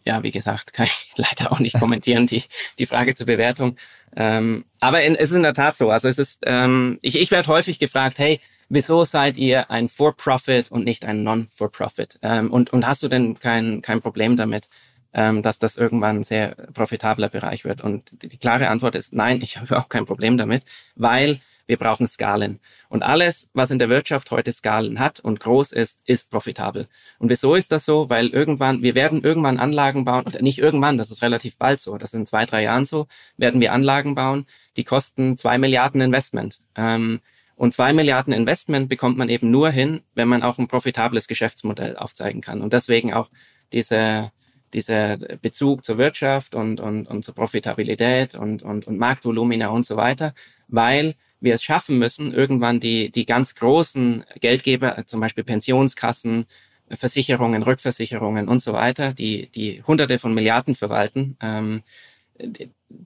Ja, 0.03 0.23
wie 0.23 0.31
gesagt, 0.31 0.73
kann 0.73 0.85
ich 0.85 1.11
leider 1.15 1.51
auch 1.51 1.59
nicht 1.59 1.79
kommentieren, 1.79 2.27
die, 2.27 2.43
die 2.79 2.85
Frage 2.85 3.15
zur 3.15 3.27
Bewertung. 3.27 3.77
Ähm, 4.15 4.65
aber 4.79 5.03
in, 5.03 5.15
es 5.15 5.29
ist 5.29 5.37
in 5.37 5.43
der 5.43 5.53
Tat 5.53 5.77
so. 5.77 5.89
Also 5.89 6.07
es 6.07 6.17
ist, 6.17 6.43
ähm, 6.45 6.99
ich, 7.01 7.15
ich 7.17 7.31
werde 7.31 7.47
häufig 7.47 7.79
gefragt, 7.79 8.19
hey, 8.19 8.39
wieso 8.71 9.03
seid 9.03 9.37
ihr 9.37 9.69
ein 9.69 9.89
For-Profit 9.89 10.71
und 10.71 10.85
nicht 10.85 11.05
ein 11.05 11.23
Non-For-Profit? 11.23 12.19
Ähm, 12.21 12.51
und, 12.51 12.71
und 12.71 12.87
hast 12.87 13.03
du 13.03 13.09
denn 13.09 13.37
kein, 13.37 13.81
kein 13.81 14.01
Problem 14.01 14.37
damit, 14.37 14.69
ähm, 15.13 15.41
dass 15.41 15.59
das 15.59 15.75
irgendwann 15.75 16.17
ein 16.17 16.23
sehr 16.23 16.55
profitabler 16.73 17.27
Bereich 17.29 17.65
wird? 17.65 17.81
Und 17.81 18.11
die, 18.23 18.29
die 18.29 18.37
klare 18.37 18.69
Antwort 18.69 18.95
ist 18.95 19.13
nein, 19.13 19.41
ich 19.41 19.55
habe 19.57 19.67
überhaupt 19.67 19.89
kein 19.89 20.05
Problem 20.05 20.37
damit, 20.37 20.63
weil 20.95 21.41
wir 21.67 21.77
brauchen 21.77 22.07
Skalen. 22.07 22.59
Und 22.89 23.03
alles, 23.03 23.49
was 23.53 23.71
in 23.71 23.79
der 23.79 23.89
Wirtschaft 23.89 24.31
heute 24.31 24.51
Skalen 24.51 24.99
hat 24.99 25.19
und 25.19 25.39
groß 25.39 25.73
ist, 25.73 26.01
ist 26.05 26.31
profitabel. 26.31 26.87
Und 27.19 27.29
wieso 27.29 27.55
ist 27.55 27.71
das 27.71 27.85
so? 27.85 28.09
Weil 28.09 28.27
irgendwann, 28.27 28.81
wir 28.81 28.95
werden 28.95 29.21
irgendwann 29.21 29.59
Anlagen 29.59 30.05
bauen, 30.05 30.25
oder 30.25 30.41
nicht 30.41 30.59
irgendwann, 30.59 30.97
das 30.97 31.11
ist 31.11 31.21
relativ 31.21 31.57
bald 31.57 31.79
so, 31.79 31.97
das 31.97 32.13
ist 32.13 32.19
in 32.19 32.25
zwei, 32.25 32.45
drei 32.45 32.63
Jahren 32.63 32.85
so, 32.85 33.07
werden 33.37 33.61
wir 33.61 33.73
Anlagen 33.73 34.15
bauen, 34.15 34.47
die 34.75 34.83
kosten 34.83 35.37
zwei 35.37 35.57
Milliarden 35.57 36.01
Investment. 36.01 36.59
Ähm, 36.75 37.21
und 37.61 37.75
zwei 37.75 37.93
Milliarden 37.93 38.33
Investment 38.33 38.89
bekommt 38.89 39.19
man 39.19 39.29
eben 39.29 39.51
nur 39.51 39.69
hin, 39.69 40.01
wenn 40.15 40.27
man 40.27 40.41
auch 40.41 40.57
ein 40.57 40.67
profitables 40.67 41.27
Geschäftsmodell 41.27 41.95
aufzeigen 41.95 42.41
kann. 42.41 42.59
Und 42.59 42.73
deswegen 42.73 43.13
auch 43.13 43.29
diese, 43.71 44.31
dieser 44.73 45.17
Bezug 45.17 45.85
zur 45.85 45.99
Wirtschaft 45.99 46.55
und, 46.55 46.79
und, 46.79 47.05
und 47.05 47.23
zur 47.23 47.35
Profitabilität 47.35 48.33
und, 48.33 48.63
und, 48.63 48.87
und 48.87 48.97
Marktvolumina 48.97 49.67
und 49.67 49.85
so 49.85 49.95
weiter, 49.95 50.33
weil 50.69 51.13
wir 51.39 51.53
es 51.53 51.61
schaffen 51.61 51.99
müssen, 51.99 52.33
irgendwann 52.33 52.79
die, 52.79 53.11
die 53.11 53.27
ganz 53.27 53.53
großen 53.53 54.23
Geldgeber, 54.39 55.03
zum 55.05 55.19
Beispiel 55.19 55.43
Pensionskassen, 55.43 56.47
Versicherungen, 56.89 57.61
Rückversicherungen 57.61 58.47
und 58.47 58.63
so 58.63 58.73
weiter, 58.73 59.13
die, 59.13 59.49
die 59.51 59.83
hunderte 59.83 60.17
von 60.17 60.33
Milliarden 60.33 60.73
verwalten, 60.73 61.37
ähm, 61.39 61.83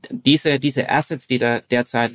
diese, 0.09 0.61
diese 0.61 0.89
Assets, 0.89 1.27
die 1.27 1.39
da 1.39 1.59
derzeit 1.59 2.13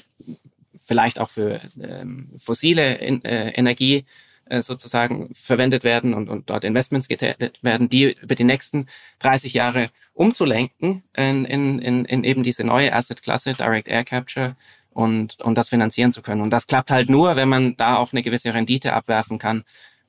vielleicht 0.90 1.20
auch 1.20 1.30
für 1.30 1.60
ähm, 1.80 2.30
fossile 2.36 2.96
in, 2.96 3.24
äh, 3.24 3.50
Energie 3.50 4.06
äh, 4.46 4.60
sozusagen 4.60 5.32
verwendet 5.32 5.84
werden 5.84 6.14
und, 6.14 6.28
und 6.28 6.50
dort 6.50 6.64
Investments 6.64 7.06
getätigt 7.06 7.62
werden, 7.62 7.88
die 7.88 8.16
über 8.20 8.34
die 8.34 8.42
nächsten 8.42 8.88
30 9.20 9.54
Jahre 9.54 9.90
umzulenken 10.14 11.04
in, 11.16 11.44
in, 11.44 11.78
in, 11.78 12.04
in 12.06 12.24
eben 12.24 12.42
diese 12.42 12.64
neue 12.64 12.92
Asset-Klasse, 12.92 13.52
Direct 13.52 13.86
Air 13.86 14.02
Capture, 14.02 14.56
und, 14.90 15.38
und 15.38 15.56
das 15.56 15.68
finanzieren 15.68 16.10
zu 16.10 16.22
können. 16.22 16.40
Und 16.40 16.50
das 16.50 16.66
klappt 16.66 16.90
halt 16.90 17.08
nur, 17.08 17.36
wenn 17.36 17.48
man 17.48 17.76
da 17.76 17.98
auch 17.98 18.12
eine 18.12 18.22
gewisse 18.22 18.52
Rendite 18.52 18.92
abwerfen 18.92 19.38
kann 19.38 19.62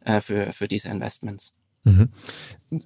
äh, 0.03 0.19
für, 0.19 0.51
für 0.51 0.67
diese 0.67 0.89
Investments. 0.89 1.53
Mhm. 1.83 2.09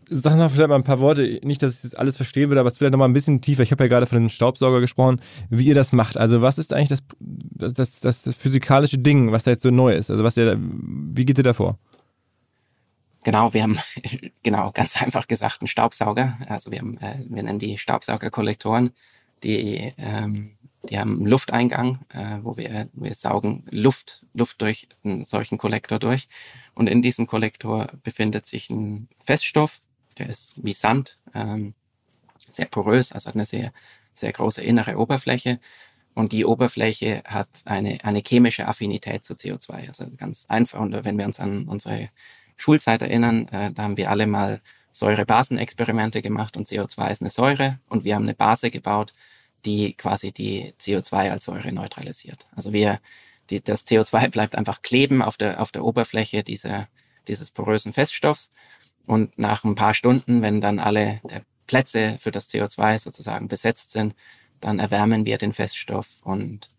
Sag 0.09 0.37
noch 0.37 0.49
vielleicht 0.49 0.69
mal 0.69 0.75
ein 0.75 0.83
paar 0.83 0.99
Worte, 0.99 1.39
nicht, 1.43 1.61
dass 1.61 1.75
ich 1.75 1.81
das 1.81 1.95
alles 1.95 2.15
verstehen 2.15 2.49
würde, 2.49 2.59
aber 2.59 2.69
es 2.69 2.77
vielleicht 2.77 2.93
noch 2.93 2.99
mal 2.99 3.05
ein 3.05 3.13
bisschen 3.13 3.41
tiefer. 3.41 3.61
Ich 3.61 3.71
habe 3.71 3.83
ja 3.83 3.87
gerade 3.87 4.07
von 4.07 4.17
dem 4.17 4.29
Staubsauger 4.29 4.79
gesprochen, 4.79 5.19
wie 5.49 5.65
ihr 5.65 5.75
das 5.75 5.91
macht. 5.91 6.17
Also 6.17 6.41
was 6.41 6.57
ist 6.57 6.73
eigentlich 6.73 6.99
das, 7.19 7.73
das, 7.73 7.99
das 7.99 8.35
physikalische 8.35 8.97
Ding, 8.97 9.31
was 9.31 9.43
da 9.43 9.51
jetzt 9.51 9.63
so 9.63 9.71
neu 9.71 9.93
ist? 9.93 10.09
Also 10.09 10.23
was 10.23 10.37
ihr, 10.37 10.57
wie 10.59 11.25
geht 11.25 11.37
ihr 11.37 11.43
da 11.43 11.53
vor? 11.53 11.77
Genau, 13.25 13.53
wir 13.53 13.63
haben 13.63 13.77
genau 14.43 14.71
ganz 14.71 15.01
einfach 15.01 15.27
gesagt 15.27 15.61
einen 15.61 15.67
Staubsauger. 15.67 16.37
Also 16.47 16.71
wir 16.71 16.79
haben, 16.79 16.97
äh, 16.99 17.17
wir 17.27 17.43
nennen 17.43 17.59
die 17.59 17.77
Staubsaugerkollektoren, 17.77 18.91
die 19.43 19.93
ähm, 19.97 20.51
die 20.85 20.99
haben 20.99 21.17
einen 21.17 21.27
Lufteingang, 21.27 21.99
äh, 22.09 22.39
wo 22.41 22.57
wir, 22.57 22.89
wir 22.93 23.13
saugen 23.13 23.65
Luft, 23.69 24.25
Luft 24.33 24.61
durch 24.61 24.87
einen 25.03 25.23
solchen 25.23 25.57
Kollektor 25.57 25.99
durch. 25.99 26.27
Und 26.73 26.87
in 26.87 27.01
diesem 27.01 27.27
Kollektor 27.27 27.87
befindet 28.03 28.45
sich 28.45 28.69
ein 28.69 29.09
Feststoff, 29.23 29.81
der 30.17 30.29
ist 30.29 30.53
wie 30.55 30.73
Sand, 30.73 31.19
ähm, 31.33 31.73
sehr 32.49 32.67
porös, 32.67 33.11
also 33.11 33.27
hat 33.27 33.35
eine 33.35 33.45
sehr, 33.45 33.71
sehr 34.13 34.31
große 34.31 34.61
innere 34.61 34.97
Oberfläche. 34.97 35.59
Und 36.13 36.31
die 36.31 36.45
Oberfläche 36.45 37.23
hat 37.25 37.63
eine, 37.65 37.97
eine 38.03 38.23
chemische 38.25 38.67
Affinität 38.67 39.25
zu 39.25 39.33
CO2. 39.33 39.87
Also 39.87 40.05
ganz 40.15 40.45
einfach. 40.47 40.79
Und 40.79 41.03
wenn 41.03 41.17
wir 41.17 41.25
uns 41.25 41.39
an 41.39 41.67
unsere 41.67 42.09
Schulzeit 42.55 43.01
erinnern, 43.01 43.47
äh, 43.49 43.71
da 43.71 43.83
haben 43.83 43.97
wir 43.97 44.09
alle 44.09 44.27
mal 44.27 44.61
Säure-Basen-Experimente 44.93 46.21
gemacht 46.21 46.55
und 46.55 46.67
CO2 46.67 47.11
ist 47.11 47.21
eine 47.21 47.29
Säure 47.29 47.79
und 47.89 48.05
wir 48.05 48.15
haben 48.15 48.23
eine 48.23 48.33
Base 48.33 48.71
gebaut, 48.71 49.13
die 49.65 49.93
quasi 49.93 50.31
die 50.31 50.73
CO2 50.79 51.31
als 51.31 51.45
Säure 51.45 51.71
neutralisiert. 51.71 52.47
Also 52.55 52.73
wir, 52.73 52.99
die, 53.49 53.61
das 53.61 53.85
CO2 53.85 54.29
bleibt 54.31 54.55
einfach 54.55 54.81
kleben 54.81 55.21
auf 55.21 55.37
der, 55.37 55.61
auf 55.61 55.71
der 55.71 55.83
Oberfläche 55.83 56.43
dieser, 56.43 56.87
dieses 57.27 57.51
porösen 57.51 57.93
Feststoffs. 57.93 58.51
Und 59.05 59.37
nach 59.37 59.63
ein 59.63 59.75
paar 59.75 59.93
Stunden, 59.93 60.41
wenn 60.41 60.61
dann 60.61 60.79
alle 60.79 61.21
Plätze 61.67 62.17
für 62.19 62.31
das 62.31 62.49
CO2 62.51 62.99
sozusagen 62.99 63.47
besetzt 63.47 63.91
sind, 63.91 64.15
dann 64.61 64.79
erwärmen 64.79 65.25
wir 65.25 65.37
den 65.37 65.53
Feststoff 65.53 66.07
und, 66.23 66.71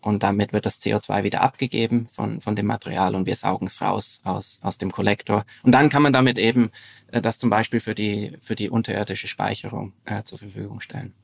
und 0.00 0.22
damit 0.24 0.52
wird 0.52 0.66
das 0.66 0.80
CO2 0.80 1.22
wieder 1.22 1.42
abgegeben 1.42 2.08
von, 2.10 2.40
von 2.40 2.56
dem 2.56 2.66
Material 2.66 3.14
und 3.14 3.26
wir 3.26 3.36
saugen 3.36 3.66
es 3.66 3.80
raus 3.80 4.22
aus, 4.24 4.58
aus 4.62 4.78
dem 4.78 4.90
Kollektor. 4.90 5.44
Und 5.62 5.72
dann 5.72 5.88
kann 5.88 6.02
man 6.02 6.12
damit 6.12 6.38
eben 6.38 6.70
äh, 7.12 7.20
das 7.20 7.38
zum 7.38 7.50
Beispiel 7.50 7.78
für 7.78 7.94
die, 7.94 8.36
für 8.42 8.56
die 8.56 8.70
unterirdische 8.70 9.28
Speicherung 9.28 9.92
äh, 10.04 10.24
zur 10.24 10.38
Verfügung 10.38 10.80
stellen 10.80 11.14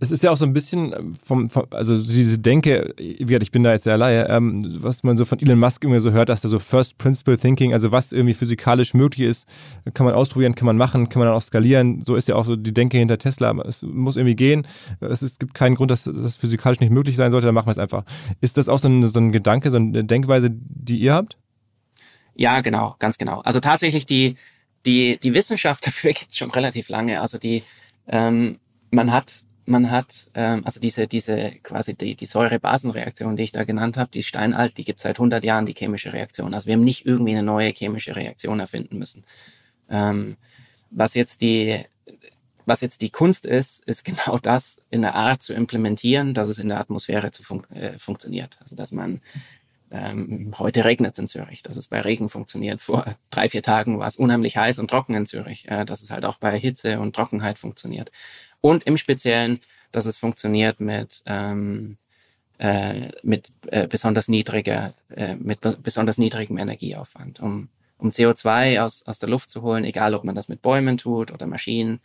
es 0.00 0.10
ist 0.10 0.22
ja 0.22 0.30
auch 0.30 0.36
so 0.36 0.46
ein 0.46 0.54
bisschen 0.54 0.94
ähm, 0.98 1.14
vom, 1.14 1.50
vom 1.50 1.66
also 1.70 1.96
diese 1.96 2.38
Denke, 2.38 2.94
wie 2.98 3.16
gesagt, 3.16 3.42
ich 3.42 3.50
bin 3.50 3.62
da 3.62 3.72
jetzt 3.72 3.84
sehr 3.84 3.98
Laie, 3.98 4.26
ähm, 4.28 4.64
was 4.82 5.02
man 5.02 5.18
so 5.18 5.26
von 5.26 5.38
Elon 5.38 5.58
Musk 5.58 5.84
immer 5.84 6.00
so 6.00 6.10
hört, 6.10 6.30
dass 6.30 6.40
da 6.40 6.48
so 6.48 6.58
First 6.58 6.96
Principle 6.96 7.36
Thinking, 7.36 7.74
also 7.74 7.92
was 7.92 8.10
irgendwie 8.10 8.32
physikalisch 8.32 8.94
möglich 8.94 9.28
ist, 9.28 9.46
kann 9.92 10.06
man 10.06 10.14
ausprobieren, 10.14 10.54
kann 10.54 10.64
man 10.64 10.78
machen, 10.78 11.10
kann 11.10 11.20
man 11.20 11.28
dann 11.28 11.36
auch 11.36 11.42
skalieren. 11.42 12.00
So 12.00 12.16
ist 12.16 12.28
ja 12.28 12.34
auch 12.34 12.46
so 12.46 12.56
die 12.56 12.72
Denke 12.72 12.96
hinter 12.96 13.18
Tesla. 13.18 13.52
Es 13.66 13.82
muss 13.82 14.16
irgendwie 14.16 14.36
gehen. 14.36 14.66
Es, 15.00 15.22
ist, 15.22 15.32
es 15.32 15.38
gibt 15.38 15.52
keinen 15.52 15.74
Grund, 15.74 15.90
dass 15.90 16.04
das 16.04 16.36
physikalisch 16.36 16.80
nicht 16.80 16.92
möglich 16.92 17.16
sein 17.16 17.30
sollte, 17.30 17.46
dann 17.46 17.54
machen 17.54 17.66
wir 17.66 17.72
es 17.72 17.78
einfach. 17.78 18.04
Ist 18.40 18.56
das 18.56 18.70
auch 18.70 18.78
so 18.78 18.88
ein, 18.88 19.06
so 19.06 19.20
ein 19.20 19.32
Gedanke, 19.32 19.70
so 19.70 19.76
eine 19.76 20.02
Denkweise, 20.02 20.48
die 20.50 20.98
ihr 20.98 21.12
habt? 21.12 21.36
Ja, 22.34 22.62
genau, 22.62 22.96
ganz 22.98 23.18
genau. 23.18 23.40
Also 23.40 23.60
tatsächlich 23.60 24.06
die, 24.06 24.36
die, 24.86 25.18
die 25.18 25.34
Wissenschaft 25.34 25.86
dafür 25.86 26.14
gibt 26.14 26.30
es 26.30 26.38
schon 26.38 26.50
relativ 26.50 26.88
lange. 26.88 27.20
Also 27.20 27.36
die, 27.36 27.62
ähm, 28.08 28.58
man 28.90 29.12
hat 29.12 29.44
man 29.66 29.90
hat, 29.90 30.30
ähm, 30.34 30.62
also 30.64 30.80
diese, 30.80 31.06
diese 31.06 31.52
quasi 31.62 31.94
die, 31.94 32.14
die 32.14 32.26
Säure-Basen-Reaktion, 32.26 33.36
die 33.36 33.44
ich 33.44 33.52
da 33.52 33.64
genannt 33.64 33.96
habe, 33.96 34.10
die 34.10 34.22
steinalt, 34.22 34.78
die 34.78 34.84
gibt 34.84 35.00
seit 35.00 35.18
100 35.18 35.44
Jahren, 35.44 35.66
die 35.66 35.74
chemische 35.74 36.12
Reaktion. 36.12 36.54
Also 36.54 36.66
wir 36.66 36.74
haben 36.74 36.84
nicht 36.84 37.06
irgendwie 37.06 37.32
eine 37.32 37.42
neue 37.42 37.72
chemische 37.72 38.16
Reaktion 38.16 38.60
erfinden 38.60 38.98
müssen. 38.98 39.24
Ähm, 39.88 40.36
was 40.90 41.14
jetzt 41.14 41.42
die, 41.42 41.84
was 42.66 42.80
jetzt 42.80 43.02
die 43.02 43.10
Kunst 43.10 43.46
ist, 43.46 43.84
ist 43.86 44.04
genau 44.04 44.38
das 44.42 44.80
in 44.90 45.02
der 45.02 45.14
Art 45.14 45.42
zu 45.42 45.52
implementieren, 45.52 46.34
dass 46.34 46.48
es 46.48 46.58
in 46.58 46.68
der 46.68 46.80
Atmosphäre 46.80 47.30
zu 47.30 47.42
fun 47.42 47.64
äh, 47.70 47.98
funktioniert. 47.98 48.58
Also 48.60 48.76
dass 48.76 48.92
man 48.92 49.20
ähm, 49.92 50.52
heute 50.58 50.84
regnet 50.84 51.14
es 51.14 51.18
in 51.18 51.28
Zürich, 51.28 51.62
dass 51.62 51.76
es 51.76 51.88
bei 51.88 52.00
Regen 52.00 52.28
funktioniert. 52.28 52.80
Vor 52.80 53.04
drei, 53.30 53.48
vier 53.48 53.62
Tagen 53.62 53.98
war 53.98 54.06
es 54.06 54.16
unheimlich 54.16 54.56
heiß 54.56 54.78
und 54.78 54.88
trocken 54.88 55.14
in 55.14 55.26
Zürich, 55.26 55.68
äh, 55.68 55.84
dass 55.84 56.02
es 56.02 56.10
halt 56.10 56.24
auch 56.24 56.36
bei 56.36 56.58
Hitze 56.58 57.00
und 57.00 57.14
Trockenheit 57.14 57.58
funktioniert. 57.58 58.10
Und 58.60 58.84
im 58.84 58.96
Speziellen, 58.96 59.60
dass 59.92 60.06
es 60.06 60.18
funktioniert 60.18 60.80
mit, 60.80 61.22
ähm, 61.26 61.96
äh, 62.58 63.10
mit 63.22 63.50
äh, 63.68 63.86
besonders 63.86 64.28
niedriger, 64.28 64.94
äh, 65.08 65.34
mit 65.36 65.60
besonders 65.82 66.18
niedrigem 66.18 66.58
Energieaufwand, 66.58 67.40
um, 67.40 67.68
um 67.98 68.10
CO2 68.10 68.82
aus, 68.82 69.02
aus 69.06 69.18
der 69.18 69.28
Luft 69.28 69.50
zu 69.50 69.62
holen, 69.62 69.84
egal 69.84 70.14
ob 70.14 70.24
man 70.24 70.34
das 70.34 70.48
mit 70.48 70.62
Bäumen 70.62 70.98
tut 70.98 71.32
oder 71.32 71.46
Maschinen 71.46 72.00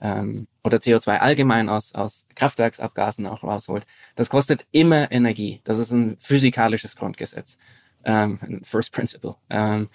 ähm, 0.00 0.48
oder 0.64 0.78
CO2 0.78 1.18
allgemein 1.18 1.68
aus, 1.68 1.94
aus 1.94 2.26
Kraftwerksabgasen 2.34 3.26
auch 3.26 3.44
rausholt, 3.44 3.86
das 4.16 4.30
kostet 4.30 4.66
immer 4.72 5.10
Energie. 5.12 5.60
Das 5.64 5.78
ist 5.78 5.92
ein 5.92 6.16
physikalisches 6.18 6.96
Grundgesetz, 6.96 7.58
ähm, 8.04 8.60
First 8.64 8.92
Principle. 8.92 9.36
Ähm, 9.48 9.88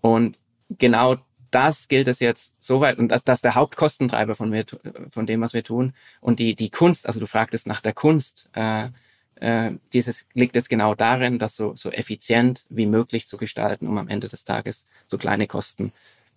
und 0.00 0.38
genau 0.70 1.16
das 1.50 1.88
gilt 1.88 2.08
es 2.08 2.20
jetzt 2.20 2.62
soweit 2.62 2.98
und 2.98 3.08
das, 3.08 3.24
das 3.24 3.38
ist 3.38 3.44
der 3.44 3.54
Hauptkostentreiber 3.54 4.34
von, 4.34 4.50
mir, 4.50 4.64
von 5.10 5.26
dem, 5.26 5.40
was 5.40 5.54
wir 5.54 5.64
tun. 5.64 5.94
Und 6.20 6.38
die, 6.38 6.54
die 6.54 6.70
Kunst, 6.70 7.06
also 7.06 7.20
du 7.20 7.26
fragtest 7.26 7.66
nach 7.66 7.80
der 7.80 7.92
Kunst, 7.92 8.50
äh, 8.54 8.88
äh, 9.36 9.72
dieses 9.92 10.26
liegt 10.34 10.56
jetzt 10.56 10.68
genau 10.68 10.94
darin, 10.94 11.38
das 11.38 11.56
so, 11.56 11.74
so 11.76 11.90
effizient 11.90 12.64
wie 12.68 12.86
möglich 12.86 13.26
zu 13.26 13.36
gestalten, 13.36 13.86
um 13.86 13.98
am 13.98 14.08
Ende 14.08 14.28
des 14.28 14.44
Tages 14.44 14.86
so 15.06 15.18
kleine 15.18 15.46
Kosten 15.46 15.92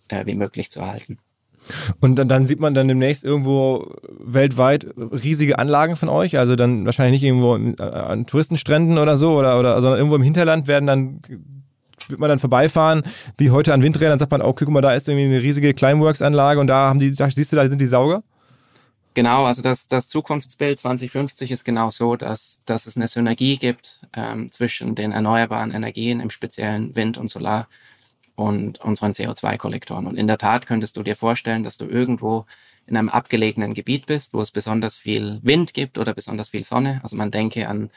äh, 0.07 0.25
wie 0.25 0.35
möglich 0.35 0.69
zu 0.69 0.79
erhalten. 0.79 1.17
Und 1.99 2.15
dann, 2.15 2.27
dann, 2.27 2.45
sieht 2.45 2.59
man 2.59 2.73
dann 2.73 2.87
demnächst 2.87 3.23
irgendwo 3.23 3.93
weltweit 4.19 4.87
riesige 4.97 5.59
Anlagen 5.59 5.95
von 5.95 6.09
euch, 6.09 6.39
also 6.39 6.55
dann 6.55 6.85
wahrscheinlich 6.85 7.21
nicht 7.21 7.27
irgendwo 7.27 7.53
an 7.53 8.25
Touristenstränden 8.25 8.97
oder 8.97 9.15
so, 9.15 9.37
oder, 9.37 9.59
oder 9.59 9.79
sondern 9.81 9.99
irgendwo 9.99 10.15
im 10.15 10.23
Hinterland 10.23 10.67
werden 10.67 10.87
dann 10.87 11.21
wird 12.09 12.19
man 12.19 12.29
dann 12.29 12.39
vorbeifahren, 12.39 13.03
wie 13.37 13.51
heute 13.51 13.73
an 13.73 13.81
Windrädern, 13.81 14.11
dann 14.11 14.19
sagt 14.19 14.31
man, 14.31 14.41
okay, 14.41 14.65
guck 14.65 14.73
mal, 14.73 14.81
da 14.81 14.93
ist 14.93 15.07
irgendwie 15.07 15.25
eine 15.25 15.41
riesige 15.41 15.73
Climeworks-Anlage 15.73 16.59
und 16.59 16.67
da 16.67 16.89
haben 16.89 16.99
die, 16.99 17.13
da 17.13 17.29
siehst 17.29 17.51
du, 17.51 17.55
da 17.55 17.67
sind 17.67 17.81
die 17.81 17.85
Sauger. 17.85 18.23
Genau, 19.13 19.43
also 19.45 19.61
das, 19.61 19.87
das 19.87 20.07
Zukunftsbild 20.07 20.79
2050 20.79 21.51
ist 21.51 21.65
genau 21.65 21.89
so, 21.89 22.15
dass, 22.15 22.61
dass 22.65 22.87
es 22.87 22.95
eine 22.95 23.09
Synergie 23.09 23.57
gibt 23.57 23.99
ähm, 24.13 24.51
zwischen 24.51 24.95
den 24.95 25.11
erneuerbaren 25.11 25.71
Energien, 25.71 26.21
im 26.21 26.29
speziellen 26.29 26.95
Wind 26.95 27.17
und 27.17 27.29
Solar 27.29 27.67
und 28.35 28.79
unseren 28.79 29.11
CO2-Kollektoren. 29.11 30.07
Und 30.07 30.15
in 30.15 30.27
der 30.27 30.37
Tat 30.37 30.65
könntest 30.65 30.95
du 30.95 31.03
dir 31.03 31.17
vorstellen, 31.17 31.63
dass 31.63 31.77
du 31.77 31.85
irgendwo 31.87 32.45
in 32.87 32.95
einem 32.95 33.09
abgelegenen 33.09 33.73
Gebiet 33.73 34.05
bist, 34.05 34.33
wo 34.33 34.41
es 34.41 34.51
besonders 34.51 34.95
viel 34.95 35.39
Wind 35.43 35.73
gibt 35.73 35.97
oder 35.97 36.13
besonders 36.13 36.49
viel 36.49 36.63
Sonne. 36.63 37.01
Also 37.03 37.17
man 37.17 37.31
denke 37.31 37.67
an, 37.67 37.89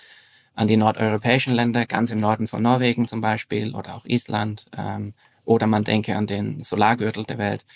an 0.54 0.68
die 0.68 0.76
nordeuropäischen 0.76 1.54
Länder, 1.54 1.86
ganz 1.86 2.10
im 2.10 2.18
Norden 2.18 2.46
von 2.46 2.62
Norwegen 2.62 3.08
zum 3.08 3.20
Beispiel 3.20 3.74
oder 3.74 3.96
auch 3.96 4.04
Island. 4.04 4.66
Ähm, 4.76 5.14
oder 5.44 5.66
man 5.66 5.84
denke 5.84 6.16
an 6.16 6.26
den 6.26 6.62
Solargürtel 6.62 7.24
der 7.24 7.38
Welt 7.38 7.66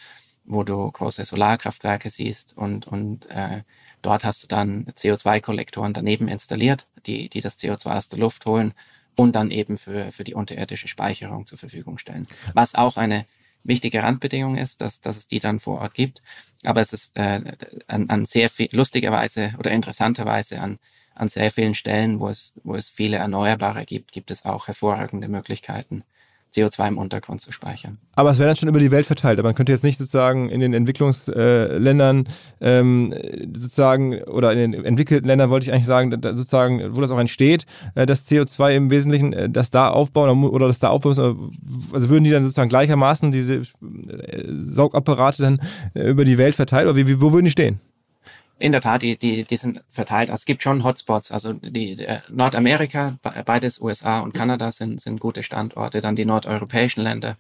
wo 0.48 0.64
du 0.64 0.90
große 0.90 1.24
Solarkraftwerke 1.24 2.10
siehst 2.10 2.56
und, 2.56 2.86
und 2.86 3.26
äh, 3.26 3.62
dort 4.02 4.24
hast 4.24 4.42
du 4.42 4.48
dann 4.48 4.86
CO2-Kollektoren 4.86 5.92
daneben 5.92 6.26
installiert, 6.26 6.88
die, 7.06 7.28
die 7.28 7.40
das 7.40 7.58
CO2 7.58 7.96
aus 7.96 8.08
der 8.08 8.18
Luft 8.18 8.46
holen 8.46 8.72
und 9.14 9.36
dann 9.36 9.50
eben 9.50 9.76
für, 9.76 10.10
für 10.10 10.24
die 10.24 10.34
unterirdische 10.34 10.88
Speicherung 10.88 11.46
zur 11.46 11.58
Verfügung 11.58 11.98
stellen. 11.98 12.26
Was 12.54 12.74
auch 12.74 12.96
eine 12.96 13.26
wichtige 13.62 14.02
Randbedingung 14.02 14.56
ist, 14.56 14.80
dass, 14.80 15.00
dass 15.00 15.16
es 15.16 15.28
die 15.28 15.40
dann 15.40 15.60
vor 15.60 15.80
Ort 15.80 15.94
gibt. 15.94 16.22
Aber 16.64 16.80
es 16.80 16.92
ist 16.92 17.16
äh, 17.16 17.42
an, 17.86 18.08
an 18.08 18.24
sehr 18.24 18.48
viel, 18.48 18.68
lustigerweise 18.72 19.52
oder 19.58 19.70
interessanterweise 19.70 20.60
an, 20.60 20.78
an 21.18 21.28
sehr 21.28 21.50
vielen 21.50 21.74
Stellen, 21.74 22.20
wo 22.20 22.28
es, 22.28 22.54
wo 22.62 22.74
es 22.74 22.88
viele 22.88 23.16
Erneuerbare 23.16 23.84
gibt, 23.84 24.12
gibt 24.12 24.30
es 24.30 24.44
auch 24.44 24.68
hervorragende 24.68 25.28
Möglichkeiten, 25.28 26.04
CO2 26.54 26.88
im 26.88 26.98
Untergrund 26.98 27.40
zu 27.40 27.52
speichern. 27.52 27.98
Aber 28.14 28.30
es 28.30 28.38
wäre 28.38 28.48
dann 28.48 28.56
schon 28.56 28.68
über 28.68 28.78
die 28.78 28.90
Welt 28.90 29.04
verteilt. 29.04 29.38
Aber 29.38 29.48
man 29.48 29.54
könnte 29.54 29.72
jetzt 29.72 29.84
nicht 29.84 29.98
sozusagen 29.98 30.48
in 30.48 30.60
den 30.60 30.72
Entwicklungsländern 30.72 32.24
ähm, 32.60 33.14
sozusagen 33.52 34.22
oder 34.22 34.52
in 34.52 34.72
den 34.72 34.84
entwickelten 34.84 35.26
Ländern 35.26 35.50
wollte 35.50 35.64
ich 35.64 35.72
eigentlich 35.72 35.86
sagen, 35.86 36.10
sozusagen, 36.10 36.96
wo 36.96 37.00
das 37.00 37.10
auch 37.10 37.18
entsteht, 37.18 37.66
äh, 37.96 38.06
das 38.06 38.26
CO2 38.28 38.76
im 38.76 38.90
Wesentlichen, 38.90 39.32
äh, 39.32 39.50
das 39.50 39.70
da 39.70 39.90
aufbauen 39.90 40.44
oder 40.44 40.68
das 40.68 40.78
da 40.78 40.88
aufbauen 40.88 41.10
müssen. 41.10 41.92
Also 41.92 42.08
würden 42.08 42.24
die 42.24 42.30
dann 42.30 42.44
sozusagen 42.44 42.70
gleichermaßen 42.70 43.30
diese 43.30 43.56
äh, 43.56 43.62
Saugapparate 44.46 45.42
dann 45.42 45.60
über 45.94 46.24
die 46.24 46.38
Welt 46.38 46.54
verteilt 46.54 46.86
oder 46.86 46.96
wie, 46.96 47.20
wo 47.20 47.32
würden 47.32 47.44
die 47.44 47.50
stehen? 47.50 47.80
In 48.60 48.72
der 48.72 48.80
Tat, 48.80 49.02
die, 49.02 49.16
die, 49.16 49.44
die 49.44 49.56
sind 49.56 49.82
verteilt. 49.88 50.30
Es 50.30 50.44
gibt 50.44 50.62
schon 50.62 50.82
Hotspots. 50.82 51.30
Also 51.30 51.52
die, 51.52 51.94
die 51.94 52.06
Nordamerika, 52.28 53.18
beides 53.22 53.80
USA 53.80 54.20
und 54.20 54.34
Kanada 54.34 54.72
sind, 54.72 55.00
sind 55.00 55.20
gute 55.20 55.44
Standorte. 55.44 56.00
Dann 56.00 56.16
die 56.16 56.24
nordeuropäischen 56.24 57.02
Länder 57.02 57.36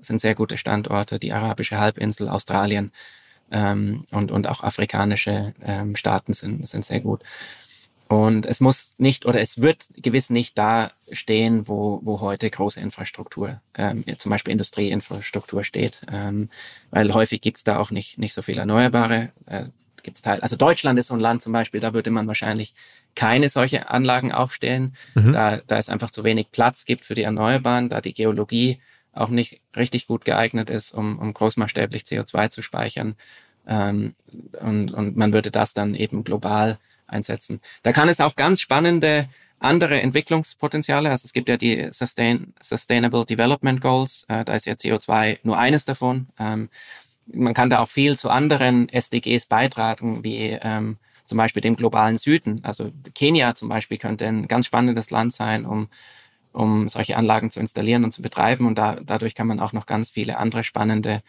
sind 0.00 0.20
sehr 0.20 0.34
gute 0.34 0.56
Standorte. 0.56 1.18
Die 1.18 1.32
arabische 1.32 1.78
Halbinsel, 1.78 2.28
Australien 2.28 2.90
ähm, 3.50 4.06
und, 4.10 4.32
und 4.32 4.46
auch 4.48 4.62
afrikanische 4.62 5.54
ähm, 5.62 5.94
Staaten 5.94 6.32
sind, 6.32 6.66
sind 6.66 6.84
sehr 6.84 7.00
gut. 7.00 7.22
Und 8.08 8.44
es 8.44 8.60
muss 8.60 8.94
nicht 8.98 9.24
oder 9.24 9.40
es 9.40 9.62
wird 9.62 9.88
gewiss 9.96 10.28
nicht 10.28 10.58
da 10.58 10.90
stehen, 11.12 11.66
wo, 11.66 12.00
wo 12.02 12.20
heute 12.20 12.50
große 12.50 12.78
Infrastruktur, 12.78 13.60
ähm, 13.74 14.04
zum 14.18 14.28
Beispiel 14.28 14.52
Industrieinfrastruktur 14.52 15.64
steht, 15.64 16.04
ähm, 16.12 16.50
weil 16.90 17.14
häufig 17.14 17.40
gibt's 17.40 17.64
da 17.64 17.78
auch 17.78 17.90
nicht, 17.90 18.18
nicht 18.18 18.34
so 18.34 18.42
viel 18.42 18.58
Erneuerbare. 18.58 19.32
Äh, 19.46 19.66
gibt's 20.02 20.22
Teil. 20.22 20.40
Also 20.40 20.56
Deutschland 20.56 20.98
ist 20.98 21.08
so 21.08 21.14
ein 21.14 21.20
Land 21.20 21.42
zum 21.42 21.52
Beispiel, 21.52 21.80
da 21.80 21.94
würde 21.94 22.10
man 22.10 22.26
wahrscheinlich 22.26 22.74
keine 23.14 23.48
solche 23.48 23.90
Anlagen 23.90 24.32
aufstellen, 24.32 24.96
mhm. 25.14 25.32
da, 25.32 25.58
da 25.66 25.78
es 25.78 25.88
einfach 25.88 26.10
zu 26.10 26.24
wenig 26.24 26.50
Platz 26.50 26.84
gibt 26.84 27.04
für 27.04 27.14
die 27.14 27.22
Erneuerbaren, 27.22 27.88
da 27.88 28.00
die 28.00 28.14
Geologie 28.14 28.80
auch 29.12 29.28
nicht 29.28 29.60
richtig 29.76 30.06
gut 30.06 30.24
geeignet 30.24 30.70
ist, 30.70 30.92
um, 30.92 31.18
um 31.18 31.34
großmaßstäblich 31.34 32.02
CO2 32.02 32.50
zu 32.50 32.62
speichern. 32.62 33.16
Ähm, 33.66 34.14
und, 34.60 34.92
und 34.92 35.16
man 35.16 35.32
würde 35.32 35.50
das 35.50 35.74
dann 35.74 35.94
eben 35.94 36.24
global 36.24 36.78
einsetzen. 37.06 37.60
Da 37.82 37.92
kann 37.92 38.08
es 38.08 38.20
auch 38.20 38.36
ganz 38.36 38.60
spannende 38.60 39.28
andere 39.58 40.00
Entwicklungspotenziale. 40.00 41.10
Also 41.10 41.26
es 41.26 41.32
gibt 41.32 41.48
ja 41.48 41.56
die 41.56 41.88
Sustain, 41.92 42.54
Sustainable 42.60 43.24
Development 43.24 43.80
Goals. 43.80 44.24
Äh, 44.28 44.44
da 44.44 44.54
ist 44.54 44.66
ja 44.66 44.74
CO2 44.74 45.38
nur 45.42 45.58
eines 45.58 45.84
davon. 45.84 46.28
Ähm, 46.38 46.68
man 47.34 47.54
kann 47.54 47.70
da 47.70 47.80
auch 47.80 47.88
viel 47.88 48.18
zu 48.18 48.30
anderen 48.30 48.88
SDGs 48.88 49.46
beitragen, 49.46 50.24
wie 50.24 50.58
ähm, 50.62 50.98
zum 51.24 51.38
Beispiel 51.38 51.62
dem 51.62 51.76
globalen 51.76 52.18
Süden. 52.18 52.60
Also 52.64 52.90
Kenia 53.14 53.54
zum 53.54 53.68
Beispiel 53.68 53.98
könnte 53.98 54.26
ein 54.26 54.48
ganz 54.48 54.66
spannendes 54.66 55.10
Land 55.10 55.32
sein, 55.32 55.64
um, 55.64 55.88
um 56.52 56.88
solche 56.88 57.16
Anlagen 57.16 57.50
zu 57.50 57.60
installieren 57.60 58.04
und 58.04 58.12
zu 58.12 58.22
betreiben. 58.22 58.66
Und 58.66 58.76
da, 58.76 58.96
dadurch 59.02 59.34
kann 59.34 59.46
man 59.46 59.60
auch 59.60 59.72
noch 59.72 59.86
ganz 59.86 60.10
viele 60.10 60.36
andere 60.38 60.64
spannende 60.64 61.22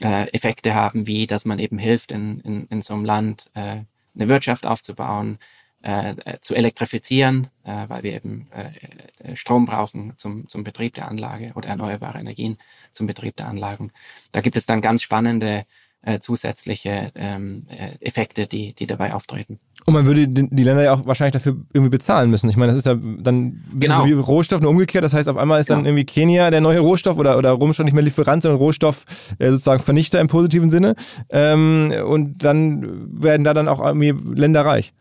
äh, 0.00 0.28
Effekte 0.32 0.74
haben, 0.74 1.06
wie 1.06 1.26
dass 1.26 1.44
man 1.44 1.58
eben 1.58 1.78
hilft, 1.78 2.12
in, 2.12 2.40
in, 2.40 2.66
in 2.66 2.82
so 2.82 2.94
einem 2.94 3.04
Land 3.04 3.50
äh, 3.54 3.82
eine 4.14 4.28
Wirtschaft 4.28 4.66
aufzubauen, 4.66 5.38
äh, 5.82 6.10
äh, 6.10 6.40
zu 6.40 6.54
elektrifizieren, 6.54 7.48
äh, 7.64 7.88
weil 7.88 8.02
wir 8.02 8.12
eben 8.12 8.48
äh, 8.52 9.32
äh, 9.32 9.36
Strom 9.36 9.64
brauchen 9.64 10.12
zum, 10.18 10.48
zum 10.48 10.62
Betrieb 10.62 10.94
der 10.94 11.08
Anlage 11.08 11.52
oder 11.54 11.70
erneuerbare 11.70 12.18
Energien 12.18 12.58
zum 12.92 13.06
Betrieb 13.06 13.36
der 13.36 13.48
Anlagen. 13.48 13.90
Da 14.32 14.42
gibt 14.42 14.56
es 14.56 14.66
dann 14.66 14.82
ganz 14.82 15.00
spannende 15.02 15.64
äh, 16.02 16.20
zusätzliche 16.20 17.12
ähm, 17.14 17.66
äh, 17.68 17.92
Effekte, 18.04 18.46
die, 18.46 18.74
die 18.74 18.86
dabei 18.86 19.14
auftreten. 19.14 19.58
Und 19.86 19.94
man 19.94 20.06
würde 20.06 20.28
die, 20.28 20.48
die, 20.50 20.62
Länder 20.62 20.82
ja 20.82 20.94
auch 20.94 21.06
wahrscheinlich 21.06 21.32
dafür 21.32 21.56
irgendwie 21.72 21.90
bezahlen 21.90 22.30
müssen. 22.30 22.48
Ich 22.50 22.56
meine, 22.56 22.72
das 22.72 22.78
ist 22.78 22.86
ja 22.86 22.94
dann 22.94 23.62
genau. 23.74 23.98
so 23.98 24.06
wie 24.06 24.12
Rohstoff 24.12 24.60
nur 24.60 24.70
umgekehrt. 24.70 25.04
Das 25.04 25.14
heißt, 25.14 25.28
auf 25.28 25.36
einmal 25.36 25.60
ist 25.60 25.66
genau. 25.66 25.78
dann 25.78 25.86
irgendwie 25.86 26.04
Kenia 26.04 26.50
der 26.50 26.60
neue 26.60 26.80
Rohstoff 26.80 27.18
oder, 27.18 27.38
oder 27.38 27.50
Rohstoff 27.52 27.84
nicht 27.84 27.94
mehr 27.94 28.02
Lieferant, 28.02 28.42
sondern 28.42 28.58
Rohstoff 28.58 29.04
äh, 29.38 29.50
sozusagen 29.50 29.82
Vernichter 29.82 30.20
im 30.20 30.28
positiven 30.28 30.70
Sinne. 30.70 30.94
Ähm, 31.30 31.92
und 32.06 32.44
dann 32.44 33.22
werden 33.22 33.44
da 33.44 33.54
dann 33.54 33.68
auch 33.68 33.80
irgendwie 33.84 34.12
Länder 34.34 34.64
reich. 34.64 34.92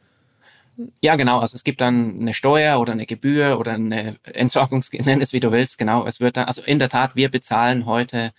Ja, 1.01 1.15
genau. 1.15 1.39
Also 1.39 1.55
es 1.55 1.63
gibt 1.63 1.81
dann 1.81 2.21
eine 2.21 2.33
Steuer 2.33 2.79
oder 2.79 2.93
eine 2.93 3.05
Gebühr 3.05 3.59
oder 3.59 3.73
eine 3.73 4.15
Entsorgungs, 4.23 4.91
nenn 4.93 5.21
es 5.21 5.33
wie 5.33 5.39
du 5.39 5.51
willst. 5.51 5.77
Genau. 5.77 6.05
Es 6.05 6.19
wird 6.19 6.37
dann, 6.37 6.45
also 6.45 6.61
in 6.61 6.79
der 6.79 6.89
Tat, 6.89 7.15
wir 7.15 7.29
bezahlen 7.29 7.85
heute 7.85 8.31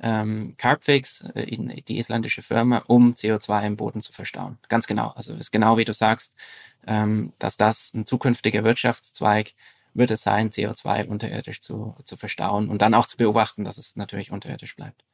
ähm, 0.00 0.54
Carbfix, 0.56 1.22
äh, 1.34 1.46
die 1.82 1.98
isländische 1.98 2.42
Firma, 2.42 2.82
um 2.86 3.14
CO2 3.14 3.66
im 3.66 3.76
Boden 3.76 4.00
zu 4.02 4.12
verstauen. 4.12 4.58
Ganz 4.68 4.86
genau. 4.86 5.12
Also 5.14 5.32
es 5.34 5.40
ist 5.40 5.52
genau 5.52 5.76
wie 5.76 5.84
du 5.84 5.94
sagst, 5.94 6.34
ähm, 6.86 7.32
dass 7.38 7.56
das 7.56 7.92
ein 7.94 8.06
zukünftiger 8.06 8.64
Wirtschaftszweig 8.64 9.52
wird 9.94 10.10
es 10.10 10.22
sein, 10.22 10.50
CO2 10.50 11.06
unterirdisch 11.06 11.60
zu, 11.60 11.94
zu 12.04 12.16
verstauen 12.16 12.68
und 12.68 12.82
dann 12.82 12.94
auch 12.94 13.06
zu 13.06 13.16
beobachten, 13.16 13.64
dass 13.64 13.78
es 13.78 13.94
natürlich 13.94 14.32
unterirdisch 14.32 14.74
bleibt. 14.74 15.04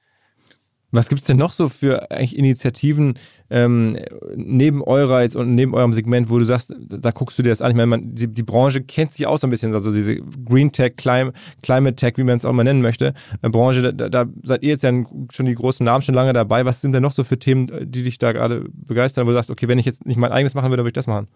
Was 0.93 1.09
gibt 1.09 1.20
es 1.20 1.26
denn 1.26 1.36
noch 1.36 1.53
so 1.53 1.68
für 1.68 2.11
eigentlich 2.11 2.36
Initiativen 2.36 3.14
ähm, 3.49 3.97
neben 4.34 4.82
eurer 4.82 5.22
jetzt 5.22 5.36
und 5.36 5.55
neben 5.55 5.74
eurem 5.74 5.93
Segment, 5.93 6.30
wo 6.30 6.38
du 6.38 6.45
sagst, 6.45 6.74
da 6.78 7.11
guckst 7.12 7.38
du 7.38 7.43
dir 7.43 7.51
das 7.51 7.62
an? 7.62 7.70
Ich 7.70 7.76
meine, 7.76 7.86
man, 7.86 8.14
die, 8.14 8.26
die 8.26 8.43
Branche 8.43 8.82
kennt 8.82 9.14
sich 9.14 9.26
auch 9.26 9.38
so 9.38 9.47
ein 9.47 9.51
bisschen, 9.51 9.72
also 9.72 9.93
diese 9.93 10.16
Green 10.16 10.72
Tech, 10.72 10.97
Clim 10.97 11.32
Climate 11.62 11.95
Tech, 11.95 12.14
wie 12.16 12.24
man 12.24 12.38
es 12.38 12.45
auch 12.45 12.53
mal 12.53 12.64
nennen 12.64 12.82
möchte. 12.82 13.14
Äh, 13.43 13.51
Branche, 13.51 13.95
da, 13.95 14.09
da, 14.09 14.26
seid 14.43 14.62
ihr 14.62 14.70
jetzt 14.70 14.82
ja 14.82 14.93
schon 15.30 15.47
die 15.47 15.55
großen 15.55 15.84
Namen 15.84 16.03
schon 16.03 16.14
lange 16.14 16.32
dabei. 16.32 16.64
Was 16.64 16.80
sind 16.80 16.93
denn 16.93 17.03
noch 17.03 17.12
so 17.12 17.22
für 17.22 17.38
Themen, 17.38 17.68
die 17.82 18.03
dich 18.03 18.18
da 18.18 18.32
gerade 18.32 18.64
begeistern, 18.72 19.26
wo 19.26 19.30
du 19.30 19.34
sagst, 19.34 19.51
okay, 19.51 19.68
wenn 19.68 19.78
ich 19.78 19.86
jetzt 19.86 20.07
nicht 20.07 20.16
mein 20.16 20.32
eigenes 20.32 20.55
machen 20.55 20.70
würde, 20.70 20.82
würde 20.82 20.91
ich 20.91 20.95
das 20.95 21.07
machen? 21.07 21.28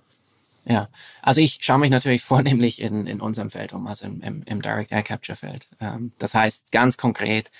Ja, 0.66 0.88
also 1.22 1.40
ich 1.40 1.58
schaue 1.60 1.78
mich 1.78 1.90
natürlich 1.90 2.22
vornehmlich 2.24 2.80
in, 2.80 3.06
in 3.06 3.20
unserem 3.20 3.50
Feld 3.50 3.72
um, 3.72 3.86
also 3.86 4.06
im, 4.06 4.20
im, 4.22 4.42
im 4.44 4.62
Direct 4.62 4.92
Air 4.92 5.02
Capture 5.02 5.36
Feld. 5.36 5.68
Ähm, 5.80 6.12
das 6.18 6.34
heißt 6.34 6.72
ganz 6.72 6.96
konkret, 6.96 7.50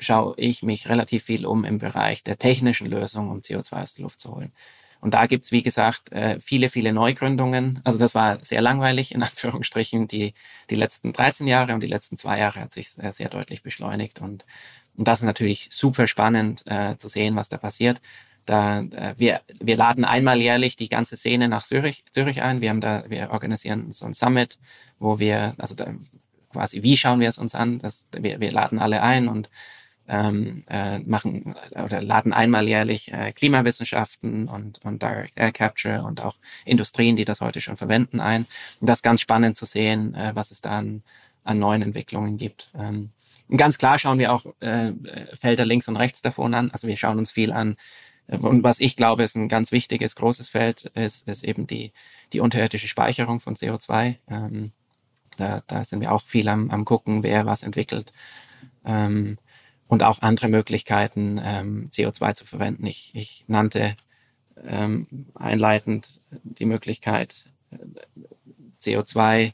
schaue 0.00 0.34
ich 0.36 0.62
mich 0.62 0.88
relativ 0.88 1.24
viel 1.24 1.46
um 1.46 1.64
im 1.64 1.78
Bereich 1.78 2.22
der 2.22 2.38
technischen 2.38 2.86
Lösung, 2.86 3.30
um 3.30 3.40
CO2 3.40 3.82
aus 3.82 3.94
der 3.94 4.02
Luft 4.04 4.20
zu 4.20 4.34
holen. 4.34 4.52
Und 5.00 5.14
da 5.14 5.26
gibt's 5.26 5.52
wie 5.52 5.62
gesagt, 5.62 6.12
äh, 6.12 6.40
viele, 6.40 6.68
viele 6.68 6.92
Neugründungen. 6.92 7.80
Also 7.84 7.98
das 7.98 8.14
war 8.14 8.44
sehr 8.44 8.60
langweilig, 8.60 9.14
in 9.14 9.22
Anführungsstrichen, 9.22 10.08
die, 10.08 10.34
die 10.70 10.74
letzten 10.74 11.12
13 11.12 11.46
Jahre 11.46 11.74
und 11.74 11.82
die 11.82 11.86
letzten 11.86 12.16
zwei 12.16 12.38
Jahre 12.38 12.60
hat 12.60 12.72
sich 12.72 12.90
sehr, 12.90 13.12
sehr 13.12 13.28
deutlich 13.28 13.62
beschleunigt. 13.62 14.20
Und, 14.20 14.44
und 14.96 15.06
das 15.06 15.20
ist 15.20 15.26
natürlich 15.26 15.68
super 15.70 16.06
spannend 16.06 16.64
äh, 16.66 16.96
zu 16.96 17.08
sehen, 17.08 17.36
was 17.36 17.48
da 17.48 17.58
passiert. 17.58 18.00
Da, 18.46 18.80
äh, 18.80 19.14
wir, 19.16 19.42
wir 19.60 19.76
laden 19.76 20.04
einmal 20.04 20.40
jährlich 20.40 20.76
die 20.76 20.88
ganze 20.88 21.16
Szene 21.16 21.48
nach 21.48 21.64
Zürich, 21.64 22.04
Zürich 22.12 22.42
ein. 22.42 22.60
Wir 22.60 22.70
haben 22.70 22.80
da, 22.80 23.04
wir 23.08 23.30
organisieren 23.30 23.92
so 23.92 24.06
ein 24.06 24.14
Summit, 24.14 24.58
wo 24.98 25.18
wir, 25.18 25.54
also 25.58 25.74
da, 25.74 25.92
quasi, 26.52 26.82
wie 26.82 26.96
schauen 26.96 27.20
wir 27.20 27.28
es 27.28 27.38
uns 27.38 27.54
an? 27.54 27.78
Das, 27.80 28.08
wir, 28.12 28.40
wir 28.40 28.50
laden 28.50 28.78
alle 28.78 29.02
ein 29.02 29.28
und 29.28 29.50
ähm, 30.08 30.64
äh, 30.68 30.98
machen 31.00 31.54
oder 31.72 32.02
laden 32.02 32.32
einmal 32.32 32.66
jährlich 32.66 33.12
äh, 33.12 33.32
Klimawissenschaften 33.32 34.48
und, 34.48 34.84
und 34.84 35.02
Direct 35.02 35.32
Air 35.36 35.52
Capture 35.52 36.04
und 36.04 36.24
auch 36.24 36.36
Industrien, 36.64 37.16
die 37.16 37.24
das 37.24 37.40
heute 37.40 37.60
schon 37.60 37.76
verwenden, 37.76 38.20
ein. 38.20 38.46
Und 38.80 38.88
das 38.88 38.98
ist 38.98 39.02
ganz 39.02 39.20
spannend 39.20 39.56
zu 39.56 39.66
sehen, 39.66 40.14
äh, 40.14 40.32
was 40.34 40.50
es 40.50 40.60
da 40.60 40.78
an, 40.78 41.02
an 41.44 41.58
neuen 41.58 41.82
Entwicklungen 41.82 42.36
gibt. 42.36 42.70
Ähm, 42.78 43.10
ganz 43.54 43.78
klar 43.78 43.98
schauen 43.98 44.18
wir 44.18 44.32
auch 44.32 44.46
äh, 44.60 44.92
Felder 45.34 45.64
links 45.64 45.88
und 45.88 45.96
rechts 45.96 46.22
davon 46.22 46.54
an. 46.54 46.70
Also 46.70 46.88
wir 46.88 46.96
schauen 46.96 47.18
uns 47.18 47.30
viel 47.30 47.52
an. 47.52 47.76
Äh, 48.28 48.38
und 48.38 48.62
was 48.62 48.80
ich 48.80 48.96
glaube, 48.96 49.22
ist 49.22 49.36
ein 49.36 49.48
ganz 49.48 49.72
wichtiges, 49.72 50.16
großes 50.16 50.48
Feld, 50.48 50.84
ist, 50.94 51.28
ist 51.28 51.44
eben 51.44 51.66
die, 51.66 51.92
die 52.32 52.40
unterirdische 52.40 52.88
Speicherung 52.88 53.40
von 53.40 53.56
CO2. 53.56 54.16
Ähm, 54.28 54.72
da, 55.36 55.62
da 55.66 55.84
sind 55.84 56.00
wir 56.00 56.12
auch 56.12 56.22
viel 56.22 56.48
am, 56.48 56.70
am 56.70 56.84
gucken, 56.84 57.22
wer 57.22 57.46
was 57.46 57.62
entwickelt. 57.62 58.12
Ähm, 58.84 59.38
und 59.88 60.02
auch 60.02 60.20
andere 60.22 60.48
Möglichkeiten, 60.48 61.40
ähm, 61.42 61.90
CO2 61.90 62.34
zu 62.34 62.44
verwenden. 62.44 62.86
Ich, 62.86 63.12
ich 63.14 63.44
nannte 63.46 63.96
ähm, 64.64 65.26
einleitend 65.34 66.20
die 66.30 66.64
Möglichkeit, 66.64 67.46
äh, 67.70 67.78
CO2 68.80 69.52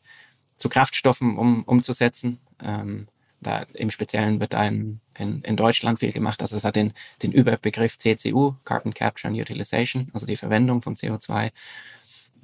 zu 0.56 0.68
Kraftstoffen 0.68 1.36
um, 1.36 1.64
umzusetzen. 1.64 2.38
Ähm, 2.62 3.08
da 3.40 3.66
im 3.74 3.90
Speziellen 3.90 4.40
wird 4.40 4.54
ein, 4.54 5.00
in, 5.18 5.42
in 5.42 5.56
Deutschland 5.56 5.98
viel 5.98 6.12
gemacht. 6.12 6.40
Also 6.42 6.56
es 6.56 6.64
hat 6.64 6.76
den, 6.76 6.92
den 7.22 7.32
Überbegriff 7.32 7.98
CCU, 7.98 8.54
Carbon 8.64 8.94
Capture 8.94 9.30
and 9.30 9.40
Utilization, 9.40 10.08
also 10.12 10.26
die 10.26 10.36
Verwendung 10.36 10.80
von 10.80 10.94
CO2 10.94 11.50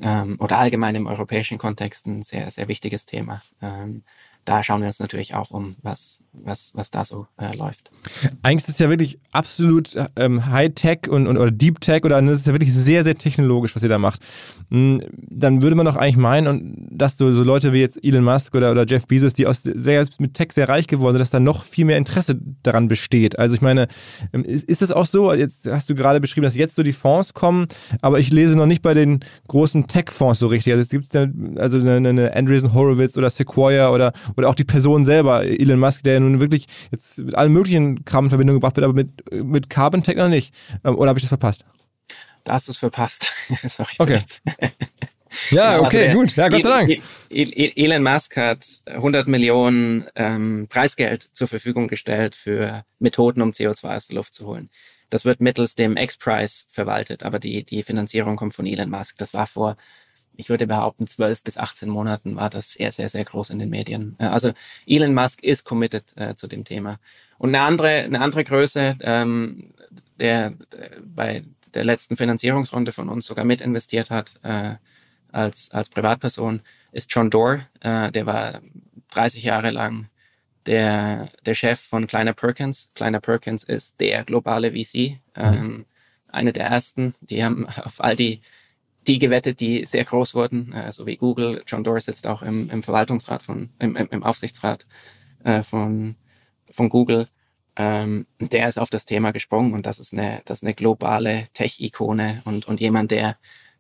ähm, 0.01 0.37
oder 0.41 0.59
allgemein 0.59 0.97
im 0.97 1.07
europäischen 1.07 1.59
Kontext 1.59 2.07
ein 2.07 2.23
sehr, 2.23 2.51
sehr 2.51 2.69
wichtiges 2.69 3.07
Thema. 3.07 3.43
Ähm, 3.63 4.03
da 4.45 4.63
schauen 4.63 4.81
wir 4.81 4.89
uns 4.89 4.99
natürlich 4.99 5.35
auch 5.35 5.51
um, 5.51 5.77
was, 5.83 6.25
was, 6.45 6.73
was 6.75 6.91
da 6.91 7.05
so 7.05 7.27
äh, 7.39 7.57
läuft. 7.57 7.91
Eigentlich 8.43 8.69
ist 8.69 8.75
es 8.75 8.79
ja 8.79 8.89
wirklich 8.89 9.19
absolut 9.33 9.95
ähm, 10.17 10.47
High-Tech 10.47 11.09
und, 11.09 11.27
und, 11.27 11.37
oder 11.37 11.51
Deep-Tech 11.51 12.05
oder 12.05 12.21
das 12.23 12.41
ist 12.41 12.47
ja 12.47 12.53
wirklich 12.53 12.73
sehr, 12.73 13.05
sehr 13.05 13.17
technologisch, 13.17 13.75
was 13.75 13.83
ihr 13.83 13.89
da 13.89 13.99
macht. 13.99 14.21
Hm, 14.71 15.03
dann 15.29 15.63
würde 15.63 15.77
man 15.77 15.87
doch 15.87 15.97
eigentlich 15.97 16.17
meinen, 16.17 16.89
dass 16.91 17.17
so, 17.17 17.33
so 17.33 17.43
Leute 17.43 17.73
wie 17.73 17.81
jetzt 17.81 18.03
Elon 18.03 18.25
Musk 18.25 18.55
oder, 18.55 18.71
oder 18.71 18.85
Jeff 18.87 19.07
Bezos, 19.07 19.35
die 19.35 19.47
aus 19.47 19.63
sehr, 19.63 20.07
mit 20.19 20.35
Tech 20.35 20.53
sehr 20.53 20.69
reich 20.69 20.87
geworden 20.87 21.15
sind, 21.15 21.21
dass 21.21 21.31
da 21.31 21.41
noch 21.41 21.65
viel 21.65 21.85
mehr 21.85 21.97
Interesse 21.97 22.39
daran 22.63 22.89
besteht. 22.89 23.39
Also 23.39 23.55
ich 23.55 23.63
meine, 23.63 23.87
ähm, 24.33 24.45
ist, 24.45 24.65
ist 24.65 24.83
das 24.83 24.91
auch 24.91 25.07
so? 25.07 25.33
Jetzt 25.33 25.67
hast 25.67 25.89
du 25.91 25.95
gerade 25.95 26.21
beschrieben, 26.21 26.45
dass 26.45 26.57
jetzt 26.57 26.77
so 26.77 26.83
die 26.83 26.93
Fonds 26.93 27.35
kommen, 27.35 27.67
aber 28.03 28.19
ich 28.19 28.31
lese 28.31 28.57
noch 28.57 28.67
nicht 28.67 28.83
bei 28.83 28.95
den 28.95 29.21
großen 29.49 29.87
Tech-Fonds 29.87 30.41
so 30.41 30.47
richtig. 30.49 30.73
Also 30.73 30.83
es 30.83 30.89
gibt 30.91 31.59
also 31.59 31.79
eine, 31.79 32.09
eine 32.09 32.35
Andreessen 32.35 32.75
Horowitz 32.75 33.17
oder 33.17 33.31
Sequoia 33.31 33.91
oder 33.91 34.13
oder 34.37 34.49
auch 34.49 34.55
die 34.55 34.65
Person 34.65 35.05
selber, 35.05 35.45
Elon 35.45 35.79
Musk, 35.79 36.05
der 36.05 36.15
ja 36.15 36.21
nun 36.29 36.41
wirklich 36.41 36.67
jetzt 36.91 37.19
mit 37.19 37.35
allen 37.35 37.53
möglichen 37.53 38.05
Kram 38.05 38.27
in 38.27 38.31
Verbindung 38.31 38.57
gebracht 38.57 38.77
wird, 38.77 38.85
aber 38.85 38.95
mit, 38.95 39.33
mit 39.33 39.71
Carbon 39.71 40.03
Tech 40.03 40.17
noch 40.17 40.29
nicht. 40.29 40.55
Ähm, 40.85 40.97
oder 40.97 41.11
habe 41.11 41.19
ich 41.19 41.25
das 41.25 41.29
verpasst? 41.29 41.65
Da 42.45 42.55
hast 42.55 42.69
du 42.69 42.73
es 42.73 42.79
verpasst. 42.79 43.35
Sorry. 43.65 43.95
Okay. 43.99 44.21
ja, 45.51 45.81
okay, 45.81 46.09
also 46.09 46.19
gut. 46.19 46.37
Ja, 46.37 46.49
Gott 46.49 46.63
sei 46.63 46.71
Dank. 46.71 47.03
Elon 47.31 48.03
Musk 48.03 48.37
hat 48.37 48.67
100 48.87 49.29
Millionen 49.29 50.07
ähm, 50.15 50.67
Preisgeld 50.69 51.29
zur 51.33 51.49
Verfügung 51.49 51.89
gestellt 51.89 52.35
für 52.35 52.85
Methoden, 52.99 53.43
um 53.43 53.51
CO2 53.51 53.97
aus 53.97 54.07
der 54.09 54.17
Luft 54.17 54.35
zu 54.35 54.47
holen. 54.47 54.71
Das 55.11 55.25
wird 55.25 55.41
mittels 55.41 55.75
dem 55.75 55.97
X-Prize 55.97 56.67
verwaltet, 56.71 57.23
aber 57.23 57.39
die, 57.39 57.65
die 57.65 57.83
Finanzierung 57.83 58.37
kommt 58.37 58.55
von 58.55 58.67
Elon 58.67 58.91
Musk. 58.91 59.17
Das 59.19 59.35
war 59.35 59.47
vor 59.47 59.77
ich 60.39 60.49
würde 60.49 60.69
behaupten, 60.69 61.09
12 61.09 61.43
bis 61.43 61.59
18 61.59 61.89
Monaten 61.89 62.37
war 62.37 62.49
das 62.49 62.73
sehr, 62.73 62.93
sehr, 62.93 63.09
sehr 63.09 63.25
groß 63.25 63.51
in 63.51 63.59
den 63.59 63.71
Medien. 63.71 64.15
Äh, 64.19 64.27
also 64.27 64.53
Elon 64.87 65.13
Musk 65.13 65.43
ist 65.43 65.65
committed 65.65 66.17
äh, 66.17 66.37
zu 66.37 66.47
dem 66.47 66.65
Thema. 66.65 66.99
Und 67.39 67.51
eine 67.55 67.65
andere, 67.65 67.89
eine 68.05 68.21
andere 68.21 68.45
Größe, 68.45 68.97
ähm, 69.01 69.75
der, 70.21 70.51
der 70.73 70.91
bei 71.03 71.43
der 71.75 71.85
letzten 71.85 72.17
Finanzierungsrunde 72.17 72.93
von 72.93 73.09
uns 73.09 73.27
sogar 73.27 73.45
mit 73.45 73.61
investiert 73.61 74.11
hat 74.11 74.39
äh, 74.45 74.77
als, 75.33 75.73
als 75.73 75.89
Privatperson, 75.89 76.61
ist 76.93 77.13
John 77.13 77.31
Doerr. 77.31 77.67
Äh, 77.81 78.13
der 78.13 78.27
war 78.27 78.61
30 79.11 79.43
Jahre 79.43 79.71
lang 79.71 80.09
der, 80.67 81.31
der 81.45 81.55
Chef 81.55 81.81
von 81.81 82.07
Kleiner 82.07 82.33
Perkins. 82.33 82.91
Kleiner 82.95 83.21
Perkins 83.21 83.65
ist 83.65 84.01
der 84.01 84.23
globale 84.23 84.71
VC, 84.71 85.19
ähm, 85.35 85.67
mhm. 85.67 85.85
eine 86.29 86.53
der 86.53 86.67
ersten. 86.67 87.17
Die 87.23 87.45
haben 87.45 87.67
auf 87.85 88.01
all 88.01 88.15
die 88.15 88.41
die 89.07 89.19
gewettet, 89.19 89.61
die 89.61 89.85
sehr 89.87 90.05
groß 90.05 90.35
wurden, 90.35 90.73
äh, 90.73 90.93
so 90.93 91.07
wie 91.07 91.17
Google. 91.17 91.63
John 91.67 91.85
Doerr 91.85 92.01
sitzt 92.01 92.27
auch 92.27 92.43
im, 92.43 92.71
im 92.71 92.83
Verwaltungsrat 92.83 93.43
von, 93.43 93.71
im, 93.79 93.97
im 93.97 94.23
Aufsichtsrat 94.23 94.87
äh, 95.45 95.63
von, 95.63 96.17
von 96.71 96.89
Google. 96.89 97.29
Ähm, 97.77 98.27
der 98.41 98.69
ist 98.69 98.79
auf 98.79 98.91
das 98.91 99.05
Thema 99.05 99.31
gesprungen 99.31 99.73
und 99.73 99.87
das 99.87 100.01
ist 100.01 100.13
eine, 100.13 100.43
das 100.45 100.59
ist 100.59 100.65
eine 100.65 100.75
globale 100.75 101.47
Tech-Ikone 101.55 102.43
und, 102.45 102.67
und 102.67 102.81
jemand, 102.81 103.13
der, 103.13 103.39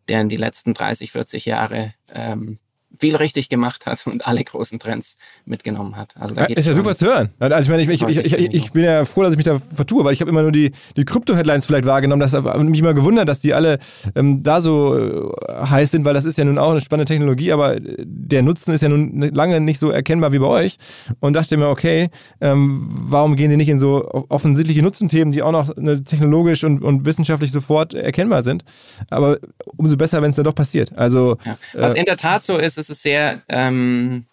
der 0.08 0.20
in 0.20 0.28
die 0.28 0.36
letzten 0.36 0.72
30, 0.72 1.12
40 1.12 1.46
Jahre 1.46 1.94
ähm, 2.08 2.58
viel 2.96 3.16
richtig 3.16 3.48
gemacht 3.48 3.86
hat 3.86 4.06
und 4.06 4.26
alle 4.26 4.42
großen 4.42 4.78
Trends 4.78 5.18
mitgenommen 5.44 5.96
hat. 5.96 6.14
Also 6.18 6.34
da 6.34 6.46
ja, 6.46 6.56
ist 6.56 6.66
ja 6.66 6.72
super 6.72 6.94
zu 6.94 7.06
hören. 7.06 7.30
Also 7.38 7.56
ich 7.56 7.68
meine, 7.68 7.82
ich, 7.82 8.02
ich, 8.02 8.18
ich, 8.18 8.54
ich, 8.54 8.72
bin 8.72 8.84
ja 8.84 9.04
froh, 9.04 9.22
dass 9.22 9.32
ich 9.32 9.36
mich 9.36 9.44
da 9.44 9.58
vertue, 9.58 10.04
weil 10.04 10.12
ich 10.12 10.20
habe 10.20 10.30
immer 10.30 10.42
nur 10.42 10.52
die, 10.52 10.72
die 10.96 11.04
Krypto-Headlines 11.04 11.66
vielleicht 11.66 11.84
wahrgenommen. 11.84 12.20
Das 12.20 12.32
hat 12.32 12.44
mich 12.58 12.80
immer 12.80 12.94
gewundert, 12.94 13.28
dass 13.28 13.40
die 13.40 13.52
alle 13.52 13.78
ähm, 14.14 14.42
da 14.42 14.60
so 14.60 14.98
äh, 14.98 15.66
heiß 15.66 15.90
sind, 15.90 16.04
weil 16.04 16.14
das 16.14 16.24
ist 16.24 16.38
ja 16.38 16.44
nun 16.44 16.58
auch 16.58 16.70
eine 16.70 16.80
spannende 16.80 17.12
Technologie, 17.12 17.52
aber 17.52 17.76
der 17.78 18.42
Nutzen 18.42 18.72
ist 18.72 18.82
ja 18.82 18.88
nun 18.88 19.20
lange 19.20 19.60
nicht 19.60 19.78
so 19.78 19.90
erkennbar 19.90 20.32
wie 20.32 20.38
bei 20.38 20.46
euch. 20.46 20.76
Und 21.20 21.34
dachte 21.34 21.56
mir, 21.56 21.68
okay, 21.68 22.08
ähm, 22.40 22.86
warum 22.88 23.36
gehen 23.36 23.50
die 23.50 23.56
nicht 23.56 23.68
in 23.68 23.78
so 23.78 24.08
offensichtliche 24.28 24.82
Nutzenthemen, 24.82 25.32
die 25.32 25.42
auch 25.42 25.52
noch 25.52 25.76
ne, 25.76 26.02
technologisch 26.02 26.64
und, 26.64 26.82
und 26.82 27.04
wissenschaftlich 27.04 27.52
sofort 27.52 27.92
erkennbar 27.92 28.42
sind? 28.42 28.64
Aber 29.10 29.38
umso 29.76 29.96
besser, 29.96 30.22
wenn 30.22 30.30
es 30.30 30.36
dann 30.36 30.44
doch 30.44 30.54
passiert. 30.54 30.96
Also, 30.96 31.36
ja. 31.44 31.58
Was 31.74 31.94
äh, 31.94 31.98
in 32.00 32.04
der 32.06 32.16
Tat 32.16 32.44
so 32.44 32.56
ist, 32.56 32.77
es 32.78 32.90
ist 32.90 33.02
sehr, 33.02 33.42
ähm, 33.48 34.26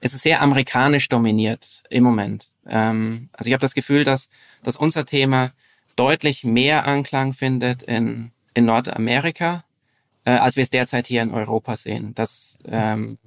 es 0.00 0.14
ist 0.14 0.22
sehr 0.22 0.40
amerikanisch 0.40 1.08
dominiert 1.08 1.82
im 1.90 2.04
Moment. 2.04 2.50
Ähm, 2.66 3.28
also 3.32 3.48
ich 3.48 3.52
habe 3.52 3.60
das 3.60 3.74
Gefühl, 3.74 4.04
dass, 4.04 4.30
dass 4.62 4.76
unser 4.76 5.04
Thema 5.04 5.52
deutlich 5.96 6.44
mehr 6.44 6.86
Anklang 6.86 7.32
findet 7.32 7.82
in, 7.82 8.30
in 8.54 8.64
Nordamerika, 8.64 9.64
äh, 10.24 10.30
als 10.30 10.56
wir 10.56 10.62
es 10.62 10.70
derzeit 10.70 11.06
hier 11.06 11.22
in 11.22 11.32
Europa 11.32 11.76
sehen. 11.76 12.14
Das, 12.14 12.58
ähm, 12.64 13.18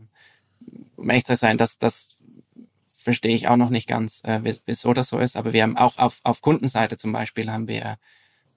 um 0.96 1.10
echt 1.10 1.28
zu 1.28 1.36
sein, 1.36 1.58
das, 1.58 1.78
das 1.78 2.16
verstehe 3.02 3.36
ich 3.36 3.48
auch 3.48 3.58
noch 3.58 3.70
nicht 3.70 3.88
ganz, 3.88 4.24
äh, 4.24 4.42
wieso 4.66 4.94
das 4.94 5.10
so 5.10 5.20
ist. 5.20 5.36
Aber 5.36 5.54
wir 5.54 5.64
haben 5.64 5.78
auch 5.78 5.98
auf, 5.98 6.22
auf 6.24 6.42
Kundenseite 6.42 6.98
zum 6.98 7.12
Beispiel 7.12 7.52
haben 7.52 7.68
wir 7.68 7.98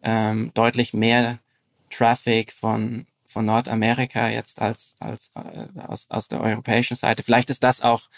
ähm, 0.02 0.52
deutlich 0.54 0.92
mehr 0.94 1.38
Traffic 1.90 2.52
von 2.52 3.06
von 3.34 3.44
Nordamerika 3.44 4.28
jetzt 4.28 4.62
als, 4.62 4.96
als 5.00 5.32
äh, 5.34 5.66
aus, 5.80 6.06
aus 6.08 6.28
der 6.28 6.40
europäischen 6.40 6.96
Seite. 6.96 7.22
Vielleicht 7.22 7.50
ist 7.50 7.64
das 7.64 7.82
auch 7.82 8.08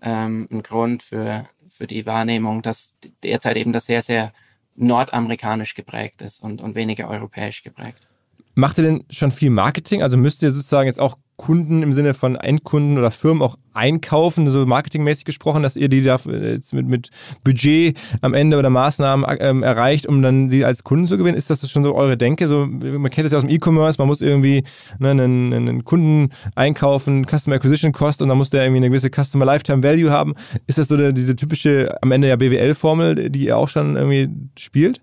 ähm, 0.00 0.48
ein 0.50 0.62
Grund 0.62 1.02
für, 1.02 1.48
für 1.68 1.86
die 1.86 2.06
Wahrnehmung, 2.06 2.62
dass 2.62 2.96
derzeit 3.22 3.56
eben 3.56 3.72
das 3.72 3.86
sehr, 3.86 4.00
sehr 4.00 4.32
nordamerikanisch 4.76 5.74
geprägt 5.74 6.22
ist 6.22 6.40
und, 6.40 6.62
und 6.62 6.76
weniger 6.76 7.08
europäisch 7.08 7.62
geprägt. 7.62 8.06
Macht 8.54 8.78
ihr 8.78 8.84
denn 8.84 9.04
schon 9.10 9.32
viel 9.32 9.50
Marketing? 9.50 10.02
Also 10.02 10.16
müsst 10.16 10.42
ihr 10.42 10.52
sozusagen 10.52 10.86
jetzt 10.86 11.00
auch 11.00 11.18
Kunden 11.40 11.82
im 11.82 11.94
Sinne 11.94 12.12
von 12.12 12.36
Endkunden 12.36 12.98
oder 12.98 13.10
Firmen 13.10 13.42
auch 13.42 13.56
einkaufen, 13.72 14.46
so 14.50 14.66
marketingmäßig 14.66 15.24
gesprochen, 15.24 15.62
dass 15.62 15.74
ihr 15.74 15.88
die 15.88 16.02
da 16.02 16.18
jetzt 16.26 16.74
mit, 16.74 16.86
mit 16.86 17.08
Budget 17.44 17.98
am 18.20 18.34
Ende 18.34 18.58
oder 18.58 18.68
Maßnahmen 18.68 19.24
ähm, 19.40 19.62
erreicht, 19.62 20.06
um 20.06 20.20
dann 20.20 20.50
sie 20.50 20.66
als 20.66 20.84
Kunden 20.84 21.06
zu 21.06 21.16
gewinnen? 21.16 21.38
Ist 21.38 21.48
das 21.48 21.68
schon 21.70 21.82
so 21.82 21.94
eure 21.94 22.18
Denke? 22.18 22.46
So, 22.46 22.66
man 22.66 23.10
kennt 23.10 23.24
das 23.24 23.32
ja 23.32 23.38
aus 23.38 23.44
dem 23.46 23.50
E-Commerce, 23.50 23.98
man 23.98 24.06
muss 24.06 24.20
irgendwie 24.20 24.64
ne, 24.98 25.12
einen, 25.12 25.54
einen 25.54 25.84
Kunden 25.84 26.28
einkaufen, 26.56 27.24
Customer 27.24 27.56
Acquisition 27.56 27.92
Cost 27.92 28.20
und 28.20 28.28
dann 28.28 28.36
muss 28.36 28.50
der 28.50 28.64
irgendwie 28.64 28.80
eine 28.80 28.90
gewisse 28.90 29.08
Customer 29.08 29.46
Lifetime 29.46 29.82
Value 29.82 30.10
haben. 30.10 30.34
Ist 30.66 30.76
das 30.76 30.88
so 30.88 30.98
der, 30.98 31.12
diese 31.12 31.36
typische 31.36 31.96
am 32.02 32.12
Ende 32.12 32.28
ja 32.28 32.36
BWL-Formel, 32.36 33.30
die 33.30 33.46
ihr 33.46 33.56
auch 33.56 33.70
schon 33.70 33.96
irgendwie 33.96 34.28
spielt? 34.58 35.00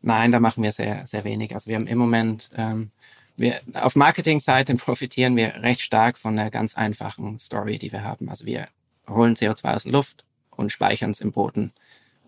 Nein, 0.00 0.30
da 0.30 0.38
machen 0.38 0.62
wir 0.62 0.70
sehr, 0.70 1.08
sehr 1.08 1.24
wenig. 1.24 1.54
Also 1.54 1.68
wir 1.68 1.74
haben 1.74 1.88
im 1.88 1.98
Moment 1.98 2.50
ähm, 2.56 2.90
wir, 3.42 3.60
auf 3.74 3.96
Marketingseite 3.96 4.74
profitieren 4.76 5.36
wir 5.36 5.62
recht 5.62 5.80
stark 5.80 6.16
von 6.16 6.36
der 6.36 6.50
ganz 6.50 6.76
einfachen 6.76 7.38
Story, 7.38 7.78
die 7.78 7.92
wir 7.92 8.04
haben. 8.04 8.28
Also 8.28 8.46
wir 8.46 8.68
holen 9.08 9.34
CO2 9.34 9.74
aus 9.74 9.82
der 9.82 9.92
Luft 9.92 10.24
und 10.50 10.70
speichern 10.70 11.10
es 11.10 11.20
im 11.20 11.32
Boden 11.32 11.72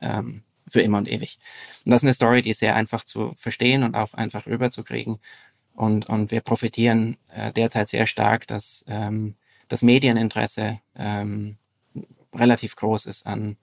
ähm, 0.01 0.43
für 0.67 0.83
immer 0.83 0.99
und 0.99 1.09
ewig. 1.09 1.39
Und 1.85 1.93
das 1.93 2.03
ist 2.03 2.07
eine 2.07 2.15
Story, 2.15 2.43
die 2.43 2.51
ist 2.51 2.59
sehr 2.59 2.75
einfach 2.75 3.05
zu 3.05 3.33
verstehen 3.37 3.85
und 3.85 3.95
auch 3.95 4.15
einfach 4.15 4.47
rüberzukriegen. 4.47 5.21
Und, 5.75 6.09
und 6.09 6.31
wir 6.33 6.41
profitieren 6.41 7.17
äh, 7.29 7.53
derzeit 7.53 7.89
sehr 7.89 8.07
stark, 8.07 8.47
dass 8.49 8.85
ähm, 8.89 9.37
das 9.69 9.83
Medieninteresse 9.83 10.81
ähm, 10.97 11.59
relativ 12.35 12.75
groß 12.75 13.07
ist 13.07 13.27
an, 13.27 13.57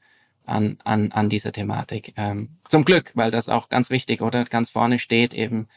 an, 0.46 0.78
an, 0.86 1.12
an 1.12 1.28
dieser 1.28 1.52
Thematik. 1.52 2.14
Ähm, 2.16 2.58
zum 2.70 2.86
Glück, 2.86 3.12
weil 3.14 3.30
das 3.32 3.50
auch 3.50 3.68
ganz 3.68 3.90
wichtig 3.90 4.22
oder 4.22 4.46
ganz 4.46 4.70
vorne 4.70 5.00
steht 5.00 5.34
eben, 5.34 5.68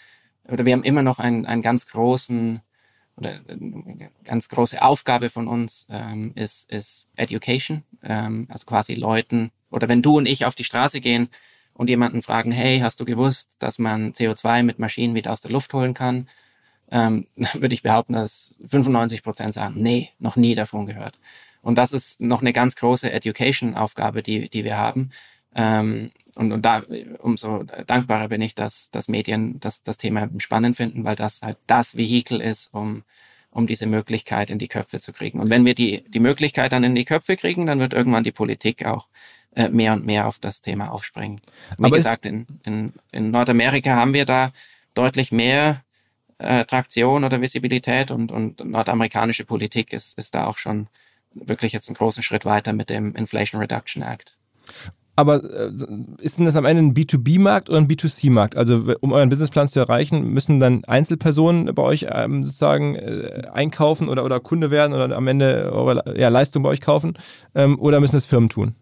oder 0.49 0.65
wir 0.65 0.73
haben 0.73 0.85
immer 0.85 1.03
noch 1.03 1.19
einen, 1.19 1.47
einen 1.47 1.63
ganz 1.63 1.87
großen 1.87 2.61
oder 3.17 3.41
eine 3.49 4.11
ganz 4.25 4.49
große 4.49 4.83
Aufgabe 4.83 5.31
von 5.31 5.47
uns 5.47 5.87
ähm, 5.89 6.33
ist, 6.35 6.71
ist 6.71 7.09
Education, 7.17 7.85
ähm, 8.03 8.47
also 8.51 8.67
quasi 8.67 8.95
Leuten, 8.95 9.53
oder 9.71 9.89
wenn 9.89 10.03
du 10.03 10.17
und 10.17 10.27
ich 10.27 10.45
auf 10.45 10.55
die 10.55 10.65
Straße 10.65 11.01
gehen 11.01 11.29
und 11.75 11.89
jemanden 11.89 12.23
fragen, 12.23 12.51
hey, 12.51 12.81
hast 12.81 13.01
du 13.01 13.05
gewusst, 13.05 13.57
dass 13.59 13.79
man 13.79 14.13
CO2 14.13 14.63
mit 14.63 14.79
Maschinen 14.79 15.15
wieder 15.15 15.33
aus 15.33 15.43
der 15.43 15.51
Luft 15.51 15.73
holen 15.75 15.95
kann? 15.95 16.29
Ähm, 16.91 17.27
würde 17.55 17.75
ich 17.75 17.83
behaupten, 17.83 18.15
dass 18.15 18.57
95 18.67 19.23
Prozent 19.23 19.55
sagen, 19.55 19.75
nee, 19.81 20.11
noch 20.19 20.37
nie 20.37 20.55
davon 20.55 20.87
gehört. 20.87 21.19
Und 21.63 21.79
das 21.79 21.93
ist 21.93 22.21
noch 22.21 22.41
eine 22.41 22.53
ganz 22.53 22.77
große 22.77 23.11
Education-Aufgabe, 23.11 24.23
die, 24.23 24.49
die 24.51 24.65
wir 24.65 24.77
haben. 24.77 25.11
Ähm, 25.55 26.11
und, 26.35 26.53
und 26.53 26.63
da 26.63 26.83
umso 27.19 27.65
dankbarer 27.87 28.29
bin 28.29 28.41
ich, 28.43 28.55
dass, 28.55 28.91
dass 28.91 29.09
Medien 29.09 29.61
das, 29.61 29.83
das 29.83 29.99
Thema 29.99 30.29
spannend 30.39 30.77
finden, 30.77 31.05
weil 31.05 31.17
das 31.17 31.43
halt 31.43 31.59
das 31.67 31.97
Vehikel 31.97 32.41
ist, 32.41 32.73
um, 32.73 33.05
um 33.51 33.67
diese 33.67 33.87
Möglichkeit 33.87 34.51
in 34.51 34.59
die 34.59 34.69
Köpfe 34.69 34.99
zu 34.99 35.13
kriegen. 35.13 35.39
Und 35.39 35.51
wenn 35.51 35.65
wir 35.65 35.75
die, 35.75 36.05
die 36.09 36.21
Möglichkeit 36.21 36.73
dann 36.73 36.85
in 36.85 36.95
die 36.95 37.05
Köpfe 37.05 37.37
kriegen, 37.37 37.67
dann 37.67 37.79
wird 37.79 37.95
irgendwann 37.95 38.25
die 38.25 38.33
Politik 38.33 38.85
auch 38.85 39.09
äh, 39.55 39.69
mehr 39.69 39.93
und 39.93 40.05
mehr 40.05 40.27
auf 40.27 40.41
das 40.41 40.61
Thema 40.61 40.91
aufspringen. 40.91 41.41
Wie 41.79 41.85
Aber 41.85 41.97
gesagt, 41.97 42.27
in, 42.27 42.47
in, 42.65 42.93
in 43.13 43.31
Nordamerika 43.31 43.95
haben 43.95 44.13
wir 44.13 44.25
da 44.25 44.53
deutlich 44.95 45.31
mehr 45.31 45.85
äh, 46.39 46.65
Traktion 46.65 47.25
oder 47.25 47.41
Visibilität 47.41 48.11
und, 48.11 48.33
und 48.33 48.65
nordamerikanische 48.65 49.45
Politik 49.45 49.93
ist, 49.93 50.19
ist 50.19 50.35
da 50.35 50.47
auch 50.47 50.59
schon 50.59 50.89
wirklich 51.33 51.73
jetzt 51.73 51.89
einen 51.89 51.97
großen 51.97 52.23
Schritt 52.23 52.45
weiter 52.45 52.73
mit 52.73 52.91
dem 52.91 53.15
Inflation 53.15 53.61
Reduction 53.61 54.03
Act. 54.03 54.37
Aber 55.17 55.45
äh, 55.45 55.71
ist 56.21 56.39
denn 56.39 56.45
das 56.45 56.57
am 56.57 56.65
Ende 56.65 56.83
ein 56.83 56.95
B2B-Markt 56.95 57.71
oder 57.71 57.79
ein 57.79 57.89
B2C-Markt? 57.89 58.57
Also 58.57 58.95
um 59.01 59.13
euren 59.13 59.29
Businessplan 59.29 59.69
zu 59.69 59.79
erreichen, 59.79 60.29
müssen 60.29 60.59
dann 60.59 60.85
Einzelpersonen 60.85 61.73
bei 61.75 61.83
euch 61.83 62.07
ähm, 62.11 62.43
sozusagen 62.43 62.97
äh, 62.97 63.43
einkaufen 63.53 64.09
oder, 64.09 64.25
oder 64.25 64.41
Kunde 64.41 64.71
werden 64.71 64.93
oder 64.93 65.15
am 65.17 65.27
Ende 65.27 65.71
eure 65.73 66.19
ja, 66.19 66.29
Leistung 66.29 66.63
bei 66.63 66.71
euch 66.71 66.81
kaufen? 66.81 67.15
Ähm, 67.55 67.79
oder 67.79 68.01
müssen 68.01 68.17
das 68.17 68.27
Firmen 68.27 68.49
tun? 68.49 68.75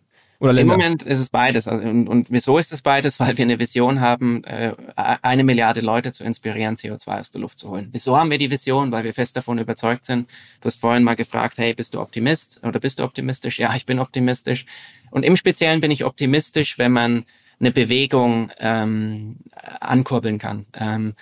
Oder 0.42 0.60
Im 0.60 0.66
Moment 0.66 1.04
ist 1.04 1.20
es 1.20 1.30
beides. 1.30 1.68
Also, 1.68 1.88
und, 1.88 2.08
und 2.08 2.32
wieso 2.32 2.58
ist 2.58 2.72
es 2.72 2.82
beides? 2.82 3.20
Weil 3.20 3.38
wir 3.38 3.44
eine 3.44 3.60
Vision 3.60 4.00
haben, 4.00 4.42
äh, 4.42 4.74
eine 4.96 5.44
Milliarde 5.44 5.80
Leute 5.80 6.10
zu 6.10 6.24
inspirieren, 6.24 6.74
CO2 6.74 7.20
aus 7.20 7.30
der 7.30 7.40
Luft 7.40 7.60
zu 7.60 7.70
holen. 7.70 7.90
Wieso 7.92 8.16
haben 8.16 8.28
wir 8.28 8.38
die 8.38 8.50
Vision? 8.50 8.90
Weil 8.90 9.04
wir 9.04 9.12
fest 9.12 9.36
davon 9.36 9.58
überzeugt 9.58 10.04
sind. 10.04 10.28
Du 10.60 10.66
hast 10.66 10.80
vorhin 10.80 11.04
mal 11.04 11.14
gefragt, 11.14 11.58
hey, 11.58 11.74
bist 11.74 11.94
du 11.94 12.00
Optimist 12.00 12.60
oder 12.64 12.80
bist 12.80 12.98
du 12.98 13.04
optimistisch? 13.04 13.60
Ja, 13.60 13.72
ich 13.76 13.86
bin 13.86 14.00
optimistisch. 14.00 14.66
Und 15.12 15.24
im 15.24 15.36
Speziellen 15.36 15.80
bin 15.80 15.92
ich 15.92 16.04
optimistisch, 16.04 16.76
wenn 16.76 16.90
man 16.90 17.24
eine 17.60 17.70
Bewegung 17.70 18.50
ähm, 18.58 19.36
ankurbeln 19.78 20.38
kann. 20.38 20.66
Ähm, 20.74 21.14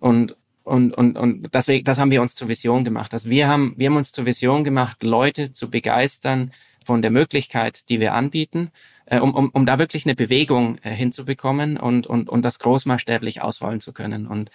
und 0.00 0.36
und, 0.64 0.94
und, 0.94 1.16
und 1.16 1.54
deswegen, 1.54 1.84
das 1.84 1.98
haben 1.98 2.10
wir 2.10 2.20
uns 2.20 2.34
zur 2.34 2.48
Vision 2.48 2.82
gemacht. 2.82 3.14
Also 3.14 3.30
wir 3.30 3.46
haben, 3.46 3.74
wir 3.76 3.88
haben 3.88 3.96
uns 3.96 4.10
zur 4.10 4.26
Vision 4.26 4.64
gemacht, 4.64 5.04
Leute 5.04 5.52
zu 5.52 5.70
begeistern, 5.70 6.50
von 6.86 7.02
der 7.02 7.10
Möglichkeit, 7.10 7.88
die 7.90 8.00
wir 8.00 8.14
anbieten, 8.14 8.70
äh, 9.06 9.18
um, 9.18 9.34
um, 9.34 9.50
um 9.50 9.66
da 9.66 9.78
wirklich 9.78 10.06
eine 10.06 10.14
Bewegung 10.14 10.78
äh, 10.78 10.90
hinzubekommen 10.90 11.76
und, 11.76 12.06
und, 12.06 12.28
und 12.28 12.42
das 12.42 12.58
großmaßstäblich 12.60 13.42
ausrollen 13.42 13.80
zu 13.80 13.92
können. 13.92 14.26
Und, 14.26 14.50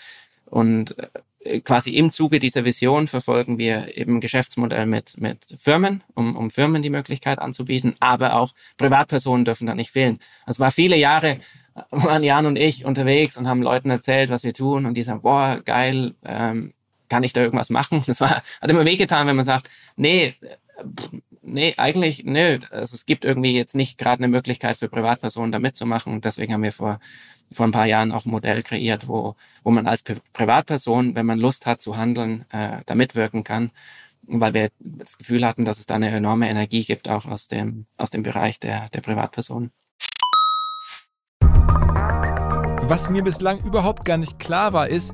und 0.45 0.95
äh, 1.43 1.61
quasi 1.61 1.91
im 1.91 2.11
Zuge 2.11 2.39
dieser 2.39 2.65
Vision 2.65 3.07
verfolgen 3.07 3.57
wir 3.57 3.97
eben 3.97 4.21
Geschäftsmodell 4.21 4.85
mit, 4.85 5.19
mit 5.19 5.39
Firmen, 5.57 6.03
um, 6.13 6.35
um 6.35 6.49
Firmen 6.49 6.81
die 6.81 6.89
Möglichkeit 6.89 7.39
anzubieten, 7.39 7.95
aber 7.99 8.35
auch 8.35 8.53
Privatpersonen 8.77 9.45
dürfen 9.45 9.67
da 9.67 9.75
nicht 9.75 9.91
fehlen. 9.91 10.19
Es 10.47 10.59
war 10.59 10.71
viele 10.71 10.95
Jahre, 10.95 11.37
äh, 11.75 11.81
waren 11.91 12.23
Jan 12.23 12.45
und 12.45 12.55
ich 12.55 12.85
unterwegs 12.85 13.37
und 13.37 13.47
haben 13.47 13.61
Leuten 13.61 13.89
erzählt, 13.89 14.29
was 14.29 14.43
wir 14.43 14.53
tun 14.53 14.85
und 14.85 14.95
die 14.95 15.03
sagen, 15.03 15.21
boah, 15.21 15.61
geil, 15.63 16.15
ähm, 16.23 16.73
kann 17.09 17.23
ich 17.23 17.33
da 17.33 17.41
irgendwas 17.41 17.69
machen? 17.69 18.03
Das 18.07 18.21
war, 18.21 18.41
hat 18.61 18.69
immer 18.69 18.85
wehgetan, 18.85 19.27
wenn 19.27 19.35
man 19.35 19.45
sagt, 19.45 19.69
nee, 19.97 20.35
nee, 21.41 21.73
eigentlich, 21.77 22.23
nö. 22.23 22.59
Also 22.69 22.95
es 22.95 23.05
gibt 23.05 23.25
irgendwie 23.25 23.55
jetzt 23.55 23.75
nicht 23.75 23.97
gerade 23.97 24.23
eine 24.23 24.27
Möglichkeit 24.27 24.77
für 24.77 24.89
Privatpersonen 24.89 25.51
da 25.51 25.59
mitzumachen. 25.59 26.13
Und 26.13 26.25
deswegen 26.25 26.53
haben 26.53 26.63
wir 26.63 26.71
vor, 26.71 26.99
vor 27.51 27.67
ein 27.67 27.71
paar 27.71 27.85
Jahren 27.85 28.11
auch 28.11 28.25
ein 28.25 28.31
Modell 28.31 28.63
kreiert, 28.63 29.07
wo, 29.07 29.35
wo 29.63 29.71
man 29.71 29.87
als 29.87 30.03
Privatperson, 30.33 31.15
wenn 31.15 31.25
man 31.25 31.39
Lust 31.39 31.65
hat 31.65 31.81
zu 31.81 31.97
handeln, 31.97 32.45
äh, 32.51 32.81
da 32.85 32.95
mitwirken 32.95 33.43
kann. 33.43 33.71
Weil 34.23 34.53
wir 34.53 34.69
das 34.79 35.17
Gefühl 35.17 35.45
hatten, 35.45 35.65
dass 35.65 35.79
es 35.79 35.87
da 35.87 35.95
eine 35.95 36.09
enorme 36.09 36.49
Energie 36.49 36.83
gibt, 36.83 37.09
auch 37.09 37.25
aus 37.25 37.47
dem, 37.47 37.85
aus 37.97 38.11
dem 38.11 38.23
Bereich 38.23 38.59
der, 38.59 38.89
der 38.89 39.01
Privatpersonen. 39.01 39.71
Was 42.83 43.09
mir 43.09 43.23
bislang 43.23 43.59
überhaupt 43.63 44.05
gar 44.05 44.17
nicht 44.17 44.37
klar 44.37 44.73
war, 44.73 44.89
ist, 44.89 45.13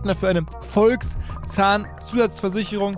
für 0.15 0.27
eine 0.27 0.43
Volkszahnzusatzversicherung 0.61 2.97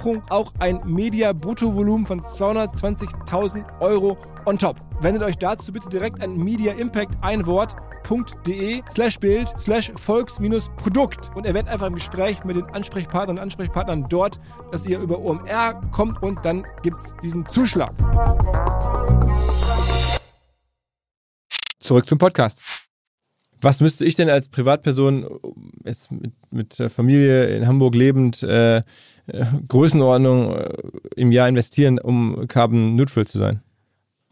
auch 0.29 0.53
ein 0.59 0.81
Media-Bruttovolumen 0.85 2.05
von 2.05 2.21
220.000 2.21 3.79
Euro 3.79 4.17
on 4.45 4.57
top. 4.57 4.77
Wendet 5.01 5.23
euch 5.23 5.37
dazu 5.37 5.71
bitte 5.71 5.89
direkt 5.89 6.21
an 6.21 6.37
Media 6.37 6.73
Impact 6.73 7.15
ein 7.21 7.45
Wort 7.45 7.75
www.de 8.11 8.81
slash 8.89 9.19
Bild 9.19 9.47
slash 9.57 9.91
Volks-Produkt 9.95 11.31
und 11.35 11.45
erwähnt 11.45 11.69
einfach 11.69 11.87
im 11.87 11.95
Gespräch 11.95 12.43
mit 12.43 12.55
den 12.55 12.65
Ansprechpartnern 12.65 13.37
und 13.37 13.43
Ansprechpartnern 13.43 14.07
dort, 14.09 14.39
dass 14.71 14.85
ihr 14.85 14.99
über 14.99 15.19
OMR 15.19 15.79
kommt 15.91 16.21
und 16.21 16.43
dann 16.43 16.65
gibt 16.83 16.99
es 16.99 17.13
diesen 17.23 17.45
Zuschlag. 17.47 17.93
Zurück 21.79 22.07
zum 22.07 22.17
Podcast. 22.17 22.61
Was 23.63 23.79
müsste 23.79 24.05
ich 24.05 24.15
denn 24.15 24.29
als 24.29 24.49
Privatperson 24.49 25.27
jetzt 25.85 26.11
mit, 26.11 26.33
mit 26.49 26.73
Familie 26.89 27.55
in 27.55 27.67
Hamburg 27.67 27.95
lebend 27.95 28.41
äh 28.43 28.81
Größenordnung 29.67 30.55
äh, 30.55 30.73
im 31.15 31.31
Jahr 31.31 31.47
investieren, 31.47 31.99
um 31.99 32.47
carbon 32.47 32.95
neutral 32.95 33.25
zu 33.25 33.37
sein? 33.37 33.61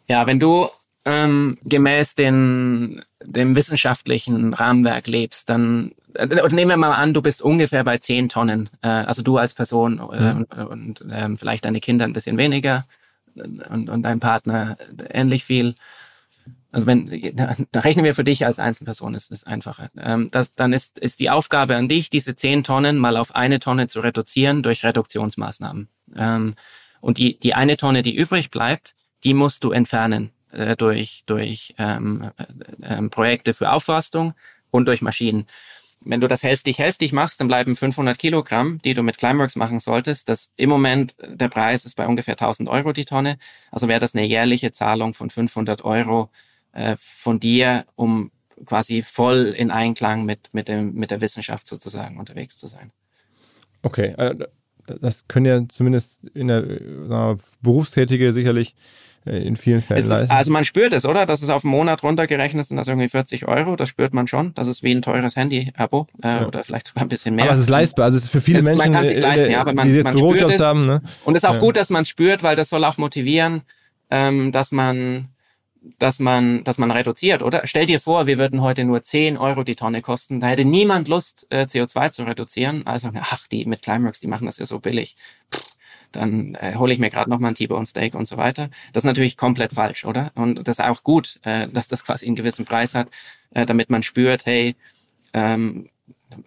Ja, 0.07 0.25
wenn 0.27 0.39
du 0.39 0.67
ähm, 1.05 1.57
gemäß 1.63 2.15
den, 2.15 3.01
dem 3.23 3.55
wissenschaftlichen 3.55 4.53
Rahmenwerk 4.53 5.07
lebst, 5.07 5.49
dann 5.49 5.91
äh, 6.15 6.25
nehmen 6.25 6.69
wir 6.69 6.77
mal 6.77 6.93
an, 6.93 7.13
du 7.13 7.21
bist 7.21 7.41
ungefähr 7.41 7.83
bei 7.83 7.97
10 7.97 8.29
Tonnen, 8.29 8.69
äh, 8.81 8.87
also 8.87 9.21
du 9.21 9.37
als 9.37 9.53
Person 9.53 9.99
äh, 9.99 10.33
und, 10.33 10.51
und 10.51 11.01
äh, 11.11 11.35
vielleicht 11.35 11.65
deine 11.65 11.79
Kinder 11.79 12.05
ein 12.05 12.13
bisschen 12.13 12.37
weniger 12.37 12.85
und, 13.35 13.89
und 13.89 14.03
dein 14.03 14.19
Partner 14.19 14.75
ähnlich 15.11 15.45
viel. 15.45 15.75
Also 16.71 16.85
wenn, 16.85 17.35
da 17.71 17.79
rechnen 17.79 18.05
wir 18.05 18.13
für 18.13 18.23
dich 18.23 18.45
als 18.45 18.59
Einzelperson, 18.59 19.15
ist 19.15 19.31
es 19.31 19.43
einfacher. 19.43 19.89
Ähm, 19.97 20.29
das, 20.31 20.53
dann 20.53 20.71
ist, 20.73 20.99
ist 20.99 21.19
die 21.19 21.29
Aufgabe 21.29 21.75
an 21.75 21.87
dich, 21.87 22.09
diese 22.09 22.35
10 22.35 22.63
Tonnen 22.63 22.97
mal 22.97 23.17
auf 23.17 23.35
eine 23.35 23.59
Tonne 23.59 23.87
zu 23.87 24.01
reduzieren 24.01 24.61
durch 24.61 24.83
Reduktionsmaßnahmen. 24.83 25.89
Ähm, 26.15 26.55
und 27.01 27.17
die, 27.17 27.39
die 27.39 27.55
eine 27.55 27.77
Tonne, 27.77 28.03
die 28.03 28.15
übrig 28.15 28.51
bleibt, 28.51 28.95
die 29.23 29.33
musst 29.33 29.63
du 29.63 29.71
entfernen 29.71 30.31
äh, 30.51 30.75
durch, 30.75 31.23
durch 31.25 31.73
ähm, 31.77 32.31
äh, 32.81 32.97
äh, 32.97 33.09
Projekte 33.09 33.53
für 33.53 33.71
Aufforstung 33.71 34.33
und 34.69 34.85
durch 34.87 35.01
Maschinen. 35.01 35.47
wenn 36.01 36.21
du 36.21 36.27
das 36.27 36.43
hälftig-hälftig 36.43 37.11
machst, 37.13 37.41
dann 37.41 37.47
bleiben 37.47 37.75
500 37.75 38.17
Kilogramm, 38.17 38.79
die 38.83 38.93
du 38.93 39.03
mit 39.03 39.17
Climeworks 39.17 39.55
machen 39.55 39.79
solltest. 39.79 40.29
Das 40.29 40.53
im 40.55 40.69
Moment, 40.69 41.15
der 41.27 41.49
Preis 41.49 41.83
ist 41.85 41.95
bei 41.95 42.07
ungefähr 42.07 42.35
1000 42.35 42.69
Euro 42.69 42.93
die 42.93 43.05
Tonne. 43.05 43.37
Also 43.71 43.87
wäre 43.87 43.99
das 43.99 44.15
eine 44.15 44.25
jährliche 44.25 44.71
Zahlung 44.71 45.13
von 45.13 45.29
500 45.29 45.83
Euro 45.83 46.29
äh, 46.73 46.95
von 46.99 47.39
dir, 47.39 47.85
um 47.95 48.31
quasi 48.65 49.01
voll 49.01 49.53
in 49.57 49.71
Einklang 49.71 50.25
mit, 50.25 50.49
mit, 50.53 50.67
dem, 50.67 50.93
mit 50.93 51.11
der 51.11 51.21
Wissenschaft 51.21 51.67
sozusagen 51.67 52.17
unterwegs 52.17 52.57
zu 52.57 52.67
sein. 52.67 52.91
Okay, 53.81 54.13
äh, 54.17 54.35
das 55.01 55.27
können 55.27 55.45
ja 55.45 55.61
zumindest 55.67 56.19
in 56.33 56.47
der 56.47 56.63
wir, 56.67 57.37
Berufstätige 57.61 58.33
sicherlich 58.33 58.75
äh, 59.25 59.37
in 59.37 59.55
vielen 59.55 59.81
Fällen 59.81 59.99
ist, 59.99 60.07
leisten. 60.07 60.31
Also 60.35 60.51
man 60.51 60.63
spürt 60.63 60.93
es, 60.93 61.05
oder? 61.05 61.25
Das 61.25 61.41
ist 61.41 61.49
auf 61.49 61.63
einen 61.63 61.71
Monat 61.71 62.03
runtergerechnet, 62.03 62.65
sind 62.65 62.77
das 62.77 62.87
irgendwie 62.87 63.07
40 63.07 63.47
Euro. 63.47 63.75
Das 63.75 63.89
spürt 63.89 64.13
man 64.13 64.27
schon. 64.27 64.53
Das 64.55 64.67
ist 64.67 64.83
wie 64.83 64.91
ein 64.91 65.01
teures 65.01 65.35
Handy-Abo 65.35 66.07
äh, 66.23 66.27
ja. 66.27 66.47
oder 66.47 66.63
vielleicht 66.63 66.87
sogar 66.87 67.03
ein 67.03 67.09
bisschen 67.09 67.35
mehr. 67.35 67.45
Aber 67.45 67.53
es 67.53 67.59
ist 67.59 67.69
leistbar. 67.69 68.05
Also 68.05 68.17
es 68.17 68.25
ist 68.25 68.31
für 68.31 68.41
viele 68.41 68.59
es, 68.59 68.65
Menschen, 68.65 68.93
leisten, 68.93 69.51
ja, 69.51 69.63
man, 69.63 69.87
die 69.87 69.93
jetzt 69.93 70.11
Bürojobs 70.11 70.59
haben. 70.59 70.85
Ne? 70.85 71.01
Und 71.25 71.35
es 71.35 71.43
ist 71.43 71.49
auch 71.49 71.55
ja. 71.55 71.59
gut, 71.59 71.77
dass 71.77 71.89
man 71.89 72.03
es 72.03 72.09
spürt, 72.09 72.43
weil 72.43 72.55
das 72.55 72.69
soll 72.69 72.83
auch 72.83 72.97
motivieren, 72.97 73.61
ähm, 74.09 74.51
dass 74.51 74.71
man 74.71 75.27
dass 75.81 76.19
man, 76.19 76.63
dass 76.63 76.77
man 76.77 76.91
reduziert, 76.91 77.41
oder? 77.41 77.61
Stell 77.65 77.85
dir 77.85 77.99
vor, 77.99 78.27
wir 78.27 78.37
würden 78.37 78.61
heute 78.61 78.83
nur 78.83 79.01
10 79.01 79.37
Euro 79.37 79.63
die 79.63 79.75
Tonne 79.75 80.01
kosten. 80.01 80.39
Da 80.39 80.47
hätte 80.47 80.65
niemand 80.65 81.07
Lust, 81.07 81.47
äh, 81.49 81.63
CO2 81.63 82.11
zu 82.11 82.23
reduzieren. 82.23 82.85
Also, 82.85 83.11
ach, 83.15 83.47
die 83.47 83.65
mit 83.65 83.81
Climeworks, 83.81 84.19
die 84.19 84.27
machen 84.27 84.45
das 84.45 84.57
ja 84.57 84.65
so 84.65 84.79
billig. 84.79 85.15
Pff, 85.53 85.63
dann 86.11 86.55
äh, 86.55 86.75
hole 86.75 86.91
ich 86.93 86.99
mir 86.99 87.09
gerade 87.09 87.29
noch 87.29 87.39
mal 87.39 87.49
ein 87.49 87.55
T-Bone 87.55 87.85
Steak 87.85 88.15
und 88.15 88.27
so 88.27 88.37
weiter. 88.37 88.69
Das 88.93 89.01
ist 89.03 89.07
natürlich 89.07 89.37
komplett 89.37 89.73
falsch, 89.73 90.05
oder? 90.05 90.31
Und 90.35 90.67
das 90.67 90.79
ist 90.79 90.85
auch 90.85 91.03
gut, 91.03 91.39
äh, 91.43 91.67
dass 91.67 91.87
das 91.87 92.05
quasi 92.05 92.25
einen 92.25 92.35
gewissen 92.35 92.65
Preis 92.65 92.95
hat, 92.95 93.09
äh, 93.51 93.65
damit 93.65 93.89
man 93.89 94.03
spürt, 94.03 94.45
hey, 94.45 94.75
ähm, 95.33 95.89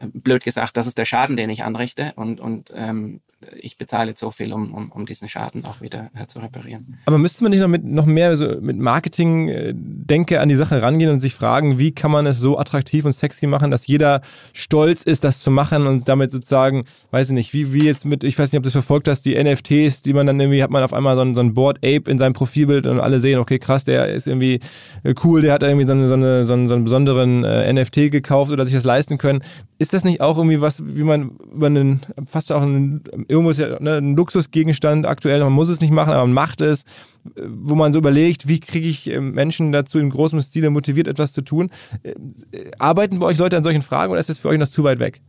blöd 0.00 0.44
gesagt, 0.44 0.76
das 0.76 0.86
ist 0.86 0.98
der 0.98 1.04
Schaden, 1.04 1.36
den 1.36 1.50
ich 1.50 1.64
anrichte 1.64 2.12
und, 2.16 2.40
und 2.40 2.72
ähm, 2.74 3.20
ich 3.60 3.78
bezahle 3.78 4.10
jetzt 4.10 4.20
so 4.20 4.30
viel, 4.30 4.52
um, 4.52 4.72
um, 4.72 4.92
um 4.92 5.06
diesen 5.06 5.28
Schaden 5.28 5.64
auch 5.64 5.80
wieder 5.80 6.10
äh, 6.14 6.26
zu 6.26 6.38
reparieren. 6.38 6.98
Aber 7.06 7.18
müsste 7.18 7.42
man 7.44 7.50
nicht 7.50 7.60
noch 7.60 7.68
mit 7.68 7.84
noch 7.84 8.06
mehr 8.06 8.34
so 8.36 8.60
mit 8.60 8.76
Marketing-Denke 8.78 10.34
äh, 10.34 10.38
an 10.38 10.48
die 10.48 10.54
Sache 10.54 10.82
rangehen 10.82 11.10
und 11.10 11.20
sich 11.20 11.34
fragen, 11.34 11.78
wie 11.78 11.92
kann 11.92 12.10
man 12.10 12.26
es 12.26 12.38
so 12.38 12.58
attraktiv 12.58 13.04
und 13.04 13.12
sexy 13.12 13.46
machen, 13.46 13.70
dass 13.70 13.86
jeder 13.86 14.22
stolz 14.52 15.02
ist, 15.02 15.24
das 15.24 15.42
zu 15.42 15.50
machen 15.50 15.86
und 15.86 16.08
damit 16.08 16.32
sozusagen, 16.32 16.84
weiß 17.10 17.28
ich 17.28 17.34
nicht, 17.34 17.52
wie, 17.54 17.72
wie 17.72 17.84
jetzt 17.84 18.04
mit, 18.04 18.24
ich 18.24 18.38
weiß 18.38 18.52
nicht, 18.52 18.58
ob 18.58 18.62
du 18.62 18.68
das 18.68 18.72
verfolgt 18.72 19.08
hast, 19.08 19.22
die 19.22 19.42
NFTs, 19.42 20.02
die 20.02 20.12
man 20.12 20.26
dann 20.26 20.38
irgendwie, 20.38 20.62
hat 20.62 20.70
man 20.70 20.82
auf 20.82 20.92
einmal 20.92 21.16
so 21.16 21.22
ein, 21.22 21.34
so 21.34 21.40
ein 21.40 21.54
Board 21.54 21.78
Ape 21.78 22.10
in 22.10 22.18
seinem 22.18 22.32
Profilbild 22.32 22.86
und 22.86 23.00
alle 23.00 23.20
sehen, 23.20 23.38
okay, 23.38 23.58
krass, 23.58 23.84
der 23.84 24.08
ist 24.08 24.26
irgendwie 24.26 24.60
äh, 25.02 25.14
cool, 25.24 25.42
der 25.42 25.52
hat 25.54 25.62
irgendwie 25.62 25.86
so, 25.86 25.92
eine, 25.92 26.08
so, 26.08 26.14
eine, 26.14 26.44
so, 26.44 26.54
einen, 26.54 26.68
so 26.68 26.74
einen 26.74 26.84
besonderen 26.84 27.44
äh, 27.44 27.72
NFT 27.72 28.10
gekauft 28.10 28.50
oder 28.50 28.64
sich 28.64 28.74
das 28.74 28.84
leisten 28.84 29.18
können. 29.18 29.42
Ist 29.78 29.94
das 29.94 30.04
nicht 30.04 30.20
auch 30.20 30.36
irgendwie 30.36 30.60
was, 30.60 30.82
wie 30.84 31.04
man 31.04 31.32
über 31.52 31.66
einen, 31.66 32.00
fast 32.26 32.52
auch 32.52 32.62
einen 32.62 33.02
irgendwo 33.32 33.50
ist 33.50 33.58
ja 33.58 33.80
ne, 33.80 33.96
ein 33.96 34.14
Luxusgegenstand 34.14 35.06
aktuell, 35.06 35.40
man 35.40 35.52
muss 35.52 35.68
es 35.68 35.80
nicht 35.80 35.90
machen, 35.90 36.12
aber 36.12 36.26
man 36.26 36.34
macht 36.34 36.60
es, 36.60 36.84
wo 37.34 37.74
man 37.74 37.92
so 37.92 37.98
überlegt, 37.98 38.46
wie 38.46 38.60
kriege 38.60 38.86
ich 38.86 39.08
ähm, 39.10 39.32
Menschen 39.32 39.72
dazu 39.72 39.98
in 39.98 40.10
großem 40.10 40.40
Stile 40.40 40.70
motiviert, 40.70 41.08
etwas 41.08 41.32
zu 41.32 41.42
tun. 41.42 41.70
Äh, 42.02 42.14
arbeiten 42.78 43.18
bei 43.18 43.26
euch 43.26 43.38
Leute 43.38 43.56
an 43.56 43.62
solchen 43.62 43.82
Fragen 43.82 44.12
oder 44.12 44.20
ist 44.20 44.28
das 44.28 44.38
für 44.38 44.48
euch 44.48 44.58
noch 44.58 44.68
zu 44.68 44.84
weit 44.84 44.98
weg? 44.98 45.20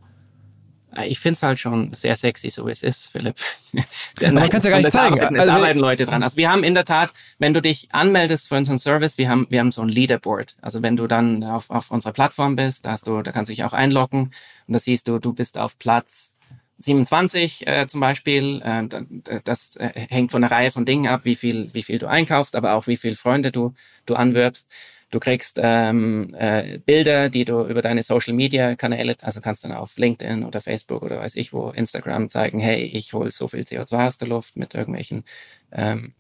Ich 1.05 1.19
finde 1.19 1.33
es 1.33 1.43
halt 1.43 1.57
schon 1.57 1.91
sehr 1.93 2.15
sexy, 2.15 2.51
so 2.51 2.67
wie 2.67 2.71
es 2.71 2.83
ist, 2.83 3.07
Philipp. 3.07 3.35
man 4.21 4.47
kann 4.49 4.59
es 4.59 4.63
ja 4.63 4.69
gar 4.69 4.77
nicht 4.77 4.91
zeigen. 4.91 5.19
Arbeiten, 5.19 5.39
also, 5.39 5.51
arbeiten 5.51 5.79
Leute 5.79 6.05
dran. 6.05 6.21
Also 6.21 6.37
wir 6.37 6.51
haben 6.51 6.63
in 6.63 6.75
der 6.75 6.85
Tat, 6.85 7.11
wenn 7.39 7.53
du 7.53 7.63
dich 7.63 7.87
anmeldest 7.91 8.47
für 8.47 8.57
unseren 8.57 8.77
Service, 8.77 9.17
wir 9.17 9.27
haben, 9.27 9.47
wir 9.49 9.59
haben 9.59 9.71
so 9.71 9.81
ein 9.81 9.89
Leaderboard. 9.89 10.55
Also 10.61 10.83
wenn 10.83 10.95
du 10.95 11.07
dann 11.07 11.43
auf, 11.43 11.71
auf 11.71 11.89
unserer 11.89 12.13
Plattform 12.13 12.55
bist, 12.55 12.85
da 12.85 12.91
hast 12.91 13.07
du, 13.07 13.23
da 13.23 13.31
kannst 13.31 13.49
du 13.49 13.53
dich 13.53 13.63
auch 13.63 13.73
einloggen 13.73 14.31
und 14.67 14.73
da 14.73 14.77
siehst 14.77 15.07
du, 15.07 15.17
du 15.17 15.33
bist 15.33 15.57
auf 15.57 15.79
Platz 15.79 16.32
27 16.79 17.67
äh, 17.67 17.87
zum 17.87 17.99
Beispiel, 17.99 18.61
äh, 18.63 19.41
das 19.43 19.75
äh, 19.77 19.91
hängt 20.09 20.31
von 20.31 20.43
einer 20.43 20.51
Reihe 20.51 20.71
von 20.71 20.85
Dingen 20.85 21.07
ab, 21.07 21.21
wie 21.23 21.35
viel, 21.35 21.73
wie 21.73 21.83
viel 21.83 21.99
du 21.99 22.07
einkaufst, 22.07 22.55
aber 22.55 22.73
auch 22.73 22.87
wie 22.87 22.97
viele 22.97 23.15
Freunde 23.15 23.51
du, 23.51 23.73
du 24.05 24.15
anwirbst. 24.15 24.69
Du 25.11 25.19
kriegst 25.19 25.59
ähm, 25.61 26.33
äh, 26.33 26.79
Bilder, 26.79 27.29
die 27.29 27.45
du 27.45 27.63
über 27.67 27.83
deine 27.83 28.01
Social 28.01 28.33
Media 28.33 28.75
Kanäle, 28.75 29.15
also 29.21 29.41
kannst 29.41 29.63
dann 29.63 29.71
auf 29.71 29.95
LinkedIn 29.95 30.43
oder 30.43 30.59
Facebook 30.59 31.03
oder 31.03 31.19
weiß 31.19 31.35
ich 31.35 31.53
wo, 31.53 31.69
Instagram 31.69 32.29
zeigen, 32.29 32.59
hey, 32.59 32.83
ich 32.83 33.13
hole 33.13 33.31
so 33.31 33.47
viel 33.47 33.61
CO2 33.61 34.07
aus 34.07 34.17
der 34.17 34.27
Luft 34.27 34.55
mit 34.55 34.73
irgendwelchen 34.73 35.23
ähm, 35.71 36.15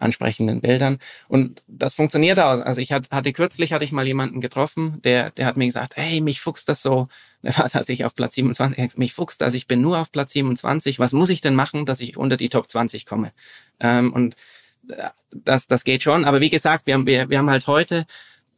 ansprechenden 0.00 0.60
Bildern. 0.60 0.98
Und 1.28 1.62
das 1.66 1.94
funktioniert 1.94 2.40
auch. 2.40 2.60
Also 2.60 2.80
ich 2.80 2.92
hatte 2.92 3.32
kürzlich 3.32 3.72
hatte 3.72 3.84
ich 3.84 3.92
mal 3.92 4.06
jemanden 4.06 4.40
getroffen, 4.40 5.00
der, 5.02 5.30
der 5.30 5.46
hat 5.46 5.56
mir 5.56 5.66
gesagt, 5.66 5.96
hey, 5.96 6.20
mich 6.20 6.40
fuchst 6.40 6.68
das 6.68 6.82
so. 6.82 7.08
Der 7.40 7.56
war 7.56 7.68
tatsächlich 7.68 8.04
auf 8.04 8.16
Platz 8.16 8.34
27. 8.34 8.98
Mich 8.98 9.14
fuchst 9.14 9.40
das, 9.40 9.54
ich 9.54 9.68
bin 9.68 9.80
nur 9.80 9.98
auf 9.98 10.10
Platz 10.10 10.32
27. 10.32 10.98
Was 10.98 11.12
muss 11.12 11.30
ich 11.30 11.40
denn 11.40 11.54
machen, 11.54 11.86
dass 11.86 12.00
ich 12.00 12.16
unter 12.16 12.36
die 12.36 12.48
Top 12.48 12.68
20 12.68 13.06
komme? 13.06 13.30
Ähm, 13.78 14.12
und 14.12 14.34
äh, 14.88 15.10
das, 15.30 15.68
das 15.68 15.84
geht 15.84 16.02
schon. 16.02 16.24
Aber 16.24 16.40
wie 16.40 16.50
gesagt, 16.50 16.88
wir 16.88 16.94
haben, 16.94 17.06
wir, 17.06 17.30
wir 17.30 17.38
haben 17.38 17.48
halt 17.48 17.68
heute 17.68 18.08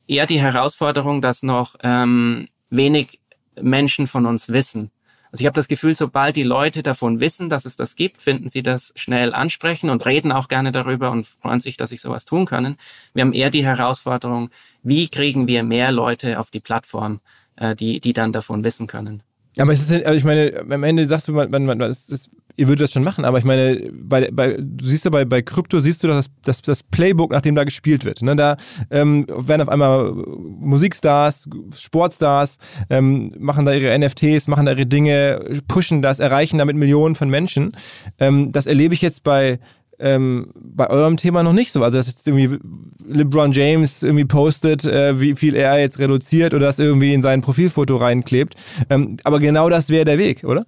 eher 0.07 0.25
die 0.25 0.41
Herausforderung, 0.41 1.21
dass 1.21 1.43
noch 1.43 1.77
ähm, 1.83 2.49
wenig 2.71 3.21
Menschen 3.61 4.07
von 4.07 4.25
uns 4.25 4.49
wissen. 4.49 4.91
Also 5.33 5.43
ich 5.43 5.47
habe 5.47 5.55
das 5.55 5.69
Gefühl, 5.69 5.95
sobald 5.95 6.37
die 6.37 6.43
Leute 6.43 6.83
davon 6.83 7.21
wissen, 7.21 7.49
dass 7.49 7.65
es 7.65 7.77
das 7.77 7.95
gibt, 7.95 8.21
finden 8.21 8.49
sie 8.49 8.63
das 8.63 8.93
schnell 8.97 9.33
ansprechen 9.33 9.89
und 9.89 10.05
reden 10.05 10.33
auch 10.33 10.49
gerne 10.49 10.73
darüber 10.73 11.11
und 11.11 11.27
freuen 11.27 11.61
sich, 11.61 11.77
dass 11.77 11.91
sie 11.91 11.97
sowas 11.97 12.25
tun 12.25 12.47
können. 12.47 12.77
Wir 13.15 13.23
haben 13.23 13.33
eher 13.33 13.51
die 13.51 13.65
Herausforderung, 13.65 14.51
wie 14.83 15.09
kriegen 15.09 15.47
wir 15.47 15.63
mehr 15.63 15.93
Leute 15.93 16.41
auf 16.41 16.51
die 16.51 16.61
Plattform, 16.61 17.21
äh, 17.57 17.77
die, 17.77 18.01
die 18.01 18.13
dann 18.13 18.33
davon 18.33 18.65
wissen 18.65 18.89
können. 18.89 19.23
Aber 19.59 19.73
es 19.73 19.81
ist, 19.81 20.05
also 20.05 20.17
ich 20.17 20.25
meine, 20.25 20.65
am 20.69 20.83
Ende 20.83 21.05
sagst 21.07 21.29
du, 21.29 21.33
man, 21.33 21.51
man, 21.51 21.65
man, 21.65 21.81
es 21.83 22.09
ist, 22.09 22.31
ihr 22.57 22.69
würdet 22.69 22.83
das 22.83 22.93
schon 22.93 23.05
machen, 23.05 23.25
aber 23.25 23.39
ich 23.39 23.45
meine, 23.45 23.91
bei, 23.93 24.31
bei, 24.33 24.57
du 24.59 24.85
siehst 24.85 25.05
ja 25.05 25.11
bei, 25.11 25.25
bei 25.25 25.43
Krypto, 25.43 25.81
siehst 25.81 26.03
du 26.03 26.09
das, 26.09 26.27
das, 26.45 26.63
das 26.63 26.83
Playbook, 26.83 27.31
nach 27.31 27.43
dem 27.43 27.55
da 27.55 27.65
gespielt 27.65 28.05
wird. 28.05 28.23
Ne? 28.23 28.37
Da 28.37 28.57
ähm, 28.91 29.27
werden 29.29 29.63
auf 29.63 29.69
einmal 29.69 30.13
Musikstars, 30.13 31.49
Sportstars, 31.75 32.59
ähm, 32.89 33.33
machen 33.39 33.65
da 33.65 33.73
ihre 33.73 33.97
NFTs, 33.99 34.49
machen 34.49 34.67
da 34.67 34.73
ihre 34.73 34.87
Dinge, 34.87 35.45
pushen 35.69 36.03
das, 36.03 36.19
erreichen 36.19 36.59
damit 36.59 36.77
Millionen 36.77 37.15
von 37.15 37.31
Menschen. 37.31 37.73
Ähm, 38.19 38.53
das 38.53 38.67
erlebe 38.67 38.95
ich 38.95 39.03
jetzt 39.03 39.25
bei 39.25 39.59
ähm, 40.01 40.51
bei 40.55 40.89
eurem 40.89 41.17
Thema 41.17 41.43
noch 41.43 41.53
nicht 41.53 41.73
so. 41.73 41.83
Also, 41.83 41.99
dass 41.99 42.07
jetzt 42.07 42.27
irgendwie 42.27 42.59
LeBron 43.07 43.53
James 43.53 44.03
irgendwie 44.03 44.25
postet, 44.25 44.85
äh, 44.85 45.21
wie 45.21 45.37
viel 45.37 45.55
er 45.55 45.79
jetzt 45.79 45.99
reduziert 45.99 46.55
oder 46.55 46.67
das 46.67 46.79
irgendwie 46.79 47.13
in 47.13 47.23
sein 47.23 47.43
Profilfoto 47.43 47.97
reinklebt. 47.97 48.55
Ähm, 48.89 49.19
aber 49.25 49.39
genau 49.39 49.69
das 49.69 49.91
wäre 49.91 50.05
der 50.05 50.19
Weg, 50.19 50.45
oder? 50.45 50.65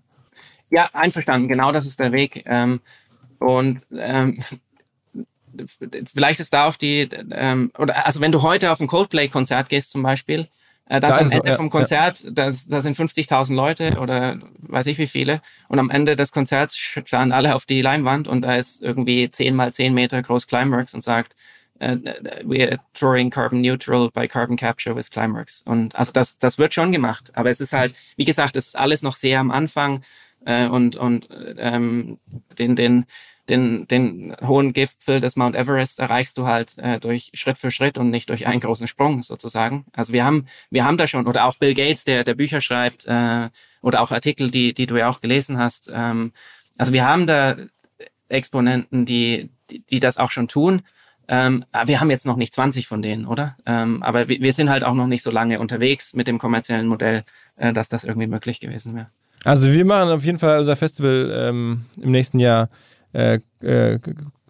Ja, 0.73 0.89
einverstanden. 0.95 1.49
Genau 1.49 1.70
das 1.70 1.85
ist 1.85 2.01
der 2.01 2.12
Weg. 2.12 2.45
Ähm, 2.47 2.81
und 3.39 3.83
ähm, 3.95 4.39
vielleicht 6.12 6.41
ist 6.41 6.55
da 6.55 6.64
auch 6.66 6.77
die, 6.77 7.11
ähm, 7.31 7.70
oder 7.79 8.07
also 8.07 8.20
wenn 8.23 8.33
du 8.33 8.41
heute 8.41 8.73
auf 8.73 8.81
ein 8.81 8.87
Coldplay-Konzert 8.87 9.68
gehst 9.68 9.91
zum 9.91 10.03
Beispiel, 10.03 10.49
äh, 10.87 10.99
das 10.99 11.11
da 11.11 11.16
am 11.18 11.25
Ende 11.25 11.37
so, 11.37 11.45
ja, 11.45 11.57
vom 11.57 11.68
Konzert, 11.68 12.20
ja. 12.20 12.31
da, 12.31 12.45
da 12.47 12.81
sind 12.81 12.97
50.000 12.97 13.55
Leute 13.55 13.99
oder 14.01 14.39
weiß 14.61 14.87
ich 14.87 14.97
wie 14.97 15.07
viele. 15.07 15.43
Und 15.68 15.79
am 15.79 15.91
Ende 15.91 16.16
des 16.16 16.33
Konzerts 16.33 16.75
starren 16.75 17.33
alle 17.33 17.55
auf 17.55 17.66
die 17.66 17.83
Leinwand 17.83 18.27
und 18.27 18.41
da 18.41 18.57
ist 18.57 18.81
irgendwie 18.81 19.31
10 19.31 19.55
mal 19.55 19.75
10 19.75 19.93
Meter 19.93 20.23
groß 20.23 20.47
Climeworks 20.47 20.95
und 20.95 21.05
sagt, 21.05 21.37
uh, 21.83 21.99
we're 22.45 22.79
touring 22.95 23.29
carbon 23.29 23.61
neutral 23.61 24.11
by 24.11 24.27
carbon 24.27 24.57
capture 24.57 24.97
with 24.97 25.11
Climeworks. 25.11 25.61
Und 25.66 25.97
also 25.97 26.12
das, 26.12 26.39
das 26.39 26.57
wird 26.57 26.73
schon 26.73 26.93
gemacht. 26.93 27.31
Aber 27.35 27.51
es 27.51 27.61
ist 27.61 27.75
halt, 27.75 27.95
wie 28.16 28.25
gesagt, 28.25 28.57
es 28.57 28.68
ist 28.68 28.79
alles 28.79 29.03
noch 29.03 29.16
sehr 29.16 29.39
am 29.39 29.51
Anfang 29.51 30.03
äh, 30.45 30.66
und, 30.66 30.97
und 30.97 31.28
ähm, 31.59 32.18
den, 32.59 32.76
den 32.76 33.07
den, 33.49 33.88
den 33.88 34.36
hohen 34.40 34.72
Gipfel 34.72 35.20
des 35.20 35.36
Mount 35.36 35.57
Everest 35.57 35.99
erreichst 35.99 36.38
du 36.38 36.47
halt 36.47 36.78
äh, 36.78 37.01
durch 37.01 37.32
Schritt 37.34 37.59
für 37.59 37.70
Schritt 37.70 37.99
und 37.99 38.11
nicht 38.11 38.30
durch 38.30 38.47
einen 38.47 38.61
großen 38.61 38.86
Sprung 38.86 39.22
sozusagen. 39.22 39.84
Also 39.93 40.12
wir 40.12 40.24
haben, 40.24 40.47
wir 40.70 40.84
haben 40.84 40.97
da 40.97 41.07
schon, 41.07 41.26
oder 41.26 41.45
auch 41.47 41.57
Bill 41.57 41.74
Gates, 41.74 42.05
der, 42.05 42.24
der 42.24 42.34
Bücher 42.34 42.61
schreibt, 42.61 43.07
äh, 43.07 43.51
oder 43.80 44.01
auch 44.01 44.12
Artikel, 44.12 44.51
die, 44.51 44.74
die 44.74 44.86
du 44.86 44.97
ja 44.97 45.09
auch 45.09 45.20
gelesen 45.20 45.59
hast. 45.59 45.90
Ähm, 45.93 46.32
also 46.78 46.93
wir 46.93 47.07
haben 47.07 47.26
da 47.26 47.57
Exponenten, 48.28 49.05
die, 49.05 49.51
die, 49.70 49.80
die 49.80 50.01
das 50.01 50.18
auch 50.18 50.30
schon 50.30 50.49
tun. 50.49 50.82
Ähm, 51.28 51.64
wir 51.86 52.01
haben 52.01 52.11
jetzt 52.11 52.26
noch 52.26 52.36
nicht 52.36 52.55
20 52.55 52.86
von 52.86 53.03
denen, 53.03 53.26
oder? 53.26 53.57
Ähm, 53.66 54.03
aber 54.03 54.28
wir, 54.28 54.40
wir 54.40 54.53
sind 54.53 54.70
halt 54.70 54.84
auch 54.84 54.95
noch 54.95 55.07
nicht 55.07 55.22
so 55.22 55.30
lange 55.30 55.61
unterwegs 55.61 56.14
mit 56.14 56.28
dem 56.28 56.38
kommerziellen 56.38 56.86
Modell, 56.86 57.24
äh, 57.57 57.72
dass 57.72 57.88
das 57.88 58.05
irgendwie 58.05 58.28
möglich 58.28 58.61
gewesen 58.61 58.95
wäre. 58.95 59.11
Also 59.45 59.72
wir 59.72 59.84
machen 59.84 60.11
auf 60.11 60.24
jeden 60.24 60.38
Fall 60.38 60.61
unser 60.61 60.76
Festival 60.76 61.30
ähm, 61.34 61.84
im 62.01 62.11
nächsten 62.11 62.38
Jahr 62.38 62.68
äh, 63.12 63.40
äh, 63.62 63.99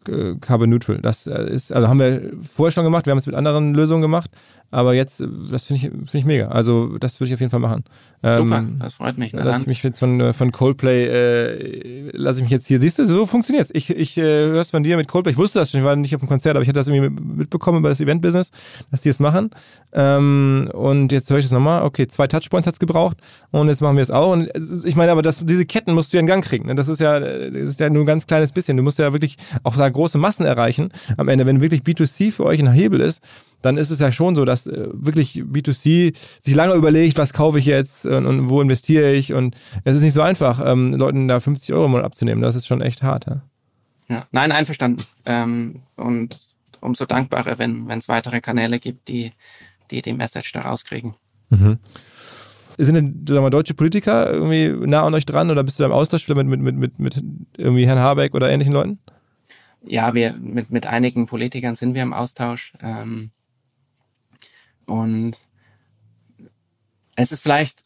äh, 0.09 0.35
Carbon 0.41 0.71
Neutral. 0.71 0.99
Das 0.99 1.27
äh, 1.27 1.51
ist, 1.51 1.73
also 1.73 1.89
haben 1.89 1.99
wir 1.99 2.33
vorher 2.41 2.73
schon 2.73 2.85
gemacht, 2.85 3.07
wir 3.07 3.11
haben 3.11 3.19
es 3.19 3.27
mit 3.27 3.35
anderen 3.35 3.75
Lösungen 3.75 4.03
gemacht, 4.03 4.31
aber 4.71 4.95
jetzt, 4.95 5.21
äh, 5.21 5.27
das 5.51 5.67
finde 5.67 5.87
ich, 5.87 5.93
find 5.93 6.15
ich 6.15 6.25
mega. 6.25 6.49
Also 6.49 6.99
das 6.99 7.21
würde 7.21 7.29
ich 7.29 7.35
auf 7.35 7.41
jeden 7.41 7.51
Fall 7.51 7.61
machen. 7.61 7.85
Super, 8.23 8.59
ähm, 8.59 8.79
das 8.81 8.95
freut 8.95 9.19
mich. 9.19 9.33
Lass 9.33 9.63
ich 9.63 9.67
mich 9.67 9.83
jetzt 9.83 9.99
von, 9.99 10.33
von 10.33 10.53
Coldplay, 10.53 11.07
äh, 11.07 12.11
lasse 12.17 12.39
ich 12.39 12.45
mich 12.45 12.51
jetzt 12.51 12.69
hier, 12.69 12.81
siehst 12.81 12.99
du, 12.99 13.07
so 13.07 13.27
funktioniert's. 13.27 13.71
Ich, 13.75 13.91
ich 13.91 14.17
äh, 14.19 14.23
hör's 14.23 14.71
von 14.71 14.83
dir 14.83 14.97
mit 14.97 15.09
Coldplay, 15.09 15.33
ich 15.33 15.39
wusste 15.39 15.59
das 15.59 15.71
schon, 15.71 15.81
ich 15.81 15.87
war 15.87 15.97
nicht 15.97 16.15
auf 16.15 16.21
dem 16.21 16.29
Konzert, 16.29 16.57
aber 16.57 16.63
ich 16.63 16.69
hatte 16.69 16.81
das 16.81 16.89
irgendwie 16.89 17.11
mitbekommen 17.23 17.79
über 17.79 17.89
das 17.89 18.01
Event-Business, 18.01 18.51
dass 18.91 19.01
die 19.01 19.09
es 19.09 19.21
machen. 19.21 19.51
Ähm, 19.93 20.71
und 20.73 21.13
jetzt 21.13 21.31
höre 21.31 21.39
ich 21.39 21.45
das 21.45 21.53
nochmal, 21.53 21.83
okay, 21.83 22.07
zwei 22.07 22.27
Touchpoints 22.27 22.67
hat's 22.67 22.79
gebraucht 22.79 23.19
und 23.51 23.69
jetzt 23.69 23.83
machen 23.83 23.97
wir 23.97 24.03
es 24.03 24.11
auch. 24.11 24.33
Und 24.33 24.51
ich 24.85 24.97
meine, 24.97 25.13
aber 25.13 25.23
das, 25.23 25.45
diese 25.45 25.67
Ketten 25.67 25.95
musst 25.95 26.13
du 26.13 26.17
ja 26.17 26.21
in 26.21 26.27
Gang 26.27 26.45
kriegen. 26.45 26.67
Ne? 26.67 26.75
Das 26.75 26.89
ist 26.89 27.01
ja, 27.01 27.21
das 27.21 27.53
ist 27.53 27.81
ja 27.81 27.91
nur 27.91 28.05
ein 28.05 28.07
ganz 28.07 28.27
kleines 28.27 28.53
bisschen. 28.53 28.77
Du 28.77 28.83
musst 28.83 28.99
ja 28.99 29.13
wirklich 29.13 29.37
auch 29.63 29.77
da 29.77 29.89
große 29.93 30.19
Massen 30.19 30.45
erreichen 30.45 30.91
am 31.17 31.29
Ende. 31.29 31.47
Wenn 31.47 31.61
wirklich 31.61 31.83
B2C 31.83 32.33
für 32.33 32.45
euch 32.45 32.61
ein 32.61 32.73
Hebel 32.73 33.01
ist, 33.01 33.23
dann 33.63 33.77
ist 33.77 33.91
es 33.91 34.01
ja 34.01 34.13
schon 34.13 34.35
so, 34.35 34.45
dass 34.45 34.67
äh, 34.67 34.89
wirklich 34.93 35.35
B2C 35.37 36.15
sich 36.41 36.55
lange 36.55 36.75
überlegt, 36.75 37.17
was 37.17 37.33
kaufe 37.33 37.59
ich 37.59 37.67
jetzt 37.67 38.05
und, 38.07 38.27
und 38.27 38.51
wo 38.51 38.61
investiere 38.61 39.13
ich. 39.13 39.33
Und 39.33 39.55
es 39.85 39.97
ist 39.97 40.03
nicht 40.03 40.15
so 40.15 40.23
einfach, 40.23 40.61
ähm, 40.65 40.95
Leuten 40.95 41.29
da 41.29 41.41
50 41.41 41.73
Euro 41.73 41.87
im 41.87 41.93
Monat 41.93 42.07
abzunehmen. 42.07 42.43
Das 42.43 42.57
ist 42.57 42.67
schon 42.67 42.83
echt 42.83 43.03
hart. 43.03 43.27
Ja, 43.27 43.43
ja 44.09 44.27
nein, 44.33 44.53
einverstanden. 44.53 45.05
Ähm, 45.25 45.83
und 45.97 46.41
umso 46.81 47.07
dankbarer, 47.07 47.59
wenn 47.59 47.89
es 47.91 48.09
weitere 48.09 48.41
Kanäle 48.41 48.81
gibt, 48.81 49.09
die, 49.09 49.33
die 49.91 50.03
die 50.03 50.13
Message 50.13 50.53
da 50.53 50.63
rauskriegen. 50.63 51.15
Mhm. 51.51 51.79
Sind 52.79 52.95
denn 52.95 53.25
sagen 53.29 53.45
wir, 53.45 53.51
deutsche 53.51 53.75
Politiker 53.75 54.31
irgendwie 54.31 54.69
nah 54.87 55.05
an 55.05 55.15
euch 55.15 55.27
dran 55.27 55.51
oder 55.51 55.63
bist 55.63 55.79
du 55.79 55.83
da 55.83 55.87
im 55.87 55.93
Austausch 55.93 56.27
mit, 56.29 56.47
mit, 56.47 56.61
mit, 56.61 56.77
mit, 56.77 56.99
mit 56.99 57.23
irgendwie 57.57 57.87
Herrn 57.87 57.99
Habeck 57.99 58.35
oder 58.35 58.51
ähnlichen 58.51 58.73
Leuten? 58.73 58.99
Ja, 59.85 60.15
wir 60.15 60.33
mit, 60.35 60.71
mit 60.71 60.87
einigen 60.87 61.27
Politikern 61.27 61.75
sind 61.75 61.95
wir 61.95 62.03
im 62.03 62.13
Austausch. 62.13 62.73
Ähm, 62.81 63.31
und 64.87 65.37
es 67.17 67.33
ist 67.33 67.41
vielleicht, 67.41 67.85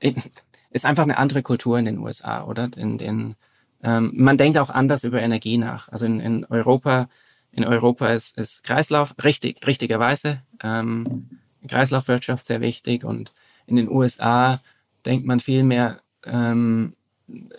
ist 0.70 0.86
einfach 0.86 1.02
eine 1.02 1.18
andere 1.18 1.42
Kultur 1.42 1.78
in 1.78 1.84
den 1.84 1.98
USA, 1.98 2.44
oder? 2.44 2.70
In 2.76 2.98
den, 2.98 3.36
ähm, 3.82 4.12
man 4.14 4.36
denkt 4.36 4.58
auch 4.58 4.70
anders 4.70 5.04
über 5.04 5.20
Energie 5.20 5.58
nach. 5.58 5.88
Also 5.88 6.06
in, 6.06 6.20
in 6.20 6.44
Europa, 6.46 7.08
in 7.52 7.64
Europa 7.64 8.08
ist, 8.08 8.38
ist 8.38 8.64
Kreislauf 8.64 9.14
richtig, 9.22 9.66
richtigerweise 9.66 10.42
ähm, 10.62 11.40
Kreislaufwirtschaft 11.68 12.46
sehr 12.46 12.60
wichtig 12.60 13.04
und 13.04 13.32
in 13.66 13.76
den 13.76 13.88
USA 13.88 14.60
denkt 15.06 15.26
man 15.26 15.40
viel 15.40 15.62
mehr 15.62 16.00
ähm, 16.24 16.94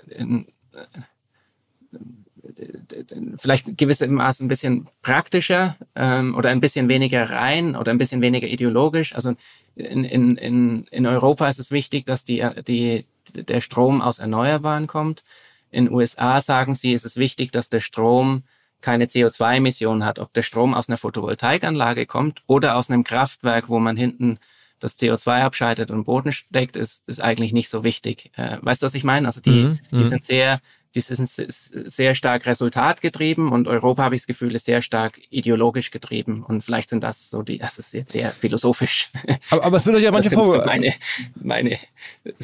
in, 0.08 0.48
vielleicht 3.38 3.78
gewissermaßen 3.78 4.46
ein 4.46 4.50
bisschen 4.50 4.88
praktischer 5.02 5.76
ähm, 5.96 6.36
oder 6.36 6.50
ein 6.50 6.62
bisschen 6.62 6.88
weniger 6.88 7.30
rein 7.30 7.76
oder 7.76 7.92
ein 7.92 7.98
bisschen 7.98 8.22
weniger 8.22 8.48
ideologisch. 8.48 9.16
Also 9.16 9.36
in, 9.76 10.04
in, 10.04 10.38
in, 10.38 10.84
in 10.92 11.08
Europa 11.08 11.48
ist 11.48 11.60
es 11.60 11.72
wichtig, 11.72 12.06
dass 12.06 12.24
die, 12.24 12.48
die, 12.68 13.06
der 13.36 13.62
Strom 13.62 14.02
aus 14.02 14.20
Erneuerbaren 14.20 14.88
kommt. 14.88 15.24
In 15.72 15.92
USA 15.92 16.42
sagen 16.42 16.76
sie, 16.76 16.94
ist 16.94 17.06
es 17.06 17.18
wichtig, 17.18 17.52
dass 17.52 17.70
der 17.70 17.80
Strom 17.80 18.44
keine 18.82 19.06
CO2-Emissionen 19.06 20.06
hat. 20.06 20.20
Ob 20.20 20.34
der 20.34 20.44
Strom 20.44 20.74
aus 20.74 20.90
einer 20.90 20.98
Photovoltaikanlage 20.98 22.06
kommt 22.06 22.44
oder 22.48 22.76
aus 22.76 22.90
einem 22.90 23.04
Kraftwerk, 23.04 23.70
wo 23.70 23.80
man 23.80 23.98
hinten 23.98 24.38
das 24.80 25.00
CO2 25.00 25.42
abschaltet 25.42 25.90
und 25.90 26.04
Boden 26.04 26.34
steckt, 26.34 26.76
ist, 26.76 27.08
ist 27.08 27.22
eigentlich 27.22 27.54
nicht 27.54 27.70
so 27.70 27.84
wichtig. 27.84 28.32
Äh, 28.36 28.58
weißt 28.62 28.82
du, 28.82 28.86
was 28.86 28.96
ich 28.96 29.06
meine? 29.06 29.28
Also 29.28 29.40
die, 29.40 29.50
mhm, 29.50 29.80
die 29.92 29.96
mhm. 29.96 30.04
sind 30.04 30.26
sehr 30.26 30.60
die 30.96 31.00
sind 31.00 31.28
sehr 31.28 32.16
stark 32.16 32.46
resultatgetrieben 32.46 33.52
und 33.52 33.68
Europa, 33.68 34.04
habe 34.04 34.16
ich 34.16 34.22
das 34.22 34.28
Gefühl, 34.28 34.54
ist 34.54 34.66
sehr 34.66 34.82
stark 34.82 35.20
ideologisch 35.32 35.90
getrieben. 35.90 36.44
Und 36.44 36.64
vielleicht 36.64 36.90
sind 36.90 37.04
das 37.04 37.30
so 37.30 37.42
die, 37.42 37.58
das 37.58 37.80
ist 37.80 37.94
jetzt 37.94 38.12
sehr 38.12 38.30
philosophisch. 38.30 39.10
Aber, 39.50 39.64
aber 39.66 39.78
es 39.78 39.86
wird 39.86 39.96
euch 39.98 40.04
ja 40.04 40.12
manche 40.12 40.30
Vorwürfe. 40.30 40.66
Meine, 40.66 40.94
meine, 41.42 41.78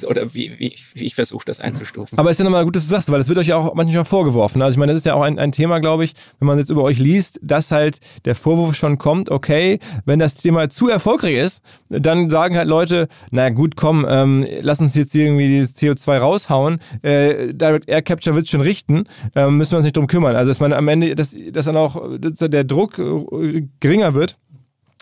oder 0.08 0.34
wie, 0.34 0.58
wie, 0.60 0.76
wie 0.94 1.06
ich 1.06 1.16
versuche, 1.16 1.46
das 1.46 1.60
einzustufen. 1.60 2.18
Aber 2.18 2.30
es 2.30 2.36
ist 2.36 2.40
ja 2.40 2.46
nochmal 2.46 2.66
gut, 2.66 2.76
dass 2.76 2.84
du 2.84 2.90
sagst, 2.90 3.12
weil 3.12 3.20
es 3.20 3.28
wird 3.30 3.38
euch 3.38 3.48
ja 3.48 3.58
auch 3.58 3.74
manchmal 3.76 4.06
vorgeworfen. 4.06 4.62
Also 4.62 4.76
ich 4.76 4.80
meine, 4.80 4.94
das 4.94 5.02
ist 5.02 5.06
ja 5.06 5.14
auch 5.14 5.22
ein, 5.22 5.38
ein 5.38 5.52
Thema, 5.52 5.80
glaube 5.80 6.04
ich, 6.04 6.14
wenn 6.40 6.48
man 6.48 6.58
jetzt 6.58 6.70
über 6.70 6.84
euch 6.84 7.00
liest, 7.00 7.40
dass 7.44 7.72
halt 7.72 8.00
der 8.26 8.36
Vorwurf 8.36 8.76
schon 8.76 8.98
kommt, 8.98 9.30
okay, 9.30 9.80
wenn 10.06 10.20
das 10.20 10.36
Thema 10.36 10.70
zu 10.70 10.90
erfolgreich 10.90 11.36
ist, 11.36 11.64
dann 11.90 12.30
sagen 12.30 12.58
halt 12.58 12.68
Leute, 12.68 13.08
na 13.32 13.50
gut, 13.50 13.76
komm, 13.76 14.06
ähm, 14.10 14.46
lass 14.62 14.80
uns 14.80 14.96
jetzt 14.96 15.16
irgendwie 15.16 15.48
dieses 15.48 15.76
CO2 15.76 16.18
raushauen. 16.18 16.80
Äh, 17.02 17.54
Direct 17.54 17.88
Air 17.88 18.02
Capture 18.02 18.39
wird 18.40 18.46
es 18.46 18.52
schon 18.52 18.62
richten, 18.62 19.04
ähm, 19.36 19.58
müssen 19.58 19.74
wir 19.74 19.78
uns 19.78 19.86
nicht 19.86 19.98
drum 19.98 20.08
kümmern. 20.08 20.36
Also 20.36 20.50
dass 20.50 20.60
man 20.60 20.74
am 20.74 20.88
Ende, 20.88 21.16
dass, 21.16 21.36
dass 21.52 21.66
dann 21.66 21.78
auch 21.78 22.18
dass 22.20 22.50
der 22.50 22.64
Druck 22.64 22.98
äh, 22.98 23.68
geringer 23.80 24.14
wird 24.14 24.38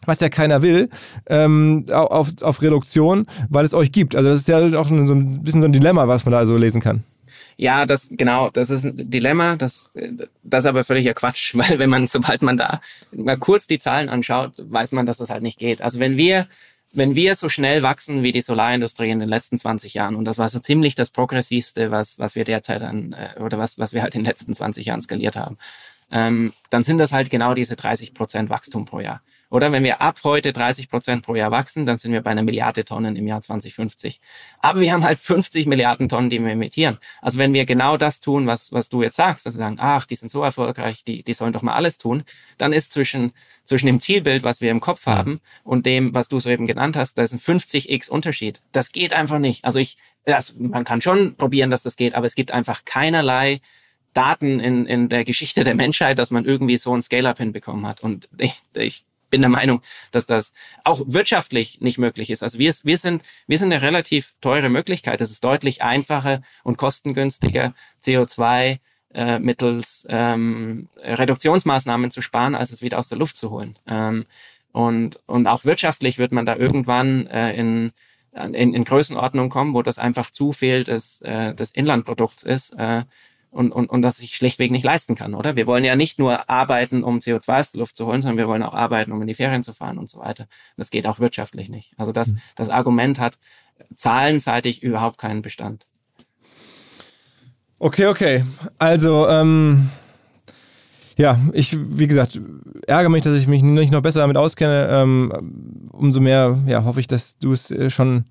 was 0.05 0.19
ja 0.19 0.29
keiner 0.29 0.61
will, 0.61 0.89
ähm, 1.27 1.85
auf, 1.91 2.29
auf 2.41 2.61
Reduktion, 2.61 3.25
weil 3.49 3.65
es 3.65 3.73
euch 3.73 3.91
gibt. 3.91 4.15
Also 4.15 4.29
das 4.29 4.41
ist 4.41 4.47
ja 4.47 4.59
auch 4.79 4.87
schon 4.87 5.07
so 5.07 5.13
ein 5.13 5.43
bisschen 5.43 5.61
so 5.61 5.67
ein 5.67 5.73
Dilemma, 5.73 6.07
was 6.07 6.23
man 6.23 6.33
da 6.33 6.45
so 6.45 6.55
lesen 6.55 6.81
kann. 6.81 7.03
Ja, 7.57 7.87
das 7.87 8.09
genau, 8.11 8.51
das 8.51 8.69
ist 8.69 8.85
ein 8.85 9.09
Dilemma, 9.09 9.55
das 9.55 9.91
das 10.43 10.63
ist 10.63 10.67
aber 10.67 10.83
völliger 10.83 11.15
Quatsch, 11.15 11.55
weil 11.55 11.79
wenn 11.79 11.89
man 11.89 12.07
sobald 12.07 12.41
man 12.41 12.57
da 12.57 12.81
mal 13.11 13.37
kurz 13.37 13.67
die 13.67 13.79
Zahlen 13.79 14.09
anschaut, 14.09 14.53
weiß 14.57 14.91
man, 14.91 15.05
dass 15.05 15.17
das 15.17 15.29
halt 15.29 15.43
nicht 15.43 15.59
geht. 15.59 15.81
Also 15.81 15.99
wenn 15.99 16.17
wir 16.17 16.47
wenn 16.93 17.15
wir 17.15 17.35
so 17.35 17.49
schnell 17.49 17.83
wachsen 17.83 18.23
wie 18.23 18.31
die 18.31 18.41
Solarindustrie 18.41 19.09
in 19.09 19.19
den 19.19 19.29
letzten 19.29 19.57
20 19.57 19.93
Jahren, 19.93 20.15
und 20.15 20.25
das 20.25 20.37
war 20.37 20.49
so 20.49 20.59
ziemlich 20.59 20.95
das 20.95 21.11
progressivste, 21.11 21.91
was, 21.91 22.19
was 22.19 22.35
wir 22.35 22.43
derzeit 22.43 22.81
an, 22.81 23.13
äh, 23.13 23.39
oder 23.39 23.57
was, 23.57 23.77
was 23.77 23.93
wir 23.93 24.01
halt 24.01 24.15
in 24.15 24.21
den 24.21 24.27
letzten 24.27 24.53
20 24.53 24.85
Jahren 24.85 25.01
skaliert 25.01 25.35
haben, 25.35 25.57
ähm, 26.11 26.53
dann 26.69 26.83
sind 26.83 26.97
das 26.97 27.11
halt 27.11 27.29
genau 27.29 27.53
diese 27.53 27.75
30 27.75 28.13
Prozent 28.13 28.49
Wachstum 28.49 28.85
pro 28.85 28.99
Jahr. 28.99 29.21
Oder 29.49 29.71
wenn 29.71 29.83
wir 29.83 30.01
ab 30.01 30.19
heute 30.23 30.51
30 30.51 30.89
Prozent 30.89 31.23
pro 31.23 31.35
Jahr 31.35 31.51
wachsen, 31.51 31.85
dann 31.85 31.97
sind 31.97 32.11
wir 32.11 32.21
bei 32.21 32.31
einer 32.31 32.43
Milliarde 32.43 32.83
Tonnen 32.83 33.15
im 33.15 33.27
Jahr 33.27 33.41
2050. 33.41 34.19
Aber 34.59 34.81
wir 34.81 34.91
haben 34.91 35.03
halt 35.03 35.19
50 35.19 35.67
Milliarden 35.67 36.09
Tonnen, 36.09 36.29
die 36.29 36.39
wir 36.39 36.51
emittieren. 36.51 36.97
Also 37.21 37.37
wenn 37.37 37.53
wir 37.53 37.65
genau 37.65 37.97
das 37.97 38.19
tun, 38.19 38.47
was, 38.47 38.71
was 38.73 38.89
du 38.89 39.03
jetzt 39.03 39.15
sagst, 39.15 39.47
also 39.47 39.57
sagen, 39.57 39.77
ach, 39.79 40.05
die 40.05 40.15
sind 40.15 40.29
so 40.29 40.43
erfolgreich, 40.43 41.03
die, 41.03 41.23
die 41.23 41.33
sollen 41.33 41.53
doch 41.53 41.61
mal 41.61 41.75
alles 41.75 41.97
tun, 41.97 42.23
dann 42.57 42.73
ist 42.73 42.91
zwischen, 42.91 43.31
zwischen 43.63 43.85
dem 43.87 44.01
Zielbild, 44.01 44.43
was 44.43 44.59
wir 44.59 44.71
im 44.71 44.81
Kopf 44.81 45.05
haben 45.05 45.39
und 45.63 45.85
dem, 45.85 46.13
was 46.13 46.27
du 46.27 46.39
soeben 46.39 46.67
genannt 46.67 46.97
hast, 46.97 47.17
da 47.17 47.23
ist 47.23 47.33
ein 47.33 47.39
50x 47.39 48.09
Unterschied. 48.09 48.61
Das 48.71 48.91
geht 48.91 49.13
einfach 49.13 49.39
nicht. 49.39 49.63
Also 49.63 49.79
ich, 49.79 49.97
also 50.25 50.53
man 50.57 50.83
kann 50.83 51.01
schon 51.01 51.35
probieren, 51.35 51.69
dass 51.69 51.83
das 51.83 51.95
geht, 51.95 52.15
aber 52.15 52.25
es 52.25 52.35
gibt 52.35 52.51
einfach 52.51 52.83
keinerlei 52.83 53.61
Daten 54.13 54.59
in, 54.59 54.85
in 54.87 55.09
der 55.09 55.23
Geschichte 55.25 55.63
der 55.63 55.75
Menschheit, 55.75 56.17
dass 56.17 56.31
man 56.31 56.43
irgendwie 56.43 56.77
so 56.77 56.93
ein 56.93 57.01
Scale-up 57.01 57.37
hinbekommen 57.37 57.85
hat. 57.85 58.01
Und 58.01 58.27
ich, 58.39 58.59
ich 58.73 59.05
bin 59.29 59.41
der 59.41 59.49
Meinung, 59.49 59.81
dass 60.11 60.25
das 60.25 60.53
auch 60.83 61.01
wirtschaftlich 61.05 61.81
nicht 61.81 61.97
möglich 61.97 62.29
ist. 62.29 62.43
Also 62.43 62.59
wir, 62.59 62.73
wir, 62.83 62.97
sind, 62.97 63.23
wir 63.47 63.57
sind 63.57 63.71
eine 63.71 63.81
relativ 63.81 64.33
teure 64.41 64.69
Möglichkeit. 64.69 65.21
Es 65.21 65.31
ist 65.31 65.43
deutlich 65.43 65.81
einfacher 65.81 66.41
und 66.63 66.77
kostengünstiger, 66.77 67.73
CO2 68.03 68.79
äh, 69.13 69.39
mittels 69.39 70.05
ähm, 70.09 70.89
Reduktionsmaßnahmen 70.97 72.11
zu 72.11 72.21
sparen, 72.21 72.55
als 72.55 72.71
es 72.71 72.81
wieder 72.81 72.99
aus 72.99 73.09
der 73.09 73.17
Luft 73.17 73.37
zu 73.37 73.49
holen. 73.49 73.77
Ähm, 73.87 74.25
und, 74.71 75.19
und 75.25 75.47
auch 75.47 75.65
wirtschaftlich 75.65 76.19
wird 76.19 76.31
man 76.31 76.45
da 76.45 76.55
irgendwann 76.55 77.25
äh, 77.27 77.53
in, 77.53 77.91
in, 78.33 78.73
in 78.73 78.83
Größenordnung 78.83 79.49
kommen, 79.49 79.73
wo 79.73 79.81
das 79.81 79.97
einfach 79.97 80.29
zu 80.29 80.53
viel 80.53 80.83
des, 80.83 81.21
äh, 81.21 81.55
des 81.55 81.71
Inlandprodukts 81.71 82.43
ist. 82.43 82.73
Äh, 82.73 83.03
und, 83.57 83.71
und, 83.71 83.89
und 83.89 84.01
das 84.03 84.19
ich 84.19 84.35
schlichtweg 84.35 84.71
nicht 84.71 84.85
leisten 84.85 85.15
kann, 85.15 85.33
oder? 85.33 85.55
Wir 85.55 85.65
wollen 85.65 85.83
ja 85.83 85.95
nicht 85.95 86.19
nur 86.19 86.49
arbeiten, 86.49 87.03
um 87.03 87.19
CO2 87.19 87.59
aus 87.59 87.71
der 87.71 87.79
Luft 87.79 87.95
zu 87.95 88.05
holen, 88.05 88.21
sondern 88.21 88.37
wir 88.37 88.47
wollen 88.47 88.61
auch 88.61 88.75
arbeiten, 88.75 89.11
um 89.11 89.19
in 89.21 89.27
die 89.27 89.33
Ferien 89.33 89.63
zu 89.63 89.73
fahren 89.73 89.97
und 89.97 90.09
so 90.09 90.19
weiter. 90.19 90.47
Das 90.77 90.91
geht 90.91 91.07
auch 91.07 91.19
wirtschaftlich 91.19 91.67
nicht. 91.67 91.93
Also 91.97 92.11
das, 92.11 92.29
mhm. 92.29 92.39
das 92.55 92.69
Argument 92.69 93.19
hat 93.19 93.39
zahlenseitig 93.95 94.83
überhaupt 94.83 95.17
keinen 95.17 95.41
Bestand. 95.41 95.87
Okay, 97.79 98.05
okay. 98.05 98.43
Also, 98.77 99.27
ähm, 99.27 99.89
ja, 101.17 101.39
ich, 101.53 101.75
wie 101.77 102.07
gesagt, 102.07 102.39
ärgere 102.85 103.09
mich, 103.09 103.23
dass 103.23 103.37
ich 103.37 103.47
mich 103.47 103.63
nicht 103.63 103.91
noch 103.91 104.01
besser 104.01 104.19
damit 104.19 104.37
auskenne. 104.37 104.87
Ähm, 104.91 105.89
umso 105.91 106.19
mehr 106.19 106.57
ja, 106.67 106.83
hoffe 106.83 106.99
ich, 106.99 107.07
dass 107.07 107.39
du 107.39 107.53
es 107.53 107.71
äh, 107.71 107.89
schon 107.89 108.25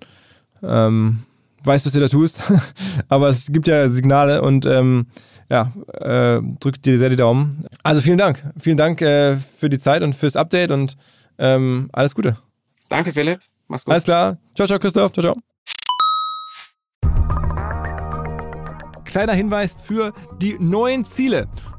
ähm, 0.62 1.24
weißt, 1.66 1.86
was 1.86 1.92
du 1.92 2.00
da 2.00 2.08
tust. 2.08 2.42
Aber 3.08 3.28
es 3.28 3.46
gibt 3.50 3.68
ja 3.68 3.88
Signale 3.88 4.42
und 4.42 4.66
ähm, 4.66 5.06
ja, 5.50 5.72
äh, 6.00 6.40
drückt 6.60 6.84
dir 6.86 6.98
sehr 6.98 7.08
die 7.08 7.16
Daumen. 7.16 7.66
Also 7.82 8.00
vielen 8.00 8.18
Dank. 8.18 8.42
Vielen 8.58 8.76
Dank 8.76 9.00
äh, 9.02 9.36
für 9.36 9.68
die 9.68 9.78
Zeit 9.78 10.02
und 10.02 10.14
fürs 10.14 10.36
Update 10.36 10.70
und 10.70 10.96
ähm, 11.38 11.88
alles 11.92 12.14
Gute. 12.14 12.36
Danke, 12.88 13.12
Philipp. 13.12 13.40
Mach's 13.68 13.84
gut. 13.84 13.92
Alles 13.92 14.04
klar. 14.04 14.38
Ciao, 14.54 14.66
ciao, 14.66 14.78
Christoph. 14.78 15.12
Ciao, 15.12 15.22
ciao. 15.22 15.36
kleiner 19.16 19.32
Hinweis 19.32 19.74
für 19.80 20.12
die 20.42 20.58
neuen 20.58 21.06
Ziele. 21.06 21.48